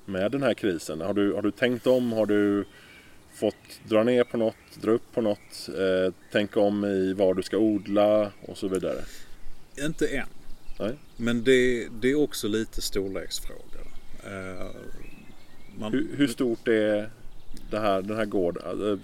med 0.05 0.31
den 0.31 0.43
här 0.43 0.53
krisen? 0.53 1.01
Har 1.01 1.13
du, 1.13 1.33
har 1.33 1.41
du 1.41 1.51
tänkt 1.51 1.87
om? 1.87 2.11
Har 2.11 2.25
du 2.25 2.65
fått 3.37 3.79
dra 3.83 4.03
ner 4.03 4.23
på 4.23 4.37
något, 4.37 4.81
dra 4.81 4.91
upp 4.91 5.13
på 5.13 5.21
något? 5.21 5.69
Eh, 5.77 6.13
tänka 6.31 6.59
om 6.59 6.85
i 6.85 7.13
vad 7.13 7.37
du 7.37 7.43
ska 7.43 7.57
odla 7.57 8.31
och 8.41 8.57
så 8.57 8.67
vidare? 8.67 9.01
Inte 9.81 10.07
än. 10.07 10.27
Nej. 10.79 10.93
Men 11.17 11.43
det, 11.43 11.87
det 12.01 12.11
är 12.11 12.15
också 12.15 12.47
lite 12.47 12.81
storleksfråga. 12.81 13.79
Eh, 14.25 14.67
man, 15.79 15.91
Hur, 15.91 16.07
hur 16.17 16.27
stort 16.27 16.67
är 16.67 17.09
det 17.69 17.79
här, 17.79 18.01
den 18.01 18.17
här 18.17 18.25
gården? 18.25 18.63
Alltså, 18.65 18.99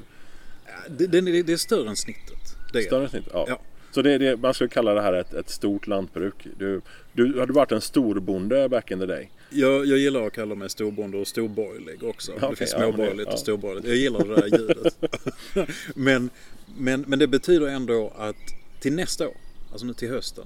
det, 0.90 1.08
det, 1.08 1.44
det 1.44 1.54
är 1.54 1.58
större 1.58 1.90
än 1.90 1.96
snittet. 1.96 2.56
Större 2.86 3.10
snitt? 3.10 3.28
Ja. 3.34 3.46
Ja. 3.50 3.60
Så 3.92 4.02
det, 4.02 4.18
det, 4.18 4.38
man 4.38 4.54
skulle 4.54 4.70
kalla 4.70 4.94
det 4.94 5.02
här 5.02 5.14
ett, 5.14 5.34
ett 5.34 5.50
stort 5.50 5.88
lantbruk. 5.88 6.48
Du, 6.58 6.82
du, 7.14 7.40
har 7.40 7.46
du 7.46 7.54
varit 7.54 7.72
en 7.72 7.82
storbonde 7.82 8.70
back 8.70 8.92
in 8.92 9.00
the 9.00 9.06
day? 9.06 9.30
Jag, 9.54 9.86
jag 9.86 9.98
gillar 10.00 10.28
att 10.28 10.34
kalla 10.34 10.56
mig 10.56 10.70
storbonde 10.70 11.18
och 11.18 11.28
storborgerlig 11.28 12.04
också. 12.04 12.32
Okej, 12.32 12.50
det 12.50 12.56
finns 12.56 12.72
småborgerligt 12.72 13.28
ja. 13.28 13.34
och 13.34 13.40
storborgerligt. 13.40 13.88
Jag 13.88 13.98
gillar 13.98 14.20
det 14.26 14.36
där 14.36 14.58
ljudet. 14.60 14.98
men, 15.96 16.30
men, 16.78 17.02
men 17.08 17.20
det 17.20 17.28
betyder 17.28 17.68
ändå 17.68 18.14
att 18.18 18.36
till 18.80 18.94
nästa 18.94 19.28
år, 19.28 19.38
alltså 19.72 19.86
nu 19.86 19.94
till 19.94 20.10
hösten, 20.10 20.46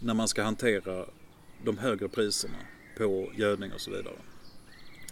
när 0.00 0.14
man 0.14 0.28
ska 0.28 0.42
hantera 0.42 1.04
de 1.64 1.78
högre 1.78 2.08
priserna 2.08 2.58
på 2.98 3.32
gödning 3.36 3.72
och 3.72 3.80
så 3.80 3.90
vidare. 3.90 4.14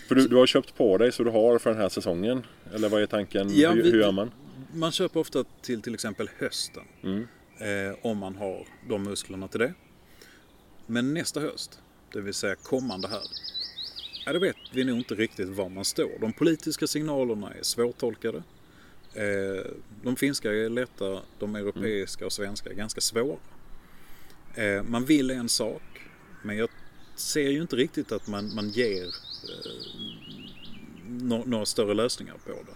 För 0.09 0.15
du, 0.15 0.29
du 0.29 0.37
har 0.37 0.47
köpt 0.47 0.77
på 0.77 0.99
dig 0.99 1.13
så 1.13 1.25
du 1.25 1.31
har 1.31 1.59
för 1.59 1.71
den 1.71 1.79
här 1.79 1.89
säsongen? 1.89 2.47
Eller 2.75 2.89
vad 2.89 3.03
är 3.03 3.07
tanken? 3.07 3.51
Ja, 3.55 3.71
hur, 3.71 3.83
vi- 3.83 3.91
hur 3.91 4.01
gör 4.01 4.13
man? 4.13 4.31
Man 4.75 4.93
köper 4.93 5.21
ofta 5.21 5.45
till 5.63 5.83
till 5.83 5.95
exempel 5.95 6.31
hösten. 6.39 6.83
Mm. 7.03 7.27
Eh, 7.59 7.97
om 8.03 8.19
man 8.19 8.37
har 8.37 8.67
de 8.89 9.03
musklerna 9.03 9.49
till 9.49 9.61
det. 9.61 9.75
Men 10.87 11.15
nästa 11.15 11.41
höst, 11.41 11.81
det 12.13 12.21
vill 12.21 12.35
säga 12.35 12.55
kommande 12.55 13.09
här. 13.09 13.23
Ja, 14.27 14.33
då 14.33 14.39
vet 14.39 14.57
vi 14.73 14.85
nog 14.85 14.99
inte 14.99 15.15
riktigt 15.15 15.49
var 15.49 15.69
man 15.69 15.85
står. 15.85 16.19
De 16.21 16.33
politiska 16.33 16.87
signalerna 16.87 17.53
är 17.55 17.63
svårtolkade. 17.63 18.43
Eh, 19.15 19.67
de 20.03 20.17
finska 20.17 20.53
är 20.53 20.69
lätta, 20.69 21.21
de 21.39 21.57
europeiska 21.57 22.27
och 22.27 22.33
svenska 22.33 22.71
är 22.71 22.75
ganska 22.75 23.01
svåra. 23.01 23.37
Eh, 24.55 24.83
man 24.83 25.05
vill 25.05 25.31
en 25.31 25.49
sak, 25.49 25.83
men 26.43 26.57
jag 26.57 26.69
ser 27.17 27.51
ju 27.51 27.61
inte 27.63 27.77
riktigt 27.77 28.13
att 28.13 28.29
man, 28.29 28.55
man 28.55 28.69
ger 28.69 29.03
eh, 29.05 29.73
nå- 31.09 31.45
några 31.47 31.67
större 31.67 31.95
lösningar 31.95 32.35
på 32.47 32.51
det. 32.51 32.75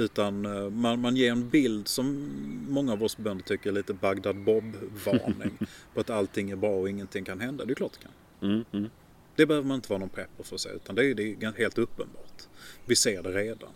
Utan 0.00 0.40
man, 0.80 1.00
man 1.00 1.16
ger 1.16 1.32
en 1.32 1.48
bild 1.48 1.88
som 1.88 2.30
många 2.68 2.92
av 2.92 3.02
oss 3.02 3.16
bönder 3.16 3.44
tycker 3.44 3.70
är 3.70 3.74
lite 3.74 3.94
Bagdad 3.94 4.36
Bob-varning. 4.36 5.58
på 5.94 6.00
att 6.00 6.10
allting 6.10 6.50
är 6.50 6.56
bra 6.56 6.70
och 6.70 6.88
ingenting 6.90 7.24
kan 7.24 7.40
hända. 7.40 7.64
Det 7.64 7.72
är 7.72 7.74
klart 7.74 7.92
det 7.92 7.98
kan. 7.98 8.12
Mm, 8.44 8.64
mm. 8.72 8.90
Det 9.36 9.46
behöver 9.46 9.68
man 9.68 9.74
inte 9.74 9.88
vara 9.88 9.98
någon 10.00 10.08
prepper 10.08 10.44
för 10.44 10.54
att 10.54 10.60
se. 10.60 10.68
Utan 10.68 10.94
det 10.94 11.06
är, 11.06 11.14
det 11.14 11.22
är 11.22 11.58
helt 11.58 11.78
uppenbart. 11.78 12.42
Vi 12.86 12.96
ser 12.96 13.22
det 13.22 13.32
redan. 13.32 13.72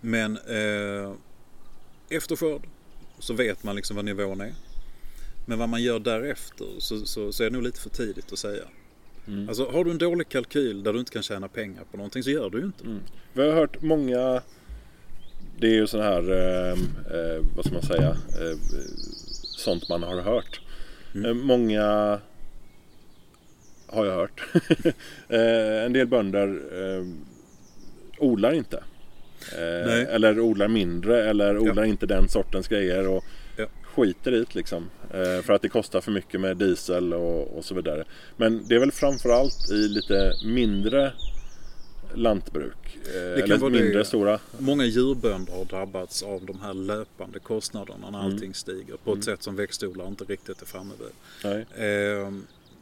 Men 0.00 0.36
eh, 0.36 1.12
efter 2.08 2.36
skörd 2.36 2.62
så 3.18 3.34
vet 3.34 3.64
man 3.64 3.76
liksom 3.76 3.96
vad 3.96 4.04
nivån 4.04 4.40
är. 4.40 4.54
Men 5.46 5.58
vad 5.58 5.68
man 5.68 5.82
gör 5.82 5.98
därefter 5.98 6.66
så, 6.78 7.06
så, 7.06 7.32
så 7.32 7.42
är 7.42 7.50
det 7.50 7.52
nog 7.52 7.62
lite 7.62 7.80
för 7.80 7.90
tidigt 7.90 8.32
att 8.32 8.38
säga. 8.38 8.64
Mm. 9.26 9.48
Alltså 9.48 9.70
har 9.70 9.84
du 9.84 9.90
en 9.90 9.98
dålig 9.98 10.28
kalkyl 10.28 10.82
där 10.82 10.92
du 10.92 10.98
inte 10.98 11.12
kan 11.12 11.22
tjäna 11.22 11.48
pengar 11.48 11.84
på 11.90 11.96
någonting 11.96 12.22
så 12.22 12.30
gör 12.30 12.50
du 12.50 12.58
ju 12.58 12.64
inte 12.64 12.84
det. 12.84 12.98
Vi 13.32 13.42
har 13.48 13.52
hört 13.54 13.82
många 13.82 14.42
Det 15.58 15.66
är 15.66 15.74
ju 15.74 15.86
sån 15.86 16.00
här 16.00 16.30
eh, 16.32 16.72
eh, 17.18 17.44
Vad 17.56 17.64
ska 17.64 17.74
man 17.74 17.82
säga 17.82 18.08
eh, 18.10 18.58
Sånt 19.56 19.88
man 19.88 20.02
har 20.02 20.20
hört 20.20 20.60
Mm. 21.14 21.26
eh, 21.26 21.34
Många 21.34 22.20
Har 23.88 24.06
jag 24.06 24.14
hört 24.14 24.42
eh, 25.28 25.84
En 25.84 25.92
del 25.92 26.06
bönder 26.06 26.60
eh, 26.72 27.06
Odlar 28.18 28.52
inte 28.52 28.82
eh. 29.52 30.14
Eller 30.14 30.40
odlar 30.40 30.68
mindre 30.68 31.30
eller 31.30 31.58
odlar 31.58 31.84
inte 31.84 32.06
den 32.06 32.28
sortens 32.28 32.68
grejer 32.68 33.08
och 33.08 33.24
Ja. 33.56 33.66
skiter 33.82 34.34
i 34.34 34.38
det 34.38 34.54
liksom. 34.54 34.90
Eh, 35.10 35.42
för 35.42 35.52
att 35.52 35.62
det 35.62 35.68
kostar 35.68 36.00
för 36.00 36.10
mycket 36.12 36.40
med 36.40 36.56
diesel 36.56 37.14
och, 37.14 37.56
och 37.58 37.64
så 37.64 37.74
vidare. 37.74 38.04
Men 38.36 38.68
det 38.68 38.74
är 38.74 38.78
väl 38.78 38.92
framförallt 38.92 39.70
i 39.70 39.88
lite 39.88 40.32
mindre 40.44 41.12
lantbruk. 42.14 42.98
Eh, 43.14 43.42
eller 43.42 43.58
det, 43.58 43.70
mindre 43.70 43.98
ja. 43.98 44.04
stora. 44.04 44.38
Många 44.58 44.84
djurbönder 44.84 45.52
har 45.52 45.64
drabbats 45.64 46.22
av 46.22 46.44
de 46.46 46.60
här 46.60 46.74
löpande 46.74 47.38
kostnaderna 47.38 48.10
när 48.10 48.18
Mm. 48.18 48.32
allting 48.32 48.54
stiger 48.54 48.96
på 49.04 49.12
ett 49.14 49.24
sätt 49.24 49.42
som 49.42 49.56
växtodlare 49.56 50.08
inte 50.08 50.24
riktigt 50.24 50.62
är 50.62 50.66
framme 50.66 50.94
vid. 50.98 51.66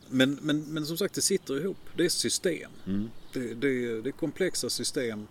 Men, 0.09 0.39
men, 0.43 0.61
men 0.61 0.87
som 0.87 0.97
sagt, 0.97 1.15
det 1.15 1.21
sitter 1.21 1.61
ihop. 1.61 1.77
Det 1.97 2.05
är 2.05 2.09
system. 2.09 2.71
Mm. 2.87 3.11
Det, 3.33 3.55
det, 3.55 4.01
det 4.01 4.11
är 4.11 4.13
komplexa 4.13 4.71
system 4.71 5.27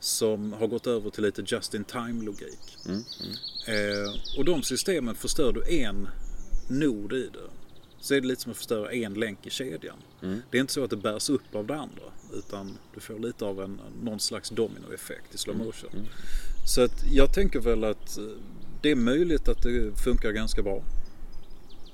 som 0.00 0.52
har 0.52 0.66
gått 0.66 0.86
över 0.86 1.10
till 1.10 1.22
lite 1.22 1.42
just-in-time-logik. 1.46 2.76
Mm. 2.86 3.00
Eh, 3.66 4.38
och 4.38 4.44
de 4.44 4.62
systemen 4.62 5.14
förstör 5.14 5.52
du 5.52 5.82
en 5.82 6.08
nod 6.68 7.12
i 7.12 7.30
det 7.32 7.50
så 8.00 8.14
är 8.14 8.20
det 8.20 8.26
lite 8.26 8.42
som 8.42 8.52
att 8.52 8.58
förstöra 8.58 8.92
en 8.92 9.14
länk 9.14 9.46
i 9.46 9.50
kedjan. 9.50 9.96
Mm. 10.22 10.42
Det 10.50 10.56
är 10.56 10.60
inte 10.60 10.72
så 10.72 10.84
att 10.84 10.90
det 10.90 10.96
bärs 10.96 11.30
upp 11.30 11.54
av 11.54 11.66
det 11.66 11.74
andra 11.74 12.02
utan 12.34 12.78
du 12.94 13.00
får 13.00 13.18
lite 13.18 13.44
av 13.44 13.60
en, 13.62 13.80
någon 14.02 14.20
slags 14.20 14.50
dominoeffekt 14.50 15.34
i 15.34 15.38
slow 15.38 15.56
motion. 15.56 15.90
Mm. 15.92 16.06
Så 16.66 16.84
att 16.84 17.04
jag 17.12 17.34
tänker 17.34 17.60
väl 17.60 17.84
att 17.84 18.18
eh, 18.18 18.24
det 18.82 18.90
är 18.90 18.96
möjligt 18.96 19.48
att 19.48 19.62
det 19.62 20.00
funkar 20.04 20.30
ganska 20.30 20.62
bra. 20.62 20.82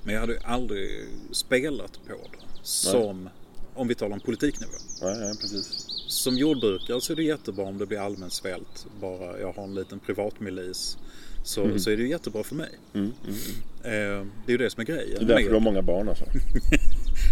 Men 0.07 0.13
jag 0.15 0.21
hade 0.21 0.33
ju 0.33 0.39
aldrig 0.43 0.89
spelat 1.31 1.91
på 2.07 2.13
det 2.31 2.39
som, 2.63 3.29
om 3.73 3.87
vi 3.87 3.95
talar 3.95 4.13
om 4.13 4.19
politiknivå. 4.19 4.71
Nej, 5.01 5.17
nej, 5.19 5.33
precis. 5.41 5.85
Som 6.07 6.37
jordbrukare 6.37 7.01
så 7.01 7.13
är 7.13 7.17
det 7.17 7.23
jättebra 7.23 7.65
om 7.65 7.77
det 7.77 7.85
blir 7.85 7.99
allmän 7.99 8.29
svält. 8.29 8.85
Bara 9.01 9.39
jag 9.39 9.53
har 9.53 9.63
en 9.63 9.75
liten 9.75 9.99
privatmilis. 9.99 10.97
Så, 11.43 11.79
så 11.79 11.89
är 11.89 11.97
det 11.97 12.03
ju 12.03 12.09
jättebra 12.09 12.43
för 12.43 12.55
mig. 12.55 12.69
Mm. 12.93 13.13
Mm. 13.23 13.35
Eh, 13.83 14.25
det 14.45 14.51
är 14.51 14.51
ju 14.51 14.57
det 14.57 14.69
som 14.69 14.81
är 14.81 14.85
grejen. 14.85 15.09
Det 15.09 15.15
är 15.15 15.27
därför 15.27 15.41
med- 15.43 15.49
du 15.49 15.53
har 15.53 15.59
många 15.59 15.81
barn 15.81 16.09
alltså. 16.09 16.25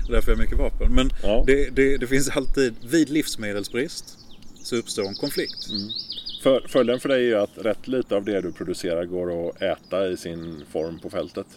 Det 0.07 0.11
är 0.11 0.15
därför 0.15 0.31
jag 0.31 0.37
har 0.37 0.43
mycket 0.43 0.57
vapen. 0.57 0.93
Men 0.95 1.09
Ja. 1.23 1.43
det, 1.47 1.69
det, 1.69 1.97
det 1.97 2.07
finns 2.07 2.29
alltid, 2.29 2.73
vid 2.91 3.09
livsmedelsbrist 3.09 4.17
så 4.63 4.75
uppstår 4.75 5.07
en 5.07 5.15
konflikt. 5.15 5.67
För, 6.43 6.65
följden 6.67 6.99
för 6.99 7.09
dig 7.09 7.17
är 7.23 7.27
ju 7.27 7.35
att 7.35 7.57
rätt 7.57 7.87
lite 7.87 8.15
av 8.15 8.25
det 8.25 8.41
du 8.41 8.51
producerar 8.51 9.05
går 9.05 9.49
att 9.49 9.61
äta 9.61 10.07
i 10.07 10.17
sin 10.17 10.63
form 10.71 10.99
på 10.99 11.09
fältet. 11.09 11.47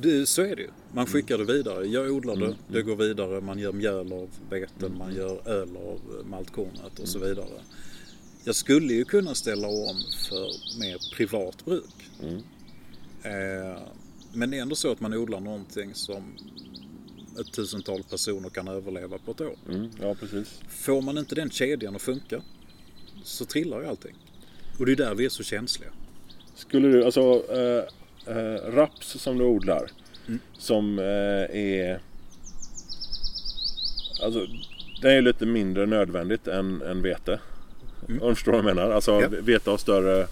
Det, 0.00 0.26
så 0.26 0.42
är 0.42 0.56
det 0.56 0.62
ju. 0.62 0.68
Man 0.92 1.02
Mm. 1.06 1.12
skickar 1.12 1.38
det 1.38 1.44
vidare. 1.44 1.86
Jag 1.86 2.10
odlar 2.12 2.36
det, 2.36 2.54
det 2.68 2.82
går 2.82 2.96
vidare. 2.96 3.40
Man 3.40 3.58
gör 3.58 3.72
mjöl 3.72 4.12
av 4.12 4.28
veten, 4.50 4.86
Mm. 4.86 4.98
man 4.98 5.14
gör 5.14 5.48
öl 5.48 5.76
av 5.76 6.00
maltkornet 6.30 6.98
och 6.98 7.08
så 7.08 7.18
vidare. 7.18 7.60
Jag 8.44 8.54
skulle 8.54 8.92
ju 8.94 9.04
kunna 9.04 9.34
ställa 9.34 9.68
om 9.68 9.96
för 10.28 10.78
mer 10.80 11.16
privat 11.16 11.64
bruk. 11.64 12.10
Mm. 12.22 12.36
Eh, 13.22 13.78
men 14.32 14.50
det 14.50 14.58
är 14.58 14.62
ändå 14.62 14.74
så 14.76 14.90
att 14.92 15.00
man 15.00 15.14
odlar 15.14 15.40
någonting 15.40 15.94
som 15.94 16.22
ett 17.40 17.52
tusental 17.52 18.02
personer 18.02 18.48
kan 18.48 18.68
överleva 18.68 19.18
på 19.18 19.30
ett 19.30 19.40
år. 19.40 19.56
Mm, 19.68 19.90
ja, 20.00 20.14
precis. 20.14 20.60
Får 20.68 21.02
man 21.02 21.18
inte 21.18 21.34
den 21.34 21.50
kedjan 21.50 21.96
att 21.96 22.02
funka 22.02 22.42
så 23.24 23.44
trillar 23.44 23.80
ju 23.80 23.86
allting. 23.86 24.14
Och 24.78 24.86
det 24.86 24.92
är 24.92 24.96
där 24.96 25.14
vi 25.14 25.24
är 25.24 25.28
så 25.28 25.42
känsliga. 25.42 25.90
Skulle 26.54 26.88
du, 26.88 27.04
alltså 27.04 27.20
eh, 27.52 27.84
eh, 28.26 28.70
raps 28.74 29.06
som 29.20 29.38
du 29.38 29.44
odlar 29.44 29.86
som 30.58 30.98
eh, 30.98 31.04
är 31.60 31.98
Alltså 34.22 34.46
det 35.02 35.12
är 35.12 35.22
lite 35.22 35.46
mindre 35.46 35.86
nödvändigt 35.86 36.48
än, 36.48 36.82
än 36.82 37.02
vete. 37.02 37.40
Om 38.08 38.28
du 38.28 38.34
förstår 38.34 38.52
vad 38.52 38.58
jag 38.58 38.64
menar. 38.76 38.90
Alltså 38.90 39.20
Ja. 39.20 39.28
vete 39.42 39.70
har 39.70 39.76
större 39.76 40.20
eh, 40.20 40.26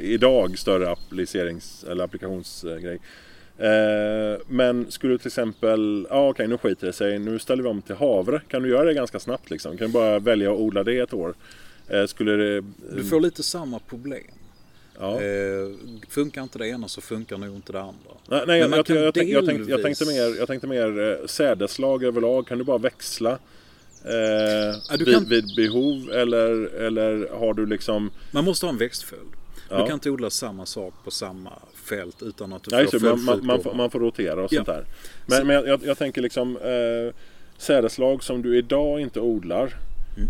idag 0.00 0.58
större 0.58 0.90
applicerings 0.90 1.84
eller 1.90 2.04
applikationsgrej. 2.04 2.98
Eh, 3.58 4.40
men 4.48 4.90
skulle 4.90 5.14
du 5.14 5.18
till 5.18 5.26
exempel, 5.26 6.06
ja 6.10 6.28
okej 6.28 6.48
nu 6.48 6.58
skiter 6.58 6.86
det 6.86 6.92
sig, 6.92 7.18
nu 7.18 7.38
ställer 7.38 7.62
vi 7.62 7.68
om 7.68 7.82
till 7.82 7.94
havre. 7.94 8.40
Kan 8.48 8.62
du 8.62 8.68
göra 8.68 8.84
det 8.84 8.94
ganska 8.94 9.20
snabbt 9.20 9.50
liksom? 9.50 9.76
Kan 9.76 9.86
du 9.86 9.92
bara 9.92 10.18
välja 10.18 10.52
att 10.52 10.58
odla 10.58 10.84
det 10.84 10.98
ett 10.98 11.14
år? 11.14 11.34
Eh, 11.88 12.06
skulle 12.06 12.32
det... 12.32 12.64
Du 12.96 13.04
får 13.04 13.20
lite 13.20 13.42
samma 13.42 13.78
problem. 13.78 14.24
Ja. 14.98 15.22
Eh, 15.22 15.68
funkar 16.08 16.42
inte 16.42 16.58
det 16.58 16.68
ena 16.68 16.88
så 16.88 17.00
funkar 17.00 17.38
nog 17.38 17.56
inte 17.56 17.72
det 17.72 17.80
andra. 17.80 18.10
Nej, 18.28 18.42
nej 18.46 18.58
jag, 18.60 18.70
jag, 18.70 18.78
jag, 18.78 18.84
tänkte, 18.86 18.98
jag, 18.98 19.14
tänkte, 19.14 19.70
jag, 19.70 19.80
delvis- 19.80 19.82
tänkte 19.98 20.06
mer, 20.06 20.38
jag 20.38 20.46
tänkte 20.46 20.66
mer 20.66 21.00
eh, 21.20 21.26
sädeslag 21.26 22.04
överlag. 22.04 22.46
Kan 22.46 22.58
du 22.58 22.64
bara 22.64 22.78
växla 22.78 23.30
eh, 24.04 24.98
du 24.98 25.04
vid, 25.04 25.14
kan- 25.14 25.28
vid 25.28 25.44
behov 25.56 26.10
eller, 26.12 26.74
eller 26.74 27.28
har 27.38 27.54
du 27.54 27.66
liksom... 27.66 28.10
Man 28.30 28.44
måste 28.44 28.66
ha 28.66 28.72
en 28.72 28.78
växtföljd. 28.78 29.28
Ja. 29.70 29.78
Du 29.78 29.84
kan 29.86 29.94
inte 29.94 30.10
odla 30.10 30.30
samma 30.30 30.66
sak 30.66 30.94
på 31.04 31.10
samma 31.10 31.52
fält 31.88 32.22
utan 32.22 32.52
att 32.52 32.62
du 32.62 32.76
Nej, 32.76 32.86
får 32.86 32.98
så 32.98 33.04
man, 33.06 33.24
man, 33.24 33.46
man, 33.46 33.62
får, 33.62 33.74
man 33.74 33.90
får 33.90 34.00
rotera 34.00 34.44
och 34.44 34.52
Ja. 34.52 34.56
sånt 34.56 34.66
där. 34.68 34.84
Men, 35.26 35.46
men 35.46 35.64
jag, 35.66 35.80
jag 35.84 35.98
tänker 35.98 36.22
liksom 36.22 36.56
eh, 36.56 37.14
sädeslag 37.58 38.22
som 38.22 38.42
du 38.42 38.58
idag 38.58 39.00
inte 39.00 39.20
odlar. 39.20 39.76
Mm. 40.16 40.28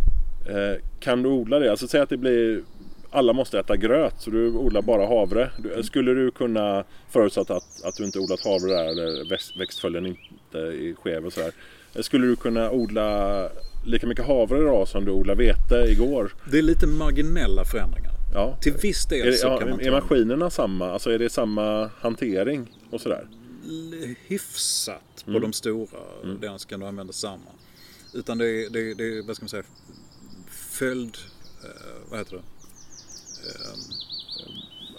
Eh, 0.72 0.78
kan 1.00 1.22
du 1.22 1.28
odla 1.28 1.58
det? 1.58 1.70
Alltså 1.70 1.88
säg 1.88 2.00
att 2.00 2.08
det 2.08 2.16
blir 2.16 2.62
alla 3.10 3.32
måste 3.32 3.58
äta 3.58 3.76
gröt 3.76 4.14
så 4.18 4.30
du 4.30 4.48
odlar 4.50 4.82
bara 4.82 5.06
havre. 5.06 5.50
Du, 5.58 5.82
skulle 5.82 6.14
du 6.14 6.30
kunna, 6.30 6.84
förutsatt 7.10 7.50
att, 7.50 7.84
att 7.84 7.94
du 7.96 8.04
inte 8.04 8.18
odlat 8.18 8.44
havre 8.44 8.70
där 8.70 8.84
eller 8.84 9.30
växt, 9.30 9.56
växtföljden 9.56 10.06
inte 10.06 10.58
är 10.58 10.94
skev 10.94 11.26
och 11.26 11.32
sådär. 11.32 11.52
Skulle 12.00 12.26
du 12.26 12.36
kunna 12.36 12.70
odla 12.70 13.48
lika 13.86 14.06
mycket 14.06 14.26
havre 14.26 14.58
idag 14.58 14.88
som 14.88 15.04
du 15.04 15.10
odlar 15.10 15.34
vete 15.34 15.84
igår? 15.88 16.32
Det 16.50 16.58
är 16.58 16.62
lite 16.62 16.86
marginella 16.86 17.64
förändringar. 17.64 18.12
Ja. 18.34 18.56
Till 18.60 18.72
viss 18.72 19.06
del 19.06 19.28
Är, 19.28 19.32
så 19.32 19.46
ja, 19.46 19.58
kan 19.58 19.70
man 19.70 19.80
är 19.80 19.90
maskinerna 19.90 20.50
samma? 20.50 20.90
Alltså 20.92 21.10
är 21.10 21.18
det 21.18 21.30
samma 21.30 21.90
hantering 22.00 22.72
och 22.90 23.00
sådär? 23.00 23.26
hyfsat 24.26 25.22
på 25.24 25.30
Mm. 25.30 25.42
de 25.42 25.52
stora. 25.52 25.98
Den 26.40 26.58
ska 26.58 26.76
du 26.76 26.86
använda 26.86 27.12
samma. 27.12 27.50
Utan 28.14 28.38
det 28.38 28.46
är, 28.46 28.70
det, 28.70 28.94
det 28.94 29.22
vad 29.26 29.36
ska 29.36 29.44
man 29.44 29.48
säga, 29.48 29.62
följd... 30.48 31.16
Eh, 31.64 32.10
vad 32.10 32.18
heter 32.18 32.36
det? 32.36 32.42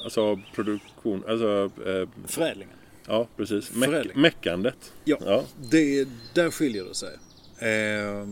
Alltså 0.04 0.40
produktion, 0.56 1.24
alltså 1.28 1.72
eh, 1.86 2.10
Förädlingen. 2.28 2.76
ja 3.08 3.28
precis. 3.38 3.72
Meck, 3.76 4.16
meckandet. 4.16 4.94
Ja, 5.06 5.18
Ja. 5.26 5.44
Det, 5.72 6.08
där 6.34 6.52
skiljer 6.52 6.84
det 6.84 6.96
sig. 6.96 7.14
Eh, 7.60 8.28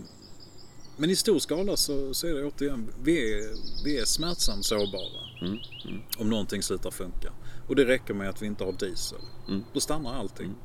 men 0.98 1.10
i 1.10 1.16
stor 1.16 1.40
skala 1.40 1.78
så, 1.78 2.14
så 2.14 2.28
är 2.28 2.34
det 2.34 2.46
återigen, 2.46 2.88
vi 3.04 3.34
är, 3.34 3.50
vi 3.84 3.98
är 3.98 4.06
smärtsamt 4.06 4.66
sårbara. 4.66 5.28
Mm, 5.42 5.58
Om 6.18 6.30
någonting 6.30 6.64
slutar 6.64 6.92
funka. 6.92 7.34
Och 7.68 7.76
det 7.76 7.86
räcker 7.86 8.14
med 8.14 8.30
att 8.30 8.42
vi 8.42 8.46
inte 8.46 8.64
har 8.64 8.72
diesel. 8.72 9.20
Mm. 9.48 9.64
Då 9.74 9.80
stannar 9.80 10.20
allting. 10.20 10.56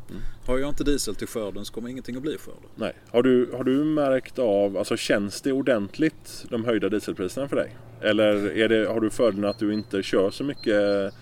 Har 0.47 0.59
jag 0.59 0.69
inte 0.69 0.85
diesel 0.85 1.15
till 1.15 1.27
skörden 1.27 1.65
så 1.65 1.73
kommer 1.73 1.89
ingenting 1.89 2.17
att 2.17 2.23
bli 2.23 2.39
skörden. 2.39 2.71
Nej. 2.75 2.97
Har 3.11 3.23
du, 3.23 3.53
har 3.57 3.65
du 3.65 3.85
märkt 3.85 4.39
av, 4.39 4.77
alltså 4.77 4.97
känns 4.97 5.41
det 5.41 5.53
ordentligt 5.53 6.45
de 6.51 6.65
höjda 6.65 6.89
dieselpriserna 6.89 7.49
för 7.49 7.57
dig? 7.57 7.77
Eller 8.01 8.57
är 8.57 8.69
det, 8.69 8.89
har 8.89 9.01
du 9.01 9.11
fördelen 9.11 9.51
att 9.51 9.59
du 9.59 9.75
inte 9.75 10.03
kör 10.03 10.31
så 10.31 10.45
mycket 10.45 11.15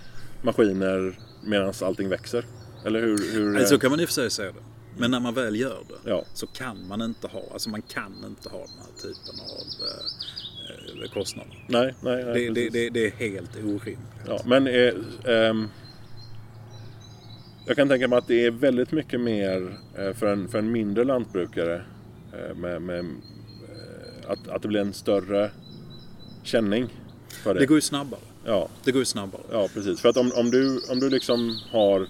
maskiner 0.42 1.18
medan 1.44 1.72
allting 1.82 2.08
växer? 2.08 2.44
Eller 2.84 3.00
hur? 3.00 3.32
hur 3.32 3.52
Nej, 3.52 3.66
så 3.66 3.78
kan 3.78 3.90
man 3.90 4.00
i 4.00 4.04
och 4.04 4.08
för 4.08 4.14
sig 4.14 4.30
säga 4.30 4.52
det. 4.52 4.62
Men 4.98 5.10
när 5.10 5.20
man 5.20 5.34
väl 5.34 5.56
gör 5.56 5.78
det 5.88 6.10
Ja. 6.10 6.24
så 6.34 6.46
kan 6.46 6.88
man 6.88 7.02
inte 7.02 7.26
ha, 7.26 7.42
alltså 7.52 7.70
man 7.70 7.82
kan 7.82 8.14
inte 8.26 8.48
ha 8.48 8.58
den 8.58 8.78
här 8.78 9.02
typen 9.02 9.40
av 9.40 9.64
eh, 11.04 11.10
kostnader. 11.12 11.64
Nej, 11.66 11.94
nej, 12.02 12.24
nej 12.24 12.34
Det, 12.34 12.50
det, 12.50 12.68
det, 12.68 12.90
det 12.90 13.06
är 13.06 13.10
helt 13.10 13.56
orimligt. 13.56 13.98
Ja, 14.26 14.40
men 14.44 14.66
eh, 14.66 14.92
ehm, 15.24 15.68
jag 17.66 17.76
kan 17.76 17.88
tänka 17.88 18.08
mig 18.08 18.18
att 18.18 18.28
det 18.28 18.46
är 18.46 18.50
väldigt 18.50 18.92
mycket 18.92 19.20
mer 19.20 19.78
eh, 19.98 20.12
för, 20.14 20.26
en, 20.26 20.48
för 20.48 20.58
en 20.58 20.72
mindre 20.72 21.04
lantbrukare 21.04 21.82
eh, 22.32 22.56
med, 22.56 22.82
med, 22.82 23.04
att, 24.26 24.48
att 24.48 24.62
det 24.62 24.68
blir 24.68 24.80
en 24.80 24.92
större 24.92 25.50
känning 26.42 26.88
för 27.28 27.54
det. 27.54 27.60
Det 27.60 27.66
går 27.66 27.76
ju 27.76 27.80
snabbare. 27.80 28.20
Ja, 28.44 28.68
Det 28.84 28.92
går 28.92 29.00
ju 29.00 29.04
snabbare. 29.04 29.42
ja, 29.52 29.68
precis. 29.74 30.00
För 30.00 30.08
att 30.08 30.16
om, 30.16 30.32
om, 30.36 30.50
du, 30.50 30.80
om 30.90 31.00
du 31.00 31.10
liksom 31.10 31.58
har 31.70 32.06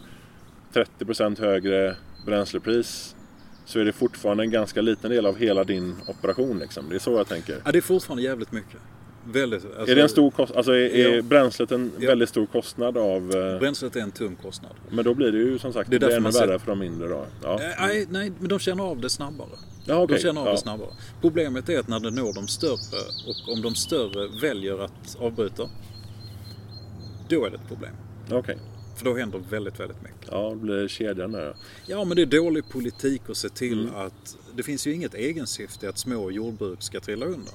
30% 0.72 1.40
högre 1.40 1.96
bränslepris 2.26 3.16
så 3.70 3.78
är 3.80 3.84
det 3.84 3.92
fortfarande 3.92 4.42
en 4.44 4.50
ganska 4.50 4.80
liten 4.82 5.10
del 5.10 5.26
av 5.26 5.36
hela 5.36 5.64
din 5.64 5.94
operation. 6.06 6.58
Liksom. 6.58 6.88
Det 6.88 6.94
är 6.94 6.98
så 6.98 7.12
jag 7.12 7.28
tänker. 7.28 7.56
Ja, 7.64 7.72
det 7.72 7.78
är 7.78 7.82
fortfarande 7.82 8.22
jävligt 8.22 8.52
mycket. 8.52 8.76
Väldigt. 9.24 9.64
Alltså, 9.64 9.92
är 9.92 9.94
det 9.96 10.02
en 10.02 10.08
stor 10.08 10.30
kost- 10.30 10.56
alltså 10.56 10.72
är, 10.72 10.76
är 10.94 11.16
Ja. 11.16 11.22
bränslet 11.22 11.72
en 11.72 11.92
Ja. 11.98 12.08
väldigt 12.08 12.28
stor 12.28 12.46
kostnad 12.46 12.96
av... 12.98 13.30
eh, 13.36 13.58
Bränslet 13.58 13.96
är 13.96 14.00
en 14.00 14.10
tung 14.10 14.36
kostnad. 14.42 14.72
Men 14.90 15.04
då 15.04 15.14
blir 15.14 15.32
det 15.32 15.38
ju 15.38 15.58
som 15.58 15.72
sagt 15.72 15.90
Det 15.90 15.96
är 15.96 16.00
det 16.00 16.06
därför 16.06 16.16
ännu 16.20 16.32
ser- 16.32 16.46
värre 16.46 16.58
för 16.58 16.66
de 16.66 16.78
mindre 16.78 17.08
då. 17.08 17.26
Ja, 17.42 17.60
Eh, 17.60 17.68
Nej, 17.80 18.06
nej, 18.10 18.32
men 18.38 18.48
de 18.48 18.58
känner 18.58 18.84
av 18.84 19.00
det 19.00 19.10
snabbare. 19.10 19.48
ja 19.84 20.02
okej. 20.02 20.16
De 20.16 20.22
känner 20.22 20.40
av 20.40 20.46
ja. 20.46 20.52
det 20.52 20.58
snabbare. 20.58 20.88
Problemet 21.20 21.68
är 21.68 21.78
att 21.78 21.88
när 21.88 22.00
det 22.00 22.10
når 22.10 22.32
de 22.32 22.48
större 22.48 23.00
och 23.28 23.52
om 23.52 23.62
de 23.62 23.74
större 23.74 24.40
väljer 24.42 24.84
att 24.84 25.16
avbryta. 25.20 25.62
Då 27.28 27.44
är 27.46 27.50
det 27.50 27.56
ett 27.56 27.68
problem. 27.68 27.92
Okej. 28.30 28.56
För 29.00 29.04
då 29.04 29.16
händer 29.16 29.38
väldigt, 29.50 29.80
väldigt 29.80 30.02
mycket. 30.02 30.28
Ja, 30.30 30.48
då 30.50 30.54
blir 30.54 30.74
det 30.74 30.88
kedjan 30.88 31.32
där. 31.32 31.56
ja. 31.86 32.04
Men 32.04 32.16
det 32.16 32.22
är 32.22 32.26
dålig 32.26 32.68
politik 32.68 33.22
att 33.28 33.36
se 33.36 33.48
till 33.48 33.88
att 33.94 34.36
det 34.56 34.62
finns 34.62 34.86
ju 34.86 34.94
inget 34.94 35.14
egensyfte 35.14 35.88
att 35.88 35.98
små 35.98 36.30
jordbruk 36.30 36.82
ska 36.82 37.00
trilla 37.00 37.26
undan. 37.26 37.54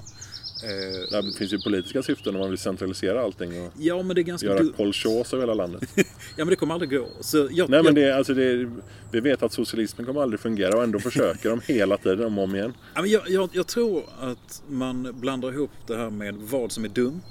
Eh, 0.63 1.21
Det 1.23 1.37
finns 1.37 1.53
ju 1.53 1.59
politiska 1.59 2.03
syften 2.03 2.35
om 2.35 2.39
man 2.41 2.49
vill 2.49 2.57
centralisera 2.59 3.21
allting 3.23 3.61
och 3.65 3.71
ja, 3.79 4.03
men 4.03 4.15
det 4.15 4.21
är 4.21 4.23
ganska 4.23 4.47
göra 4.47 4.59
du- 4.59 4.71
kolchos 4.73 5.33
över 5.33 5.43
hela 5.43 5.53
landet. 5.53 5.89
Ja, 5.95 6.03
men 6.37 6.47
det 6.47 6.55
kommer 6.55 6.73
aldrig 6.73 6.89
gå. 6.89 7.07
Jag, 7.33 7.43
Nej 7.43 7.51
jag, 7.77 7.83
men 7.85 7.95
det, 7.95 8.03
är- 8.03 8.13
alltså 8.13 8.33
det, 8.33 8.71
vi 9.11 9.19
vet 9.19 9.43
att 9.43 9.53
socialismen 9.53 10.05
kommer 10.07 10.21
aldrig 10.21 10.39
fungera 10.39 10.77
och 10.77 10.83
ändå 10.83 10.99
försöker 10.99 11.49
de 11.49 11.61
hela 11.65 11.97
tiden 11.97 12.25
om 12.25 12.37
och 12.37 12.43
om 12.43 12.55
igen. 12.55 12.73
Ja, 12.95 13.01
men 13.01 13.09
jag, 13.11 13.29
jag, 13.29 13.49
jag 13.53 13.67
tror 13.67 14.03
att 14.19 14.63
man 14.69 15.15
blandar 15.19 15.53
ihop 15.53 15.71
det 15.87 15.95
här 15.97 16.09
med 16.09 16.35
vad 16.35 16.71
som 16.71 16.85
är 16.85 16.89
dumt 16.89 17.21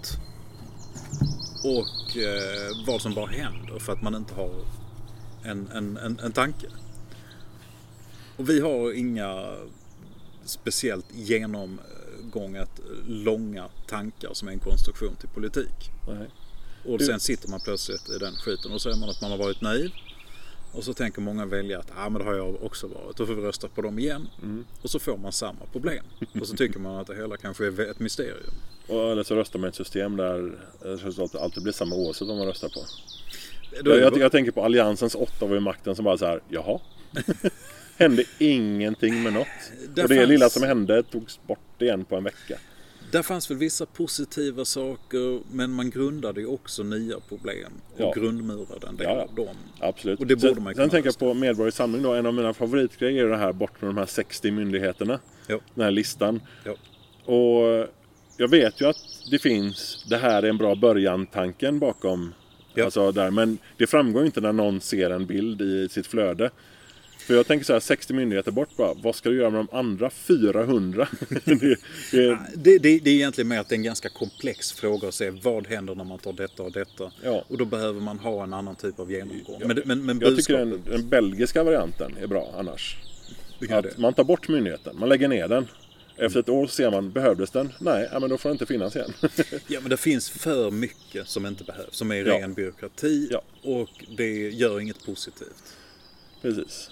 och 1.65 2.17
eh, 2.17 2.87
vad 2.87 3.03
som 3.03 3.15
bara 3.15 3.27
händer 3.27 3.79
för 3.79 3.93
att 3.93 4.03
man 4.03 4.15
inte 4.15 4.35
har 4.35 4.51
en, 5.43 5.69
en, 5.75 5.97
en, 5.97 6.21
en 6.25 6.33
tanke. 6.33 6.67
Och 8.37 8.51
vi 8.51 8.61
har 8.61 8.93
inga 8.93 9.57
speciellt 10.45 11.07
genomgånget 11.15 12.81
långa 13.07 13.69
tankar 13.87 14.31
som 14.33 14.49
är 14.49 14.53
en 14.53 14.59
konstruktion 14.59 15.17
till 15.17 15.29
politik. 15.29 15.91
Nej. 16.09 16.29
Och 16.85 17.03
sen 17.03 17.21
sitter 17.21 17.49
man 17.49 17.61
plötsligt 17.61 18.11
i 18.11 18.19
den 18.19 18.35
skiten 18.35 18.73
och 18.73 18.83
säger 18.83 18.97
man 18.97 19.09
att 19.11 19.21
man 19.21 19.31
har 19.31 19.39
varit 19.39 19.61
naiv. 19.61 19.91
Och 20.75 20.85
så 20.85 20.95
tänker 20.95 21.21
många 21.21 21.47
väljare 21.47 21.81
att 21.81 21.93
ah, 21.97 22.09
men 22.09 22.19
det 22.19 22.25
har 22.25 22.35
jag 22.35 22.63
också 22.63 22.87
varit. 22.87 23.17
Då 23.17 23.27
får 23.27 23.35
vi 23.35 23.43
rösta 23.43 23.69
på 23.69 23.83
dem 23.83 23.99
igen. 23.99 24.29
Och 24.83 24.91
så 24.91 24.99
får 24.99 25.17
man 25.17 25.33
samma 25.33 25.67
problem. 25.73 26.05
Och 26.41 26.47
så 26.47 26.57
tycker 26.57 26.79
man 26.79 26.97
att 26.97 27.07
det 27.07 27.15
hela 27.17 27.37
kanske 27.37 27.67
är 27.67 27.91
ett 27.91 27.99
mysterium. 28.01 28.55
Och, 28.89 29.13
eller 29.13 29.23
så 29.23 29.35
röstar 29.35 29.59
man 29.59 29.69
i 29.69 29.69
ett 29.69 29.75
system 29.75 30.17
där 30.17 30.53
resultatet 30.81 31.41
alltid 31.41 31.63
blir 31.63 31.73
samma 31.73 31.97
oavsett 31.97 32.29
vad 32.29 32.37
man 32.37 32.47
röstar 32.47 32.69
på. 32.69 32.81
Jag, 33.85 34.01
jag, 34.01 34.13
det, 34.13 34.21
jag 34.21 34.33
tänker 34.33 34.53
på 34.53 34.65
Alliansens 34.65 35.15
åtta 35.15 35.45
år 35.45 35.49
vid 35.49 35.63
makten 35.63 35.97
som 35.97 36.05
bara 36.05 36.19
så 36.19 36.27
här, 36.27 36.41
jaha? 36.49 36.81
Hände 37.97 38.25
ingenting 38.39 39.23
med 39.23 39.33
något. 39.33 39.47
Där 39.95 40.03
och 40.03 40.09
det 40.09 40.17
fanns- 40.17 40.29
lilla 40.29 40.49
som 40.49 40.63
hände 40.63 41.03
togs 41.03 41.41
bort 41.47 41.83
igen 41.83 42.05
på 42.05 42.17
en 42.17 42.25
vecka. 42.25 42.59
Där 43.15 43.23
fanns 43.23 43.51
väl 43.51 43.59
vissa 43.59 43.87
positiva 43.87 44.65
saker 44.65 45.41
men 45.53 45.71
man 45.71 45.91
grundade 45.91 46.41
ju 46.41 46.47
också 46.47 46.83
nya 46.83 47.21
problem 47.21 47.73
och 47.95 48.01
Ja. 48.01 48.13
grundmurade 48.17 48.87
en 48.89 48.97
del 48.97 49.07
Ja, 49.07 49.17
ja. 49.17 49.23
av 49.23 49.35
dem. 49.35 49.57
Absolut. 49.81 50.21
Och 50.21 50.27
det 50.27 50.37
borde 50.37 50.55
sen, 50.55 50.63
man 50.63 50.75
sen 50.75 50.91
tänker 50.91 51.09
jag 51.09 51.19
på 51.19 51.35
Medborgerlig 51.35 51.75
Samling 51.75 52.03
då. 52.03 52.13
En 52.13 52.27
av 52.27 52.35
mina 52.35 52.55
favoritgrejer 52.55 53.25
är 53.25 53.29
det 53.29 53.37
här 53.37 53.53
bort 53.53 53.81
med 53.83 53.89
de 53.89 53.97
här 53.97 54.07
60 54.07 54.51
myndigheterna. 54.51 55.21
Ja. 55.47 55.61
Den 55.75 55.85
här 55.85 55.91
listan. 55.91 56.41
Ja. 56.65 56.73
Och 57.33 57.89
jag 58.37 58.49
vet 58.49 58.81
ju 58.81 58.87
att 58.87 58.97
det 59.31 59.39
finns 59.39 60.05
det 60.09 60.17
här 60.17 60.43
är 60.43 60.49
en 60.49 60.59
bra 60.59 60.75
början-tanken 60.75 61.79
bakom. 61.79 62.35
Alltså 62.85 63.13
där, 63.13 63.31
men 63.31 63.59
det 63.77 63.87
framgår 63.87 64.25
inte 64.27 64.41
när 64.41 64.53
någon 64.53 64.81
ser 64.81 65.11
en 65.11 65.27
bild 65.27 65.63
i 65.63 65.89
sitt 65.89 66.07
flöde. 66.07 66.51
För 67.27 67.35
jag 67.35 67.47
tänker 67.47 67.65
så 67.65 67.73
här, 67.73 67.81
60 67.81 68.13
myndigheter 68.13 68.51
bort 68.51 68.77
bara. 68.77 68.95
Vad 68.95 69.15
ska 69.15 69.29
du 69.29 69.37
göra 69.37 69.51
med 69.51 69.61
de 69.61 69.77
andra 69.77 70.11
400? 70.11 71.09
det, 71.45 71.55
det, 71.55 71.79
Det, 72.55 72.79
det, 72.79 72.99
det 72.99 73.11
är 73.11 73.15
egentligen 73.15 73.49
mer 73.49 73.61
att 73.61 73.69
det 73.69 73.75
är 73.75 73.77
en 73.77 73.83
ganska 73.83 74.09
komplex 74.09 74.73
fråga 74.73 75.09
att 75.09 75.15
se 75.15 75.31
vad 75.31 75.67
händer 75.67 75.95
när 75.95 76.05
man 76.05 76.19
tar 76.19 76.33
detta 76.33 76.63
och 76.63 76.73
detta. 76.73 77.13
Ja. 77.23 77.45
Och 77.49 77.59
då 77.59 77.65
behöver 77.65 78.01
man 78.01 78.19
ha 78.19 78.45
en 78.45 78.53
annan 78.53 78.77
typ 78.77 78.99
av 79.01 79.11
genomgång. 79.13 79.63
Men, 79.65 79.83
men, 79.85 80.07
men 80.07 80.21
jag 80.21 80.37
tycker 80.37 80.59
den, 80.59 80.83
den 80.91 81.09
belgiska 81.09 81.65
varianten 81.65 82.13
är 82.23 82.27
bra 82.27 82.55
annars. 82.59 82.97
är 83.61 83.73
Att 83.79 83.99
man 83.99 84.15
tar 84.15 84.25
bort 84.25 84.49
myndigheten, 84.49 84.97
man 84.99 85.09
lägger 85.09 85.29
ner 85.29 85.49
den. 85.49 85.67
Efter 86.17 86.41
ett 86.41 86.49
år 86.49 86.67
ser 86.67 86.91
man, 86.91 87.13
behövdes 87.13 87.51
den? 87.51 87.73
Nej, 87.79 88.09
ja, 88.13 88.21
men 88.21 88.31
då 88.31 88.39
får 88.39 88.49
den 88.49 88.55
inte 88.55 88.67
finnas 88.67 88.97
igen. 88.97 89.13
Ja 89.67 89.81
men 89.81 89.91
det 89.91 89.97
finns 89.97 90.31
för 90.31 90.71
mycket 90.71 91.29
som 91.29 91.47
inte 91.47 91.65
behövs. 91.65 91.97
Som 91.97 92.11
är 92.11 92.25
Ja. 92.25 92.39
ren 92.39 92.55
byråkrati. 92.55 93.29
Ja. 93.31 93.43
Och 93.63 94.05
det 94.17 94.51
gör 94.51 94.81
inget 94.81 95.07
positivt. 95.07 95.77
Precis. 96.43 96.91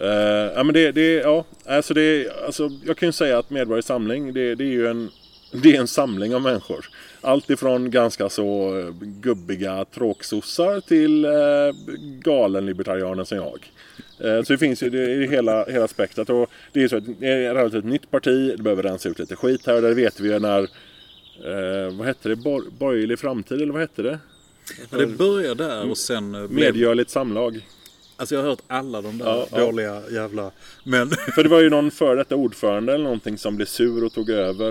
Eh, 0.00 0.52
ja, 0.54 0.62
men 0.62 0.74
det, 0.74 0.92
det, 0.92 1.14
ja, 1.14 1.44
alltså 1.66 1.94
det, 1.94 2.28
alltså, 2.46 2.70
jag 2.86 2.96
kan 2.96 3.08
ju 3.08 3.12
säga 3.12 3.38
att 3.38 3.50
Medborgerlig 3.50 3.84
Samling, 3.84 4.34
det, 4.34 4.54
det 4.54 4.64
är 4.64 4.68
ju 4.68 4.86
en, 4.86 5.10
det 5.52 5.76
är 5.76 5.80
en 5.80 5.88
samling 5.88 6.34
av 6.34 6.42
människor. 6.42 6.86
Allt 7.20 7.50
ifrån 7.50 7.90
ganska 7.90 8.28
så 8.28 8.78
eh, 8.78 8.86
gubbiga 9.00 9.84
tråksossar 9.94 10.80
till 10.80 11.24
eh, 11.24 11.30
galenlibertarianer 12.22 13.24
som 13.24 13.36
jag. 13.38 13.70
Eh, 14.20 14.42
så 14.42 14.52
det 14.52 14.58
finns 14.58 14.82
ju 14.82 14.90
det 14.90 15.00
är 15.12 15.20
hela, 15.30 15.64
hela 15.64 15.88
spektrat. 15.88 16.30
Och 16.30 16.50
det 16.72 16.82
är 16.82 16.88
så 16.88 16.96
att 16.96 17.04
det 17.20 17.26
är 17.28 17.50
ett 17.50 17.56
relativt 17.56 17.84
nytt 17.84 18.10
parti, 18.10 18.54
det 18.56 18.62
behöver 18.62 18.82
rensa 18.82 19.08
ut 19.08 19.18
lite 19.18 19.36
skit 19.36 19.66
här 19.66 19.74
och 19.76 19.82
där 19.82 19.94
vet 19.94 20.20
vi 20.20 20.32
ju 20.32 20.38
när 20.38 20.68
Eh, 21.44 21.96
vad 21.96 22.06
hette 22.06 22.28
det? 22.28 22.36
Bor, 22.36 22.64
borgerlig 22.78 23.18
framtid 23.18 23.60
eller 23.62 23.72
vad 23.72 23.80
hette 23.80 24.02
det? 24.02 24.18
Men 24.90 25.00
det 25.00 25.06
börjar 25.06 25.54
där 25.54 25.90
och 25.90 25.98
sen... 25.98 26.32
blev- 26.32 26.50
Medgörligt 26.50 27.10
samlag. 27.10 27.66
Alltså 28.16 28.34
jag 28.34 28.42
har 28.42 28.48
hört 28.48 28.62
alla 28.66 29.02
de 29.02 29.18
där 29.18 29.26
Ja, 29.26 29.46
ja. 29.50 29.58
dåliga 29.58 30.02
jävla... 30.10 30.50
Men... 30.84 31.10
För 31.10 31.42
det 31.42 31.48
var 31.48 31.60
ju 31.60 31.70
någon 31.70 31.90
före 31.90 32.16
detta 32.16 32.36
ordförande 32.36 32.94
eller 32.94 33.04
någonting 33.04 33.38
som 33.38 33.56
blev 33.56 33.66
sur 33.66 34.04
och 34.04 34.12
tog 34.12 34.30
över 34.30 34.70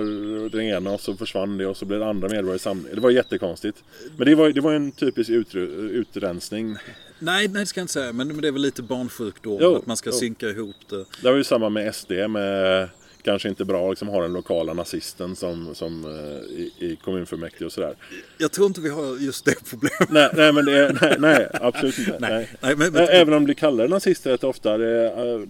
den 0.49 0.61
ena 0.61 0.91
och 0.91 1.01
så 1.01 1.15
försvann 1.15 1.57
det 1.57 1.65
och 1.65 1.77
så 1.77 1.85
blev 1.85 1.99
det 1.99 2.05
andra 2.05 2.29
medborgare 2.29 2.59
samling. 2.59 2.95
Det 2.95 3.01
var 3.01 3.09
jättekonstigt. 3.09 3.83
Men 4.17 4.27
det 4.27 4.35
var, 4.35 4.49
det 4.49 4.61
var 4.61 4.73
en 4.73 4.91
typisk 4.91 5.29
utru, 5.29 5.89
utrensning. 5.89 6.71
Nej, 6.71 6.79
nej 7.19 7.47
det 7.47 7.65
ska 7.65 7.79
jag 7.79 7.83
inte 7.83 7.93
säga. 7.93 8.13
Men 8.13 8.27
men 8.27 8.41
det 8.41 8.47
är 8.47 8.51
väl 8.51 8.61
lite 8.61 8.81
barnsjukdom. 8.81 9.57
Jo, 9.61 9.75
att 9.75 9.85
man 9.85 9.97
ska 9.97 10.09
jo. 10.09 10.15
synka 10.15 10.49
ihop 10.49 10.75
det. 10.89 11.05
Det 11.21 11.29
var 11.29 11.37
ju 11.37 11.43
samma 11.43 11.69
med 11.69 11.95
SD 11.95 12.11
med 12.11 12.89
kanske 13.23 13.49
inte 13.49 13.65
bra 13.65 13.89
liksom 13.89 14.07
ha 14.07 14.21
den 14.21 14.33
lokala 14.33 14.73
nazisten 14.73 15.35
som, 15.35 15.75
som 15.75 16.05
eh, 16.05 16.55
i, 16.57 16.71
i 16.79 16.95
kommunfullmäktige 17.03 17.65
och 17.65 17.71
sådär. 17.71 17.95
Jag 18.37 18.51
tror 18.51 18.67
inte 18.67 18.81
vi 18.81 18.89
har 18.89 19.17
just 19.17 19.45
det 19.45 19.55
problemet. 19.69 20.09
Nej, 20.09 20.29
nej 20.33 20.53
men 20.53 20.65
det 20.65 20.77
är, 20.77 20.97
nej, 21.01 21.15
nej 21.19 21.47
absolut 21.53 21.97
inte. 21.99 22.17
Nej, 22.19 22.49
Nej. 22.61 22.75
men, 22.75 22.93
men, 22.93 23.07
Även 23.09 23.33
om 23.33 23.47
de 23.47 23.55
kallar 23.55 23.87
nazister 23.87 24.31
rätt 24.31 24.43
ofta. 24.43 24.77
Det 24.77 24.87
är, 24.87 25.35
eh, 25.41 25.47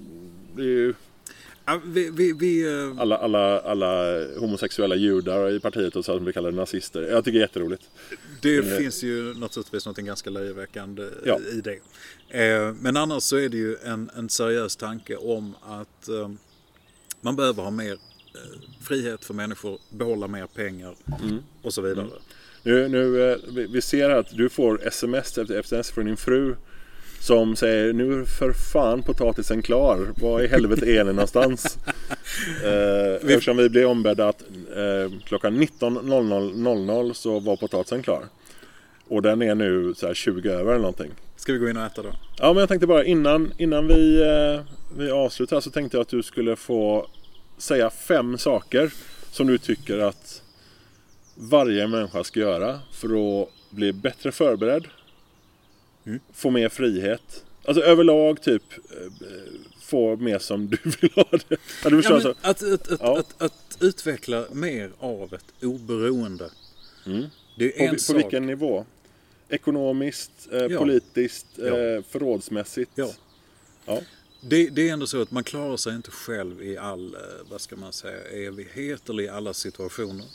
det 0.56 0.62
är 0.62 0.66
ju 0.66 0.94
vi, 1.86 2.10
vi, 2.10 2.34
vi, 2.34 2.74
eh, 2.74 3.00
alla, 3.02 3.18
alla, 3.18 3.60
alla 3.60 4.20
homosexuella 4.38 4.96
judar 4.96 5.52
i 5.52 5.60
partiet 5.60 5.96
och 5.96 6.06
så 6.06 6.16
som 6.16 6.24
blir 6.24 6.34
kallade 6.34 6.56
nazister. 6.58 7.02
Jag 7.02 7.26
tycker 7.26 7.40
det 7.40 7.44
är 7.44 7.48
jätteroligt. 7.48 7.84
det 8.42 8.58
Mm. 8.58 8.78
finns 8.78 9.04
ju 9.04 9.34
naturligtvis 9.34 9.86
något 9.86 9.98
ganska 9.98 10.30
löjeväckande 10.30 11.04
Ja. 11.26 11.40
i 11.54 11.62
det. 11.62 11.80
Men 12.82 12.98
annars 12.98 13.24
så 13.24 13.38
är 13.38 13.50
det 13.50 13.58
ju 13.58 13.76
en, 13.84 14.10
en 14.18 14.30
seriös 14.30 14.76
tanke 14.76 15.16
om 15.16 15.56
att 15.62 16.10
man 17.24 17.36
behöver 17.36 17.64
ha 17.64 17.72
mer 17.72 17.92
eh, 17.94 18.60
frihet 18.82 19.26
för 19.26 19.34
människor, 19.34 19.78
behålla 19.90 20.28
mer 20.28 20.48
pengar 20.48 20.96
Mm. 21.24 21.38
och 21.62 21.74
så 21.74 21.82
vidare. 21.82 22.08
Nu, 22.64 22.88
nu, 22.88 23.32
eh, 23.32 23.38
vi- 23.70 23.82
ser 23.82 24.10
att 24.10 24.28
du 24.38 24.50
får 24.50 24.88
sms 24.88 25.38
efter 25.38 25.60
sms 25.60 25.92
från 25.92 26.06
din 26.06 26.18
fru 26.18 26.56
som 27.20 27.56
säger 27.56 27.94
nu 27.94 28.22
är 28.22 28.26
för 28.26 28.52
fan 28.74 29.04
potatisen 29.04 29.62
klar. 29.62 30.08
Var 30.22 30.42
i 30.42 30.48
helvete 30.48 30.86
är 30.86 31.04
ni 31.04 31.14
någonstans? 31.14 31.78
eh, 32.64 33.14
eftersom 33.30 33.58
vi 33.58 33.70
blev 33.70 33.88
ombedda 33.90 34.28
att 34.28 34.42
eh, 34.76 35.12
klockan 35.26 35.62
19.00 35.64 37.14
så 37.14 37.40
var 37.40 37.56
potatisen 37.56 38.04
klar. 38.04 38.24
Och 39.14 39.22
den 39.22 39.42
är 39.42 39.56
nu 39.56 39.94
så 39.98 40.08
här 40.08 40.14
20 40.14 40.50
över 40.50 40.72
eller 40.72 40.82
någonting. 40.82 41.12
Ska 41.36 41.54
vi 41.54 41.60
gå 41.60 41.70
in 41.70 41.78
och 41.78 41.84
äta 41.84 42.02
då? 42.02 42.10
Ja 42.38 42.54
men 42.54 42.60
jag 42.60 42.70
tänkte 42.70 42.88
bara 42.88 43.04
innan, 43.06 43.54
innan 43.58 43.88
vi, 43.88 44.22
eh, 44.22 44.62
vi 44.98 45.12
avslutar 45.12 45.60
så 45.62 45.70
tänkte 45.70 45.98
jag 45.98 46.02
att 46.02 46.08
du 46.08 46.24
skulle 46.24 46.56
få 46.56 47.08
säga 47.58 47.90
fem 47.90 48.38
saker 48.38 48.94
som 49.32 49.48
du 49.48 49.58
tycker 49.58 49.98
att 50.00 50.42
varje 51.36 51.88
människa 51.88 52.24
ska 52.24 52.40
göra 52.40 52.80
för 52.92 53.42
att 53.42 53.50
bli 53.70 53.94
bättre 53.94 54.32
förberedd. 54.32 54.86
Mm. 56.06 56.20
Få 56.34 56.50
mer 56.50 56.70
frihet. 56.70 57.44
Alltså 57.66 57.84
överlag 57.84 58.42
typ 58.42 58.64
eh, 58.74 59.08
få 59.82 60.16
mer 60.16 60.40
som 60.40 60.68
du 60.68 60.78
vill 61.02 61.12
ha 61.16 61.26
det. 61.32 61.58
Ja, 61.84 61.90
du 61.90 62.02
Ja, 62.02 62.02
men 62.04 62.14
alltså. 62.14 62.34
att, 62.42 62.64
att, 62.64 62.92
att, 62.92 63.00
Ja. 63.02 63.20
att, 63.20 63.42
att 63.42 63.78
utveckla 63.80 64.46
mer 64.52 64.92
av 65.00 65.34
ett 65.34 65.64
oberoende. 65.66 66.50
Mm. 67.06 67.24
Det 67.58 67.66
är 67.76 67.78
På, 67.78 67.84
en 67.84 67.94
på 67.96 68.00
sak. 68.00 68.18
vilken 68.18 68.46
nivå? 68.46 68.86
Ekonomiskt, 69.54 70.48
eh, 70.52 70.60
Ja. 70.66 70.80
politiskt, 70.80 71.48
Ja. 71.56 71.78
eh, 71.80 72.04
förrådsmässigt. 72.10 72.92
Ja. 72.96 73.12
Ja. 73.86 74.02
Det, 74.42 74.70
det 74.70 74.90
är 74.90 74.94
ändå 74.94 75.08
så 75.08 75.22
att 75.22 75.32
man 75.32 75.44
klarar 75.44 75.78
sig 75.78 75.96
inte 75.96 76.12
själv 76.12 76.64
i 76.64 76.78
all, 76.78 77.16
eh, 77.16 77.20
vad 77.50 77.62
ska 77.62 77.76
man 77.76 77.94
säga, 77.94 78.22
evighet 78.48 79.10
eller 79.10 79.24
i 79.24 79.30
alla 79.30 79.54
situationer. 79.54 80.26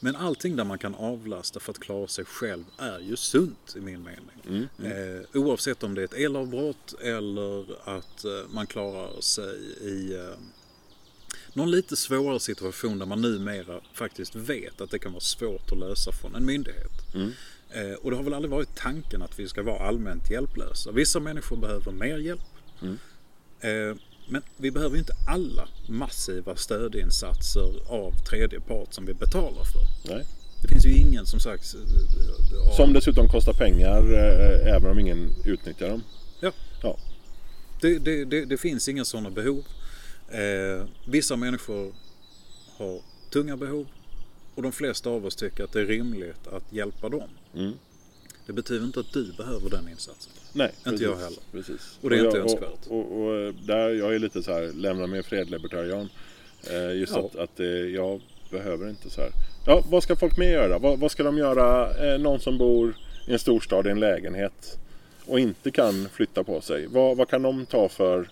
Men 0.00 0.16
allting 0.16 0.56
där 0.56 0.64
man 0.64 0.78
kan 0.78 0.94
avlasta 0.94 1.60
för 1.60 1.70
att 1.72 1.78
klara 1.78 2.06
sig 2.06 2.24
själv 2.24 2.64
är 2.78 2.98
ju 2.98 3.16
sunt 3.16 3.74
i 3.76 3.80
min 3.80 4.02
mening. 4.02 4.68
Eh, 4.84 5.20
oavsett 5.40 5.82
om 5.82 5.94
det 5.94 6.00
är 6.00 6.04
ett 6.04 6.14
elavbrott 6.14 6.94
eller 7.02 7.60
att 7.88 8.24
eh, 8.24 8.30
man 8.50 8.66
klarar 8.66 9.20
sig 9.20 9.56
i 9.82 10.14
eh, 10.14 10.38
någon 11.52 11.70
lite 11.70 11.96
svårare 11.96 12.40
situation 12.40 12.98
där 12.98 13.06
man 13.06 13.20
numera 13.22 13.80
faktiskt 13.92 14.34
vet 14.34 14.80
att 14.80 14.90
det 14.90 14.98
kan 14.98 15.12
vara 15.12 15.20
svårt 15.20 15.72
att 15.72 15.78
lösa 15.78 16.12
från 16.12 16.34
en 16.34 16.44
myndighet. 16.44 17.14
Eh, 17.14 17.28
och 18.02 18.10
det 18.10 18.16
har 18.16 18.24
väl 18.24 18.34
aldrig 18.34 18.50
varit 18.50 18.74
tanken 18.74 19.22
att 19.22 19.38
vi 19.38 19.48
ska 19.48 19.62
vara 19.62 19.78
allmänt 19.78 20.30
hjälplösa. 20.30 20.92
Vissa 20.92 21.20
människor 21.20 21.56
behöver 21.56 21.92
mer 21.92 22.18
hjälp. 22.18 22.40
Eh, 23.60 23.96
men 24.28 24.42
vi 24.56 24.70
behöver 24.70 24.94
ju 24.94 25.00
inte 25.00 25.12
alla 25.26 25.68
massiva 25.88 26.56
stödinsatser 26.56 27.72
av 27.88 28.12
tredje 28.28 28.60
part 28.60 28.94
som 28.94 29.06
vi 29.06 29.14
betalar 29.14 29.64
för. 29.64 30.12
Nej. 30.14 30.24
Det 30.62 30.68
finns 30.68 30.86
ju 30.86 30.92
ingen 30.96 31.26
som 31.26 31.40
sagt... 31.40 31.74
eh, 31.74 31.80
eh, 31.80 32.76
Som 32.76 32.92
dessutom 32.92 33.28
kostar 33.28 33.52
pengar 33.52 34.12
eh, 34.12 34.74
även 34.74 34.90
om 34.90 34.98
ingen 34.98 35.30
utnyttjar 35.44 35.88
dem. 35.88 36.02
Ja. 36.40 36.52
Ja. 36.82 36.96
Det, 37.80 37.98
det, 37.98 38.24
det, 38.24 38.44
det 38.44 38.56
finns 38.56 38.88
inga 38.88 39.04
sådana 39.04 39.30
behov. 39.30 39.64
Eh, 40.28 40.86
vissa 41.06 41.36
människor 41.36 41.92
har 42.76 43.00
tunga 43.30 43.56
behov 43.56 43.86
och 44.58 44.62
de 44.62 44.72
flesta 44.72 45.10
av 45.10 45.26
oss 45.26 45.36
tycker 45.36 45.64
att 45.64 45.72
det 45.72 45.80
är 45.80 45.84
rimligt 45.86 46.46
att 46.52 46.72
hjälpa 46.72 47.08
dem. 47.08 47.28
Mm. 47.54 47.72
Det 48.46 48.52
betyder 48.52 48.86
inte 48.86 49.00
att 49.00 49.12
du 49.12 49.32
behöver 49.32 49.70
den 49.70 49.88
insatsen. 49.88 50.32
Nej, 50.52 50.70
Inte 50.86 51.04
jag 51.04 51.16
heller. 51.16 51.38
Precis. 51.52 51.98
Och 52.00 52.10
det 52.10 52.16
är 52.16 52.24
inte 52.24 52.36
jag, 52.36 52.44
önskvärt. 52.44 52.86
Och, 52.88 53.12
och, 53.12 53.46
och 53.46 53.54
där, 53.54 53.90
jag 53.90 54.14
är 54.14 54.18
lite 54.18 54.42
så 54.42 54.52
här, 54.52 54.72
lämna 54.72 55.06
mig 55.06 55.22
fred 55.22 55.50
libertarian. 55.50 56.08
Eh, 56.70 56.96
just 56.96 57.12
Ja. 57.12 57.26
att, 57.26 57.36
att 57.36 57.60
eh, 57.60 57.66
jag 57.66 58.20
behöver 58.50 58.88
inte 58.88 59.10
så 59.10 59.20
här. 59.20 59.30
Ja, 59.66 59.84
vad 59.90 60.02
ska 60.02 60.16
folk 60.16 60.38
mer 60.38 60.52
göra? 60.52 60.78
Vad, 60.78 60.98
vad 60.98 61.10
ska 61.10 61.22
de 61.22 61.38
göra? 61.38 61.94
Eh, 62.14 62.20
någon 62.20 62.40
som 62.40 62.58
bor 62.58 62.96
i 63.26 63.32
en 63.32 63.38
storstad 63.38 63.86
i 63.86 63.90
en 63.90 64.00
lägenhet 64.00 64.78
och 65.26 65.40
inte 65.40 65.70
kan 65.70 66.08
flytta 66.08 66.44
på 66.44 66.60
sig. 66.60 66.86
Vad, 66.86 67.16
vad 67.16 67.28
kan 67.28 67.42
de 67.42 67.66
ta 67.66 67.88
för 67.88 68.28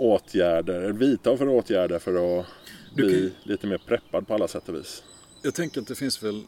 åtgärder, 0.00 0.92
vidta 0.92 1.36
för 1.36 1.48
åtgärder 1.48 1.98
för 1.98 2.40
att 2.40 2.46
Du 2.94 3.02
bli 3.04 3.20
kan- 3.20 3.50
lite 3.50 3.66
mer 3.66 3.78
preppad 3.78 4.26
på 4.26 4.34
alla 4.34 4.48
sätt 4.48 4.68
och 4.68 4.74
vis? 4.74 5.02
Jag 5.42 5.54
tänker 5.54 5.80
att 5.80 5.86
det 5.86 5.94
finns 5.94 6.22
väl 6.22 6.42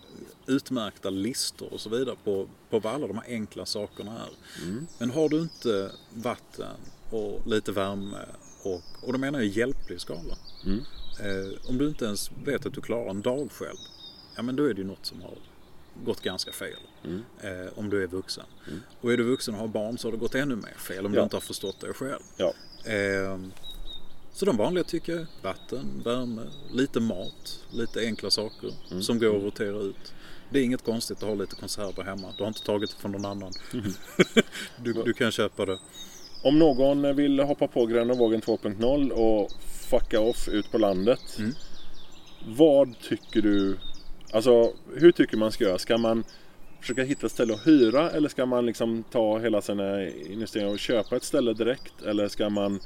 utmärkta 0.46 1.10
listor 1.10 1.72
och 1.72 1.80
så 1.80 1.88
vidare 1.90 2.16
på, 2.24 2.48
på 2.70 2.78
vad 2.78 2.94
alla 2.94 3.06
de 3.06 3.18
här 3.18 3.24
enkla 3.28 3.66
sakerna 3.66 4.12
är. 4.12 4.30
Men 4.98 5.10
har 5.10 5.28
du 5.28 5.40
inte 5.40 5.90
vatten 6.14 6.76
och 7.10 7.46
lite 7.46 7.72
värme 7.72 8.18
och, 8.62 8.80
och 9.02 9.12
då 9.12 9.18
menar 9.18 9.38
jag 9.38 9.48
hjälplig 9.48 10.00
skala. 10.00 10.36
Mm. 10.66 10.78
Eh, 11.20 11.68
om 11.68 11.78
du 11.78 11.88
inte 11.88 12.04
ens 12.04 12.30
vet 12.44 12.66
att 12.66 12.74
du 12.74 12.80
klarar 12.80 13.10
en 13.10 13.20
dag 13.22 13.48
själv, 13.52 13.76
ja 14.36 14.42
men 14.42 14.56
då 14.56 14.64
är 14.64 14.74
det 14.74 14.80
ju 14.80 14.86
något 14.86 15.06
som 15.06 15.22
har 15.22 15.34
gått 16.04 16.20
ganska 16.20 16.52
fel. 16.52 16.76
Eh, 17.40 17.78
om 17.78 17.90
du 17.90 18.02
är 18.02 18.06
vuxen. 18.06 18.44
Och 19.00 19.12
är 19.12 19.16
du 19.16 19.22
vuxen 19.22 19.54
och 19.54 19.60
har 19.60 19.68
barn 19.68 19.98
så 19.98 20.08
har 20.08 20.12
det 20.12 20.18
gått 20.18 20.34
ännu 20.34 20.56
mer 20.56 20.74
fel 20.78 21.06
om 21.06 21.14
Ja. 21.14 21.20
du 21.20 21.24
inte 21.24 21.36
har 21.36 21.40
förstått 21.40 21.80
det 21.80 21.92
själv. 21.92 22.20
Ja, 22.36 22.54
Eh, 22.84 23.38
Så 24.34 24.44
de 24.44 24.56
vanliga 24.56 24.84
tycker 24.84 25.12
jag 25.16 25.26
vatten, 25.42 26.02
värme, 26.04 26.42
lite 26.72 27.00
mat, 27.00 27.60
lite 27.72 28.00
enkla 28.00 28.30
saker 28.30 28.70
som 29.02 29.18
går 29.18 29.36
att 29.36 29.42
rotera 29.42 29.76
ut. 29.78 30.12
Det 30.50 30.58
är 30.58 30.64
inget 30.64 30.84
konstigt 30.84 31.22
att 31.22 31.28
ha 31.28 31.34
lite 31.34 31.54
konserver 31.56 32.02
hemma. 32.04 32.34
Du 32.36 32.42
har 32.42 32.48
inte 32.48 32.62
tagit 32.62 32.90
det 32.90 32.96
från 32.96 33.12
någon 33.12 33.24
annan. 33.24 33.52
du, 34.76 34.92
du 34.92 35.12
kan 35.12 35.30
köpa 35.32 35.66
det. 35.66 35.78
Om 36.44 36.58
någon 36.58 37.16
vill 37.16 37.40
hoppa 37.40 37.68
på 37.68 37.86
Gröna 37.86 38.14
vågen 38.14 38.40
2.0 38.42 39.10
och 39.10 39.50
fucka 39.90 40.20
off 40.20 40.48
ut 40.48 40.70
på 40.70 40.78
landet. 40.78 41.20
Mm. 41.38 41.52
Vad 42.46 42.94
tycker 43.02 43.42
du? 43.42 43.78
Alltså 44.32 44.72
hur 44.94 45.12
tycker 45.12 45.36
man 45.36 45.52
ska 45.52 45.64
göra? 45.64 45.78
Ska 45.78 45.98
man 45.98 46.24
försöka 46.80 47.02
hitta 47.02 47.26
ett 47.26 47.32
ställe 47.32 47.54
att 47.54 47.66
hyra 47.66 48.10
eller 48.10 48.28
ska 48.28 48.46
man 48.46 48.66
liksom 48.66 49.04
ta 49.10 49.38
hela 49.38 49.62
sina 49.62 50.02
eh, 50.02 50.32
investeringar 50.32 50.72
och 50.72 50.78
köpa 50.78 51.16
ett 51.16 51.24
ställe 51.24 51.52
direkt? 51.52 52.02
Eller 52.02 52.28
ska 52.28 52.50
man 52.50 52.80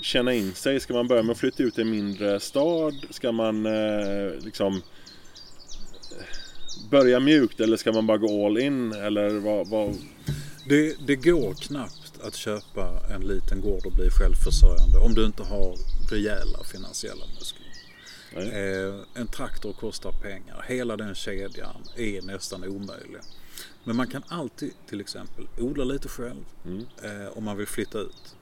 känna 0.00 0.32
in 0.32 0.52
sig? 0.54 0.80
Ska 0.80 0.94
man 0.94 1.08
börja 1.08 1.22
med 1.22 1.32
att 1.32 1.38
flytta 1.38 1.62
ut 1.62 1.74
till 1.74 1.82
en 1.82 1.90
mindre 1.90 2.40
stad? 2.40 2.94
Ska 3.10 3.32
man 3.32 3.66
eh, 3.66 4.32
liksom 4.44 4.82
börja 6.90 7.20
mjukt 7.20 7.60
eller 7.60 7.76
ska 7.76 7.92
man 7.92 8.06
bara 8.06 8.18
gå 8.18 8.46
all 8.46 8.58
in? 8.58 8.92
Eller 8.92 9.30
vad, 9.30 9.68
vad, 9.68 9.94
Det, 10.68 11.06
det 11.06 11.16
går 11.16 11.54
knappt 11.54 12.20
att 12.22 12.34
köpa 12.34 12.88
en 13.14 13.20
liten 13.20 13.60
gård 13.60 13.86
och 13.86 13.92
bli 13.92 14.10
självförsörjande 14.10 14.98
om 14.98 15.14
du 15.14 15.26
inte 15.26 15.42
har 15.42 15.76
rejäla 16.10 16.58
finansiella 16.72 17.24
muskler. 17.38 17.61
Eh, 18.36 19.04
en 19.14 19.26
traktor 19.26 19.72
kostar 19.72 20.12
pengar. 20.12 20.64
Hela 20.68 20.96
den 20.96 21.14
kedjan 21.14 21.82
är 21.96 22.22
nästan 22.22 22.64
omöjlig. 22.64 23.20
Men 23.84 23.96
man 23.96 24.06
kan 24.06 24.22
alltid 24.28 24.72
till 24.88 25.00
exempel 25.00 25.46
odla 25.58 25.84
lite 25.84 26.08
själv 26.08 26.44
Mm. 26.64 26.86
eh, 27.02 27.28
om 27.38 27.44
man 27.44 27.56
vill 27.56 27.66
flytta 27.66 27.98
ut. 27.98 28.34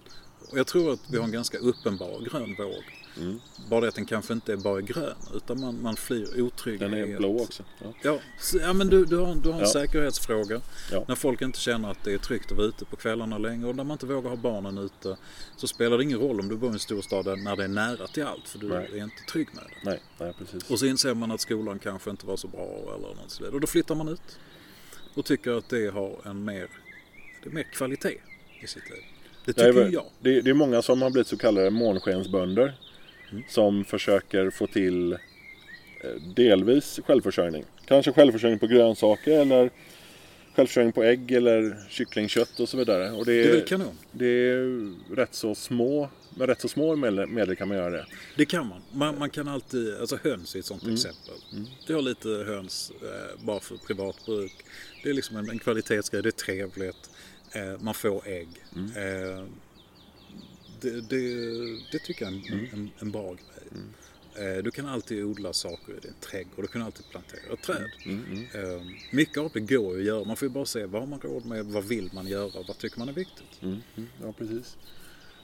Och 0.50 0.58
jag 0.58 0.66
tror 0.66 0.92
att 0.92 1.00
vi 1.10 1.16
har 1.18 1.24
en 1.24 1.32
ganska 1.32 1.58
uppenbar 1.58 2.20
grön 2.30 2.54
våg. 2.58 2.84
Mm. 3.20 3.40
Bara 3.70 3.80
det 3.80 3.88
att 3.88 3.94
den 3.94 4.06
kanske 4.06 4.32
inte 4.32 4.52
är 4.52 4.56
bara 4.56 4.80
grön 4.80 5.14
utan 5.34 5.60
man, 5.60 5.82
man 5.82 5.96
flyr 5.96 6.40
otrygghet. 6.42 6.90
Den 6.90 7.00
är 7.00 7.16
blå 7.18 7.40
också. 7.42 7.62
Ja. 7.82 7.92
Ja, 8.02 8.18
så- 8.40 8.58
ja 8.58 8.72
men 8.72 8.88
du, 8.88 9.04
du 9.04 9.16
har, 9.16 9.34
du 9.34 9.48
har 9.48 9.54
en 9.60 9.60
Ja. 9.60 9.72
säkerhetsfråga. 9.72 10.60
Ja. 10.92 11.04
När 11.08 11.14
folk 11.14 11.42
inte 11.42 11.58
känner 11.60 11.90
att 11.90 12.04
det 12.04 12.12
är 12.12 12.18
tryggt 12.18 12.50
att 12.52 12.56
vara 12.58 12.66
ute 12.66 12.84
på 12.84 12.96
kvällarna 12.96 13.38
längre 13.38 13.68
och 13.68 13.76
när 13.76 13.84
man 13.84 13.94
inte 13.94 14.06
vågar 14.06 14.30
ha 14.30 14.36
barnen 14.36 14.78
ute 14.78 15.16
så 15.56 15.66
spelar 15.66 15.98
det 15.98 16.04
ingen 16.04 16.18
roll 16.18 16.40
om 16.40 16.48
du 16.48 16.56
bor 16.56 16.70
i 16.70 16.72
en 16.72 16.78
storstad 16.78 17.26
när 17.38 17.56
det 17.56 17.64
är 17.64 17.68
nära 17.68 18.06
till 18.06 18.22
allt 18.24 18.48
för 18.48 18.58
du 18.58 18.68
Nej. 18.68 18.88
är 18.98 19.04
inte 19.04 19.22
trygg 19.32 19.48
med 19.54 19.64
det. 19.64 19.90
Nej, 19.90 20.00
nej, 20.18 20.32
precis. 20.38 20.70
Och 20.70 20.78
så 20.78 20.86
inser 20.86 21.14
man 21.14 21.30
att 21.30 21.40
skolan 21.40 21.78
kanske 21.78 22.10
inte 22.10 22.26
var 22.26 22.36
så 22.36 22.48
bra 22.48 22.94
eller 22.96 23.14
något 23.22 23.30
sådär. 23.30 23.54
Och 23.54 23.60
då 23.60 23.66
flyttar 23.66 23.94
man 23.94 24.08
ut 24.08 24.38
och 25.14 25.24
tycker 25.24 25.50
att 25.58 25.68
det 25.68 25.90
har 25.94 26.20
en 26.24 26.44
mer, 26.44 26.68
det 27.42 27.48
är 27.48 27.52
mer 27.54 27.62
kvalitet 27.72 28.18
i 28.62 28.66
sitt 28.66 28.90
liv. 28.90 29.02
Det 29.44 29.52
Det 29.56 29.62
är, 29.62 29.72
tycker 29.72 29.92
jag. 29.92 30.04
det, 30.20 30.40
det 30.40 30.50
är 30.50 30.54
många 30.54 30.82
som 30.82 31.02
har 31.02 31.10
blivit 31.10 31.26
så 31.28 31.36
kallade 31.36 31.70
månskensbönder. 31.70 32.78
Mm. 33.32 33.42
Som 33.48 33.84
försöker 33.84 34.50
få 34.50 34.66
till 34.66 35.12
eh, 35.12 35.18
delvis 36.36 37.00
självförsörjning. 37.06 37.64
Kanske 37.86 38.12
självförsörjning 38.12 38.58
på 38.58 38.66
grönsaker 38.66 39.40
eller 39.40 39.70
självförsörjning 40.56 40.92
på 40.92 41.02
ägg 41.02 41.32
eller 41.32 41.76
kycklingkött 41.88 42.60
och 42.60 42.68
så 42.68 42.76
vidare. 42.76 43.10
Och 43.10 43.24
det, 43.26 43.32
Det 43.32 43.42
är 43.44 43.48
är, 43.48 43.52
väl 43.52 43.64
kanon. 43.68 43.98
det 44.12 44.26
är 44.26 44.94
rätt 45.16 45.34
så 45.34 45.54
små, 45.54 46.10
med 46.36 46.48
rätt 46.48 46.60
så 46.60 46.68
små 46.68 46.96
medel, 46.96 47.56
kan 47.56 47.68
man 47.68 47.76
göra 47.76 47.90
det. 47.90 48.06
Det 48.36 48.44
kan 48.44 48.66
man. 48.66 48.80
man. 48.92 49.18
Man 49.18 49.30
kan 49.30 49.48
alltid, 49.48 49.94
alltså 50.00 50.18
höns 50.24 50.54
är 50.54 50.58
ett 50.58 50.70
Mm. 50.70 50.80
sånt 50.80 50.92
exempel. 50.92 51.34
Jag 51.86 51.94
har 51.94 52.02
lite 52.02 52.28
höns 52.28 52.92
eh, 53.02 53.44
bara 53.44 53.60
för 53.60 53.76
privat 53.76 54.16
bruk. 54.26 54.52
Det 55.02 55.10
är 55.10 55.14
liksom 55.14 55.36
en, 55.36 55.50
en 55.50 55.58
kvalitetsgrej, 55.58 56.22
det 56.22 56.28
är 56.28 56.30
trevligt. 56.30 57.10
Eh, 57.52 57.80
man 57.80 57.94
får 57.94 58.28
ägg. 58.28 58.48
Mm. 58.76 58.90
Eh, 59.36 59.44
det, 60.80 61.00
det, 61.00 61.18
det 61.92 61.98
tycker 61.98 62.24
jag 62.24 62.34
är 62.34 62.38
en, 62.38 62.52
Mm. 62.58 62.66
en, 62.72 62.90
en 62.98 63.10
bra 63.10 63.34
grej. 63.34 63.82
Eh, 64.34 64.62
du 64.62 64.70
kan 64.70 64.86
alltid 64.86 65.24
odla 65.24 65.52
saker 65.52 65.92
i 65.92 65.98
din 66.00 66.14
trädgård. 66.20 66.64
Du 66.64 66.68
kan 66.68 66.82
alltid 66.82 67.04
plantera 67.10 67.56
träd. 67.56 67.90
Mm, 68.06 68.46
Eh, 68.54 68.82
mycket 69.12 69.38
av 69.38 69.50
det 69.54 69.60
går 69.60 69.94
ju 69.94 70.00
att 70.00 70.06
göra. 70.06 70.24
Man 70.24 70.36
får 70.36 70.48
ju 70.48 70.54
bara 70.54 70.64
se 70.64 70.86
vad 70.86 71.02
har 71.02 71.06
man 71.08 71.20
råd 71.20 71.46
med, 71.46 71.64
vad 71.66 71.84
vill 71.84 72.10
man 72.14 72.26
göra, 72.26 72.62
vad 72.68 72.78
tycker 72.78 72.98
man 72.98 73.08
är 73.08 73.12
viktigt. 73.12 73.62
Mm, 73.62 73.78
mm, 73.96 74.08
ja, 74.22 74.32
precis. 74.32 74.76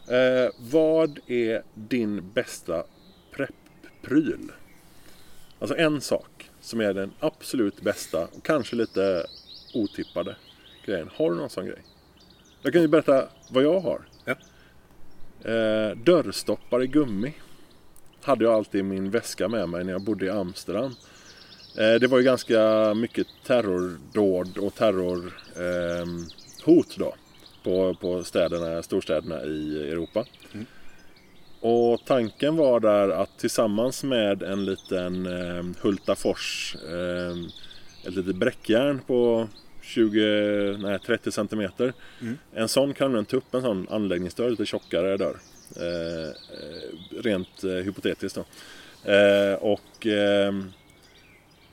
Eh, 0.09 0.51
vad 0.59 1.19
är 1.27 1.63
din 1.75 2.31
bästa 2.33 2.85
prepppryl? 3.31 4.53
Alltså 5.59 5.77
en 5.77 6.01
sak 6.01 6.51
som 6.61 6.81
är 6.81 6.95
den 6.95 7.13
absolut 7.21 7.81
bästa 7.81 8.27
och 8.27 8.45
kanske 8.45 8.77
lite 8.77 9.27
otippade 9.75 10.37
grejen. 10.87 11.09
Har 11.15 11.31
du 11.31 11.37
någon 11.37 11.51
sån 11.51 11.67
grej? 11.67 11.83
Jag 12.63 12.73
kan 12.73 12.83
ju 12.83 12.89
berätta 12.89 13.29
vad 13.51 13.65
jag 13.65 13.81
har. 13.81 14.09
Eh, 15.45 15.97
dörrstoppar 15.97 16.83
i 16.83 16.87
gummi. 16.87 17.35
Hade 18.23 18.45
jag 18.45 18.55
alltid 18.55 18.79
i 18.79 18.83
min 18.83 19.11
väska 19.11 19.49
med 19.49 19.69
mig 19.69 19.85
när 19.85 19.93
jag 19.93 20.03
bodde 20.03 20.27
i 20.27 20.31
Amsterdam. 20.31 20.95
Eh, 21.79 21.95
det 22.01 22.07
var 22.07 22.19
ju 22.19 22.25
ganska 22.25 22.95
mycket 22.95 23.27
terrordåd 23.47 24.59
och 24.59 24.75
terrorhot 24.75 25.33
ehm, 25.57 26.25
hot 26.65 26.97
då 26.99 27.15
på, 27.65 27.95
på 27.95 28.25
städerna, 28.25 28.83
storstäderna 28.83 29.45
i 29.45 29.91
Europa. 29.91 30.25
Mm. 30.53 30.67
Och 31.61 32.01
tanken 32.07 32.57
var 32.57 32.81
där 32.81 33.09
att 33.09 33.39
tillsammans 33.39 34.05
med 34.05 34.43
en 34.43 34.65
liten 34.65 35.27
eh, 35.27 35.65
Hultafors, 35.81 36.77
eh, 36.89 37.37
ett 38.09 38.15
litet 38.15 38.37
bräckjärn 38.37 39.01
på 39.07 39.49
20, 39.87 40.77
nej 40.79 40.99
30 40.99 41.33
centimeter. 41.33 41.93
Mm. 42.21 42.39
En 42.55 42.69
sån 42.69 42.95
kan 42.95 43.13
man 43.13 43.25
ta 43.25 43.37
upp 43.37 43.55
en 43.55 43.63
sån 43.63 43.87
anläggningsdörr, 43.91 44.51
lite 44.51 44.67
tjockare 44.67 45.17
dörr. 45.17 45.37
Eh, 45.77 46.29
eh, 46.29 47.23
rent 47.23 47.65
eh, 47.65 47.71
hypotetiskt 47.71 48.39
då. 48.39 48.45
Eh, 49.13 49.55
och 49.55 50.07
ehm, 50.07 50.73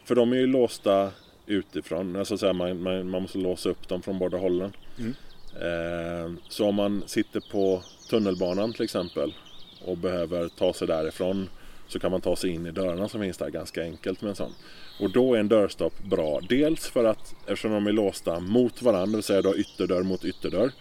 för 0.05 0.15
de 0.15 0.31
är 0.31 0.37
ju 0.37 0.47
låsta 0.47 1.11
utifrån. 1.45 2.15
Alltså 2.15 2.37
så 2.37 2.45
här, 2.45 2.53
man, 2.53 2.81
man, 2.81 3.09
man 3.09 3.21
måste 3.21 3.37
låsa 3.37 3.69
upp 3.69 3.87
dem 3.87 4.01
från 4.01 4.19
båda 4.19 4.37
hållen. 4.37 4.73
Mm. 4.99 5.13
Eh, 5.61 6.31
så 6.49 6.67
om 6.67 6.75
man 6.75 7.03
sitter 7.05 7.39
på 7.51 7.83
tunnelbanan 8.09 8.73
till 8.73 8.83
exempel 8.83 9.33
och 9.85 9.97
behöver 9.97 10.47
ta 10.47 10.73
sig 10.73 10.87
därifrån 10.87 11.49
så 11.87 11.99
kan 11.99 12.11
man 12.11 12.21
ta 12.21 12.35
sig 12.35 12.49
in 12.49 12.65
i 12.65 12.71
dörrarna 12.71 13.09
som 13.09 13.21
finns 13.21 13.37
där 13.37 13.49
ganska 13.49 13.81
enkelt 13.83 14.21
med 14.21 14.29
en 14.29 14.35
sån. 14.35 14.53
Och 14.99 15.11
då 15.11 15.33
är 15.35 15.39
en 15.39 15.47
dörrstopp 15.47 16.03
bra. 16.03 16.39
Dels 16.49 16.87
för 16.87 17.03
att 17.05 17.35
eftersom 17.47 17.71
de 17.71 17.87
är 17.87 17.91
låsta 17.91 18.39
mot 18.39 18.81
varandra, 18.81 19.05
det 19.05 19.15
vill 19.15 19.23
säga 19.23 19.41
du 19.41 19.47
har 19.47 19.59
ytterdörr 19.59 20.03
mot 20.03 20.25
ytterdörr. 20.25 20.71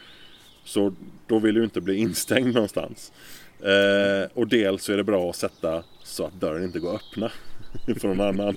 Så 0.65 0.95
då 1.27 1.39
vill 1.39 1.55
du 1.55 1.65
inte 1.65 1.81
bli 1.81 1.97
instängd 1.97 2.55
någonstans. 2.55 3.13
Eh, 3.61 4.31
och 4.35 4.49
dels 4.49 4.85
så 4.85 4.93
är 4.93 4.97
det 4.97 5.05
bra 5.05 5.31
att 5.31 5.37
sätta 5.37 5.85
så 6.05 6.25
att 6.27 6.41
dörren 6.41 6.65
inte 6.65 6.79
går 6.79 6.95
att 6.95 7.03
öppna 7.03 7.33
för 8.01 8.09
någon 8.09 8.21
annan. 8.21 8.57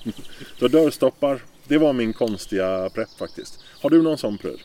Så 0.60 0.68
dörrstoppar, 0.68 1.42
det 1.68 1.78
var 1.78 1.94
min 1.94 2.14
konstiga 2.14 2.90
prepp 2.90 3.10
faktiskt. 3.20 3.64
Har 3.82 3.90
du 3.90 4.02
någon 4.02 4.18
sån 4.18 4.38
pryl? 4.38 4.62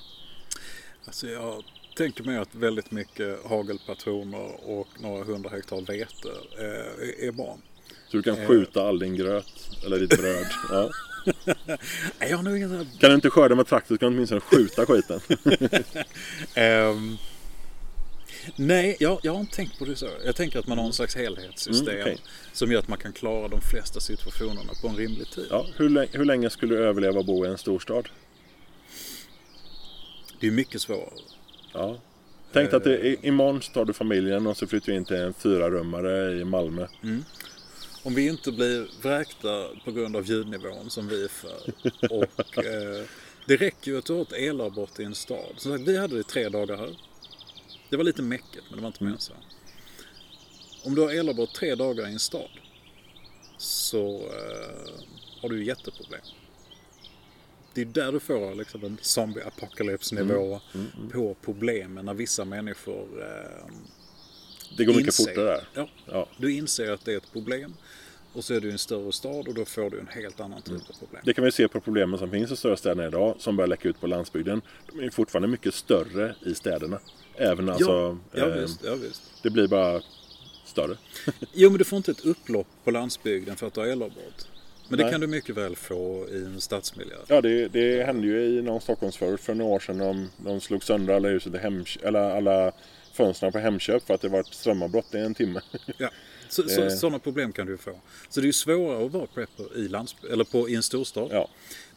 Alltså 1.06 1.26
jag 1.26 1.64
tänker 1.96 2.24
mig 2.24 2.36
att 2.38 2.54
väldigt 2.54 2.90
mycket 2.90 3.44
hagelpatroner 3.46 4.50
och 4.70 4.88
några 5.00 5.24
hundra 5.24 5.50
hektar 5.50 5.80
vete 5.80 6.28
eh, 6.58 7.08
är- 7.08 7.28
är 7.28 7.32
bra. 7.32 7.58
Så 8.10 8.16
du 8.16 8.22
kan 8.22 8.38
Eh. 8.38 8.46
skjuta 8.48 8.88
all 8.88 8.98
din 8.98 9.16
gröt 9.16 9.70
eller 9.86 9.98
ditt 10.00 10.18
bröd. 10.18 10.46
Ja. 10.70 10.90
Nej, 12.18 12.30
Jag 12.30 12.36
har 12.36 12.42
nog 12.42 12.56
ingen 12.56 12.68
sån 12.68 12.86
Kan 12.98 13.10
du 13.10 13.14
inte 13.14 13.30
skörda 13.30 13.54
med 13.54 13.66
traktor 13.66 13.96
kan 13.96 14.10
du 14.10 14.16
åtminstone 14.16 14.40
skjuta 14.40 14.86
skiten. 14.86 15.20
Ehm, 16.54 17.16
nej, 18.56 18.96
jag, 19.00 19.20
jag 19.22 19.32
har 19.32 19.40
inte 19.40 19.56
tänkt 19.56 19.78
på 19.78 19.84
det 19.84 19.96
så. 19.96 20.08
Jag 20.24 20.36
tänker 20.36 20.58
att 20.58 20.66
man 20.66 20.78
har 20.78 20.86
en 20.86 20.92
slags 20.92 21.16
helhetssystem 21.16 21.88
Mm, 21.88 22.00
okej. 22.02 22.18
som 22.52 22.72
gör 22.72 22.78
att 22.78 22.88
man 22.88 22.98
kan 22.98 23.12
klara 23.12 23.48
de 23.48 23.60
flesta 23.60 24.00
situationerna 24.00 24.72
på 24.82 24.88
en 24.88 24.96
rimlig 24.96 25.30
tid. 25.30 25.46
Ja, 25.50 25.66
hur, 25.76 25.88
länge, 25.88 26.08
hur 26.12 26.24
länge 26.24 26.50
skulle 26.50 26.76
du 26.76 26.84
överleva 26.84 27.20
att 27.20 27.26
bo 27.26 27.46
i 27.46 27.48
en 27.48 27.58
storstad? 27.58 28.08
Det 30.40 30.46
är 30.46 30.50
mycket 30.50 30.80
svårare. 30.82 31.10
Ja. 31.72 31.98
Tänk 32.52 32.72
att 32.72 32.84
det, 32.84 32.98
i- 33.06 33.18
imorgon 33.22 33.60
tar 33.60 33.84
du 33.84 33.92
familjen 33.92 34.46
och 34.46 34.56
så 34.56 34.66
flyttar 34.66 34.86
vi 34.92 34.98
in 34.98 35.04
till 35.04 35.16
en 35.16 35.34
fyrarummare 35.34 36.40
i 36.40 36.44
Malmö. 36.44 36.86
Om 38.02 38.14
vi 38.14 38.28
inte 38.28 38.52
blir 38.52 38.88
vräkta 39.02 39.68
på 39.84 39.92
grund 39.92 40.16
av 40.16 40.26
ljudnivån 40.26 40.90
som 40.90 41.08
vi 41.08 41.24
är 41.24 41.28
för. 41.28 41.60
Och 42.10 42.64
eh, 42.64 43.04
det 43.46 43.56
räcker 43.56 43.90
ju 43.90 43.98
att 43.98 44.04
du 44.04 44.12
har 44.12 44.22
ett 44.22 44.32
elavbrott 44.32 45.00
i 45.00 45.04
en 45.04 45.14
stad. 45.14 45.54
Som 45.56 45.72
sagt, 45.72 45.88
vi 45.88 45.98
hade 45.98 46.14
det 46.14 46.20
i 46.20 46.24
tre 46.24 46.48
dagar 46.48 46.76
här. 46.76 46.96
Det 47.90 47.96
var 47.96 48.04
lite 48.04 48.22
mäcket 48.22 48.64
men 48.68 48.76
det 48.76 48.82
var 48.82 48.86
inte 48.86 49.04
mer 49.04 49.12
än 49.12 49.18
så. 49.18 49.32
Om 50.84 50.94
du 50.94 51.02
har 51.02 51.10
elavbrott 51.10 51.54
tre 51.54 51.74
dagar 51.74 52.08
i 52.08 52.12
en 52.12 52.18
stad 52.18 52.50
så 53.58 54.16
eh, 54.16 55.02
har 55.42 55.48
du 55.48 55.58
ju 55.58 55.64
jätteproblem. 55.64 56.20
Det 57.74 57.80
är 57.80 57.84
där 57.84 58.12
du 58.12 58.20
får 58.20 58.54
liksom 58.54 58.84
en 58.84 58.98
zombie 59.02 59.42
apocalypse 59.42 60.14
nivå 60.14 60.60
på 61.12 61.36
problemen 61.42 62.04
när 62.04 62.14
vissa 62.14 62.44
människor 62.44 63.22
eh, 63.22 63.74
Det 64.76 64.84
går 64.84 64.94
mycket 64.94 65.06
inser- 65.18 65.28
fortare 65.28 65.44
där. 65.44 65.68
Ja, 65.74 65.88
Ja. 66.06 66.26
du 66.36 66.52
inser 66.52 66.90
att 66.92 67.04
det 67.04 67.12
är 67.12 67.16
ett 67.16 67.32
problem. 67.32 67.74
Och 68.32 68.44
så 68.44 68.54
är 68.54 68.60
du 68.60 68.68
i 68.68 68.72
en 68.72 68.78
större 68.78 69.12
stad 69.12 69.48
och 69.48 69.54
då 69.54 69.64
får 69.64 69.90
du 69.90 69.98
en 70.00 70.06
helt 70.06 70.40
annan 70.40 70.62
typ 70.62 70.74
av 70.90 70.94
problem. 70.98 71.22
Det 71.24 71.32
kan 71.34 71.44
vi 71.44 71.52
se 71.52 71.68
på 71.68 71.80
problemen 71.80 72.18
som 72.18 72.30
finns 72.30 72.50
i 72.52 72.56
större 72.56 72.76
städerna 72.76 73.06
idag 73.06 73.34
som 73.38 73.56
börjar 73.56 73.68
läcka 73.68 73.88
ut 73.88 74.00
på 74.00 74.06
landsbygden. 74.06 74.62
De 74.92 75.00
är 75.06 75.10
fortfarande 75.10 75.48
mycket 75.48 75.74
större 75.74 76.34
i 76.46 76.54
städerna. 76.54 76.98
Även 77.36 77.68
alltså, 77.68 78.18
ja, 78.32 78.46
eh, 78.46 78.54
visst, 78.62 78.80
ja 78.84 78.94
visst. 78.94 79.22
det 79.42 79.50
blir 79.50 79.66
bara 79.68 80.02
större. 80.64 80.96
Jo, 81.52 81.70
men 81.70 81.78
du 81.78 81.84
får 81.84 81.96
inte 81.96 82.10
ett 82.10 82.24
upplopp 82.24 82.66
på 82.84 82.90
landsbygden 82.90 83.56
för 83.56 83.66
att 83.66 83.74
du 83.74 83.80
har 83.80 83.86
elavbrott. 83.86 84.48
Men 84.88 84.98
det 84.98 85.04
Nej. 85.04 85.12
kan 85.12 85.20
du 85.20 85.26
mycket 85.26 85.56
väl 85.56 85.76
få 85.76 86.26
i 86.32 86.36
en 86.44 86.60
stadsmiljö. 86.60 87.14
Ja, 87.26 87.40
det, 87.40 87.68
det 87.68 88.04
hände 88.04 88.26
ju 88.26 88.40
i 88.44 88.62
någon 88.62 88.80
Stockholmsförort 88.80 89.40
för 89.40 89.54
några 89.54 89.70
år 89.74 89.80
sedan. 89.80 89.98
De, 89.98 90.28
de 90.36 90.60
slog 90.60 90.84
sönder 90.84 91.14
alla 91.14 91.28
huset 91.28 91.60
hem, 91.62 91.84
eller 92.02 92.20
alla 92.36 92.72
fönstren 93.24 93.52
på 93.52 93.58
Hemköp 93.58 94.06
för 94.06 94.14
att 94.14 94.20
det 94.20 94.28
var 94.28 94.40
ett 94.40 94.46
strömavbrott 94.54 95.14
i 95.14 95.18
en 95.18 95.34
timme. 95.34 95.60
Ja. 95.98 96.10
Så, 96.48 96.68
så, 96.68 96.80
Eh. 96.82 96.88
sådana 96.96 97.18
problem 97.18 97.52
kan 97.52 97.66
du 97.66 97.76
få. 97.78 97.92
Så 98.28 98.40
det 98.40 98.48
är 98.48 98.52
svårare 98.52 99.06
att 99.06 99.12
vara 99.12 99.26
prepper 99.26 99.76
i, 99.76 99.88
landsby- 99.88 100.32
eller 100.32 100.44
på, 100.44 100.68
i 100.68 100.74
en 100.74 100.82
storstad. 100.82 101.28
Ja, 101.32 101.48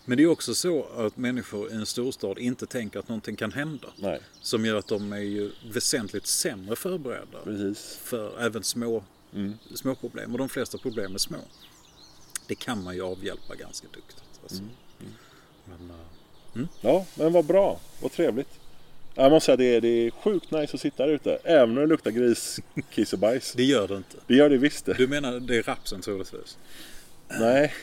Men 0.05 0.17
det 0.17 0.23
är 0.23 0.27
också 0.27 0.55
så 0.55 0.83
att 0.97 1.17
människor 1.17 1.71
i 1.71 1.75
en 1.75 1.85
storstad 1.85 2.39
inte 2.39 2.65
tänker 2.65 2.99
att 2.99 3.07
någonting 3.09 3.35
kan 3.35 3.51
hända. 3.51 3.87
nej, 3.95 4.19
Som 4.41 4.65
gör 4.65 4.75
att 4.75 4.87
de 4.87 5.13
är 5.13 5.17
ju 5.17 5.51
väsentligt 5.73 6.27
sämre 6.27 6.75
förberedda 6.75 7.39
precis. 7.43 7.99
för 8.03 8.41
även 8.45 8.63
små, 8.63 9.03
Mm. 9.33 9.53
små 9.75 9.95
problem. 9.95 10.31
Och 10.31 10.37
de 10.37 10.49
flesta 10.49 10.77
problem 10.77 11.13
är 11.13 11.17
små. 11.19 11.37
Det 12.47 12.55
kan 12.55 12.83
man 12.83 12.95
ju 12.95 13.01
avhjälpa 13.01 13.55
ganska 13.55 13.87
duktigt. 13.93 14.23
Alltså. 14.43 14.57
Mm. 14.57 14.69
Men, 15.65 15.89
eh, 15.89 16.67
Ja, 16.81 17.05
men 17.15 17.33
vad 17.33 17.45
bra. 17.45 17.79
Vad 18.01 18.11
trevligt. 18.11 18.59
Jag 19.15 19.31
måste 19.31 19.45
säga 19.45 19.57
det 19.57 19.75
är, 19.75 19.81
det 19.81 19.87
är 19.87 20.11
sjukt 20.11 20.51
nice 20.51 20.73
att 20.73 20.81
sitta 20.81 21.05
där 21.05 21.13
ute. 21.13 21.37
Även 21.43 21.75
när 21.75 21.81
det 21.81 21.87
luktar 21.87 22.11
gris, 22.11 22.59
kiss 22.89 23.13
och 23.13 23.19
bajs. 23.19 23.53
det 23.53 23.63
gör 23.63 23.87
det 23.87 23.97
inte. 23.97 24.17
Det 24.27 24.35
gör 24.35 24.49
det 24.49 24.57
visst 24.57 24.85
det. 24.85 24.93
Du 24.93 25.07
menar 25.07 25.39
det 25.39 25.57
är 25.57 25.63
rapsen 25.63 26.01
troligtvis? 26.01 26.57
Nej, 27.39 27.73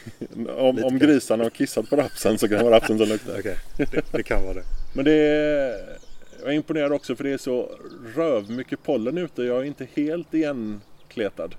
om, 0.57 0.85
om 0.85 0.99
grisarna 0.99 1.45
har 1.45 1.51
kissat 1.51 1.91
på 1.91 1.97
rapsen 1.97 2.39
så 2.39 2.49
kan 2.49 2.59
det 2.59 2.64
vara 2.64 2.76
rapsen 2.76 2.99
som 2.99 3.09
luktar. 3.09 3.39
Okej, 3.39 3.57
det, 3.76 4.12
det 4.12 4.22
kan 4.22 4.43
vara 4.43 4.55
det. 4.55 4.64
Men 4.95 5.05
det 5.05 5.12
är... 5.12 5.99
Jag 6.41 6.49
är 6.49 6.53
imponerad 6.53 6.93
också 6.93 7.16
för 7.16 7.24
det 7.24 7.31
är 7.31 7.39
så 7.39 7.78
röv 8.14 8.51
mycket 8.51 8.83
pollen 8.83 9.18
ute. 9.18 9.43
Jag 9.43 9.59
är 9.59 9.64
inte 9.64 9.87
helt 9.95 10.35
igenkletad. 10.35 11.55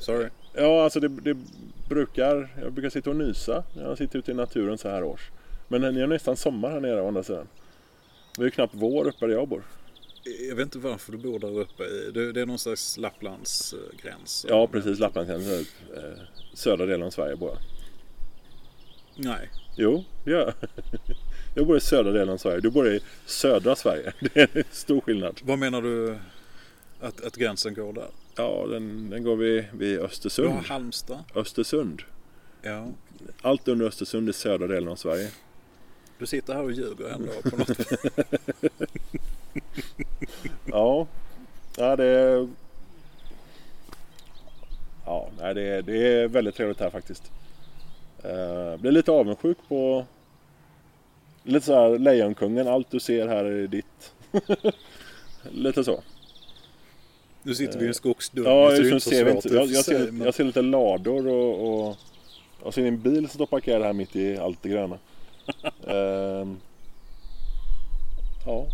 Sorry. 0.00 0.28
Ja, 0.54 0.84
alltså 0.84 1.00
det, 1.00 1.08
det 1.08 1.36
brukar... 1.88 2.48
Jag 2.62 2.72
brukar 2.72 2.90
sitta 2.90 3.10
och 3.10 3.16
nysa 3.16 3.64
när 3.76 3.82
jag 3.82 3.98
sitter 3.98 4.18
ute 4.18 4.30
i 4.30 4.34
naturen 4.34 4.78
så 4.78 4.88
här 4.88 5.04
års. 5.04 5.30
Men 5.68 5.94
ni 5.94 6.00
har 6.00 6.06
nästan 6.06 6.36
sommar 6.36 6.70
här 6.70 6.80
nere 6.80 7.02
å 7.02 7.08
andra 7.08 7.22
sidan. 7.22 7.48
Det 8.36 8.42
är 8.42 8.44
ju 8.44 8.50
knappt 8.50 8.74
vår 8.76 9.08
uppe 9.08 9.26
där 9.26 9.32
jag 9.34 9.48
bor. 9.48 9.62
Jag 10.48 10.56
vet 10.56 10.64
inte 10.64 10.78
varför 10.78 11.12
du 11.12 11.18
bor 11.18 11.38
där 11.38 11.58
uppe. 11.60 11.82
i- 11.84 12.10
Det, 12.14 12.32
det 12.32 12.40
är 12.40 12.46
någon 12.46 12.58
slags 12.58 12.96
Lapplands 12.96 13.72
eh, 13.72 13.78
gräns. 14.02 14.46
Ja, 14.48 14.66
precis. 14.66 14.98
Lapplandsgränsen. 14.98 15.66
Eh, 15.96 16.02
södra 16.54 16.86
delen 16.86 17.06
av 17.06 17.10
Sverige 17.10 17.36
bor 17.36 17.48
jag. 17.48 17.58
Nej. 19.24 19.48
Jo, 19.76 20.04
det 20.24 20.30
gör 20.30 20.40
jag. 20.40 20.54
Jag 21.54 21.66
bor 21.66 21.76
i 21.76 21.80
södra 21.80 22.12
delen 22.12 22.28
av 22.28 22.36
Sverige. 22.36 22.60
Du 22.60 22.70
bor 22.70 22.88
i 22.88 23.00
södra 23.26 23.76
Sverige. 23.76 24.12
Det 24.20 24.36
är 24.40 24.48
en 24.58 24.64
stor 24.70 25.00
skillnad. 25.00 25.40
Vad 25.42 25.58
menar 25.58 25.82
du 25.82 26.18
att, 27.00 27.24
att 27.24 27.36
gränsen 27.36 27.74
går 27.74 27.92
där? 27.92 28.08
Ja, 28.36 28.66
den, 28.70 29.10
den 29.10 29.22
går 29.24 29.36
vid, 29.36 29.64
vid 29.72 29.98
Östersund. 30.00 30.52
Halmstad. 30.66 31.24
Östersund. 31.34 32.02
Ja. 32.62 32.88
Allt 33.42 33.68
under 33.68 33.86
Östersund 33.86 34.28
är 34.28 34.32
södra 34.32 34.66
delen 34.66 34.88
av 34.88 34.96
Sverige. 34.96 35.30
Du 36.18 36.26
sitter 36.26 36.54
här 36.54 36.62
och 36.62 36.72
ljuger 36.72 37.08
ändå 37.08 37.32
på 37.50 37.56
något 37.56 37.68
Ja, 40.66 41.06
ja 41.76 41.96
det. 41.96 42.48
Ja, 45.04 45.28
nej, 45.38 45.54
det, 45.54 45.62
är, 45.62 45.82
det 45.82 46.12
är 46.12 46.28
väldigt 46.28 46.54
trevligt 46.54 46.80
här 46.80 46.90
faktiskt. 46.90 47.30
Uh, 48.24 48.76
blir 48.76 48.92
lite 48.92 49.12
avundsjuk 49.12 49.58
på... 49.68 50.04
Lite 51.42 51.66
så 51.66 51.74
här 51.74 51.98
Lejonkungen, 51.98 52.68
allt 52.68 52.90
du 52.90 53.00
ser 53.00 53.28
här 53.28 53.44
är 53.44 53.66
ditt. 53.66 54.12
lite 55.50 55.84
så. 55.84 56.02
Nu 57.42 57.54
sitter 57.54 57.78
vi 57.78 57.84
i 57.84 57.88
en 57.88 57.94
skogsdunge 57.94 58.48
Ja, 58.48 58.72
just 58.72 58.92
nu 58.92 59.00
ser 59.00 59.24
vi 59.24 59.30
inte. 59.30 59.48
Jag, 59.48 59.66
jag, 59.66 59.84
ser, 59.84 60.12
men- 60.12 60.24
jag 60.24 60.34
ser 60.34 60.44
lite 60.44 60.62
lador 60.62 61.28
och, 61.28 61.88
och, 61.88 61.96
och 62.62 62.74
ser 62.74 62.84
en 62.86 63.00
bil 63.00 63.28
som 63.28 63.34
står 63.34 63.46
parkerad 63.46 63.82
här 63.82 63.92
mitt 63.92 64.16
i 64.16 64.36
allt 64.36 64.62
det 64.62 64.68
gröna. 64.68 64.98
Ehm, 65.86 66.60
ja. 68.46 68.66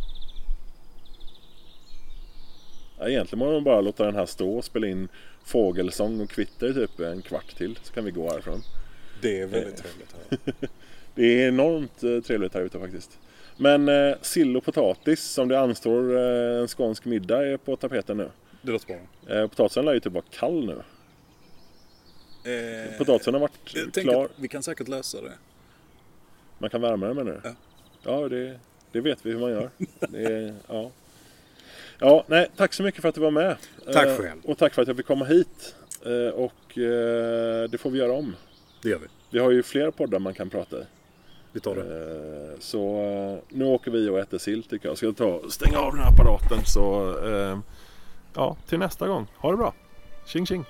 ja. 2.99 3.09
Egentligen 3.09 3.39
må 3.39 3.53
man 3.53 3.64
bara 3.64 3.81
låta 3.81 4.05
den 4.05 4.14
här 4.14 4.27
stå 4.27 4.57
och 4.57 4.64
spela 4.64 4.87
in 4.87 5.09
fågelsång 5.45 6.20
och 6.20 6.31
kvitter 6.31 6.72
typ 6.72 7.01
en 7.01 7.22
kvart 7.22 7.57
till 7.57 7.79
så 7.83 7.93
kan 7.93 8.05
vi 8.05 8.11
gå 8.11 8.31
härifrån. 8.31 8.62
Det 9.22 9.41
är 9.41 9.47
väldigt 9.47 9.77
trevligt 9.77 10.14
här. 10.31 10.55
Det 11.14 11.43
är 11.43 11.49
enormt 11.49 12.03
eh, 12.03 12.20
trevligt 12.20 12.55
här 12.55 12.61
ute 12.61 12.79
faktiskt. 12.79 13.18
Men 13.57 13.89
eh, 13.89 14.14
sill 14.22 14.57
och 14.57 14.64
potatis 14.64 15.22
som 15.25 15.49
det 15.49 15.61
anstår 15.61 16.16
eh, 16.16 16.61
en 16.61 16.68
skånsk 16.68 17.05
middag 17.05 17.47
är 17.47 17.57
på 17.57 17.77
tapeten 17.77 18.16
nu. 18.16 18.31
Det 18.62 18.72
låter 18.72 18.87
bra. 18.87 19.37
Eh, 19.37 19.47
potatisen 19.49 19.85
lär 19.85 19.95
ju 19.95 20.01
typ 20.01 20.12
vara 20.12 20.25
kall 20.31 20.66
nu. 20.66 20.83
Eh, 22.45 22.99
Potatisen 22.99 23.35
har 23.35 23.41
varit 23.41 23.93
klar. 23.95 24.29
vi 24.37 24.49
kan 24.49 24.62
säkert 24.62 24.89
lösa 24.89 25.20
det. 25.20 25.33
Man 26.59 26.70
kan 26.70 26.80
värma 26.80 27.07
den 27.07 27.16
menar 27.16 27.32
du? 27.32 27.40
Ja. 27.44 27.55
Ja, 28.02 28.28
det, 28.28 28.59
det 28.92 29.00
vet 29.00 29.26
vi 29.26 29.32
hur 29.32 29.40
man 29.40 29.50
gör. 29.50 29.70
Det 30.09 30.55
ja. 30.68 30.90
ja, 31.98 32.24
nej, 32.26 32.48
tack 32.57 32.72
så 32.72 32.82
mycket 32.82 33.02
för 33.02 33.09
att 33.09 33.14
du 33.14 33.20
var 33.20 33.30
med. 33.30 33.57
Tack 33.92 34.07
Eh, 34.07 34.16
själv. 34.16 34.40
Och 34.44 34.59
tack 34.59 34.74
för 34.74 34.82
att 34.82 34.88
jag 34.88 34.96
fick 34.96 35.07
komma 35.07 35.24
hit. 35.24 35.74
Eh, 36.07 36.34
Och 36.34 36.78
eh, 36.78 37.68
det 37.70 37.78
får 37.80 37.90
vi 37.90 37.98
göra 37.98 38.12
om. 38.12 38.36
Det 38.82 38.88
gör 38.88 38.98
vi. 38.98 39.07
Vi 39.30 39.38
har 39.38 39.50
ju 39.50 39.62
fler 39.62 39.90
poddar 39.90 40.18
man 40.18 40.34
kan 40.34 40.50
prata 40.50 40.76
i. 40.78 40.82
Vi 41.52 41.61
tar 41.61 41.74
det. 41.74 41.82
Eh, 42.52 42.59
Så 42.61 43.00
eh, 43.02 43.38
nu 43.57 43.64
åker 43.64 43.90
vi 43.90 44.09
och 44.09 44.18
äter 44.18 44.38
sill 44.38 44.62
tycker 44.62 44.88
jag. 44.88 44.96
Ska 44.98 45.12
ta 45.12 45.40
stänga 45.50 45.78
av 45.78 45.92
den 45.94 46.00
här 46.05 46.11
apparaten 46.12 46.59
så 46.64 47.14
eh, 47.28 47.59
ja, 48.34 48.57
till 48.68 48.78
nästa 48.78 49.09
gång. 49.09 49.26
Ha 49.36 49.50
det 49.50 49.57
bra. 49.57 49.74
Tjing 50.26 50.46
tjing! 50.46 50.64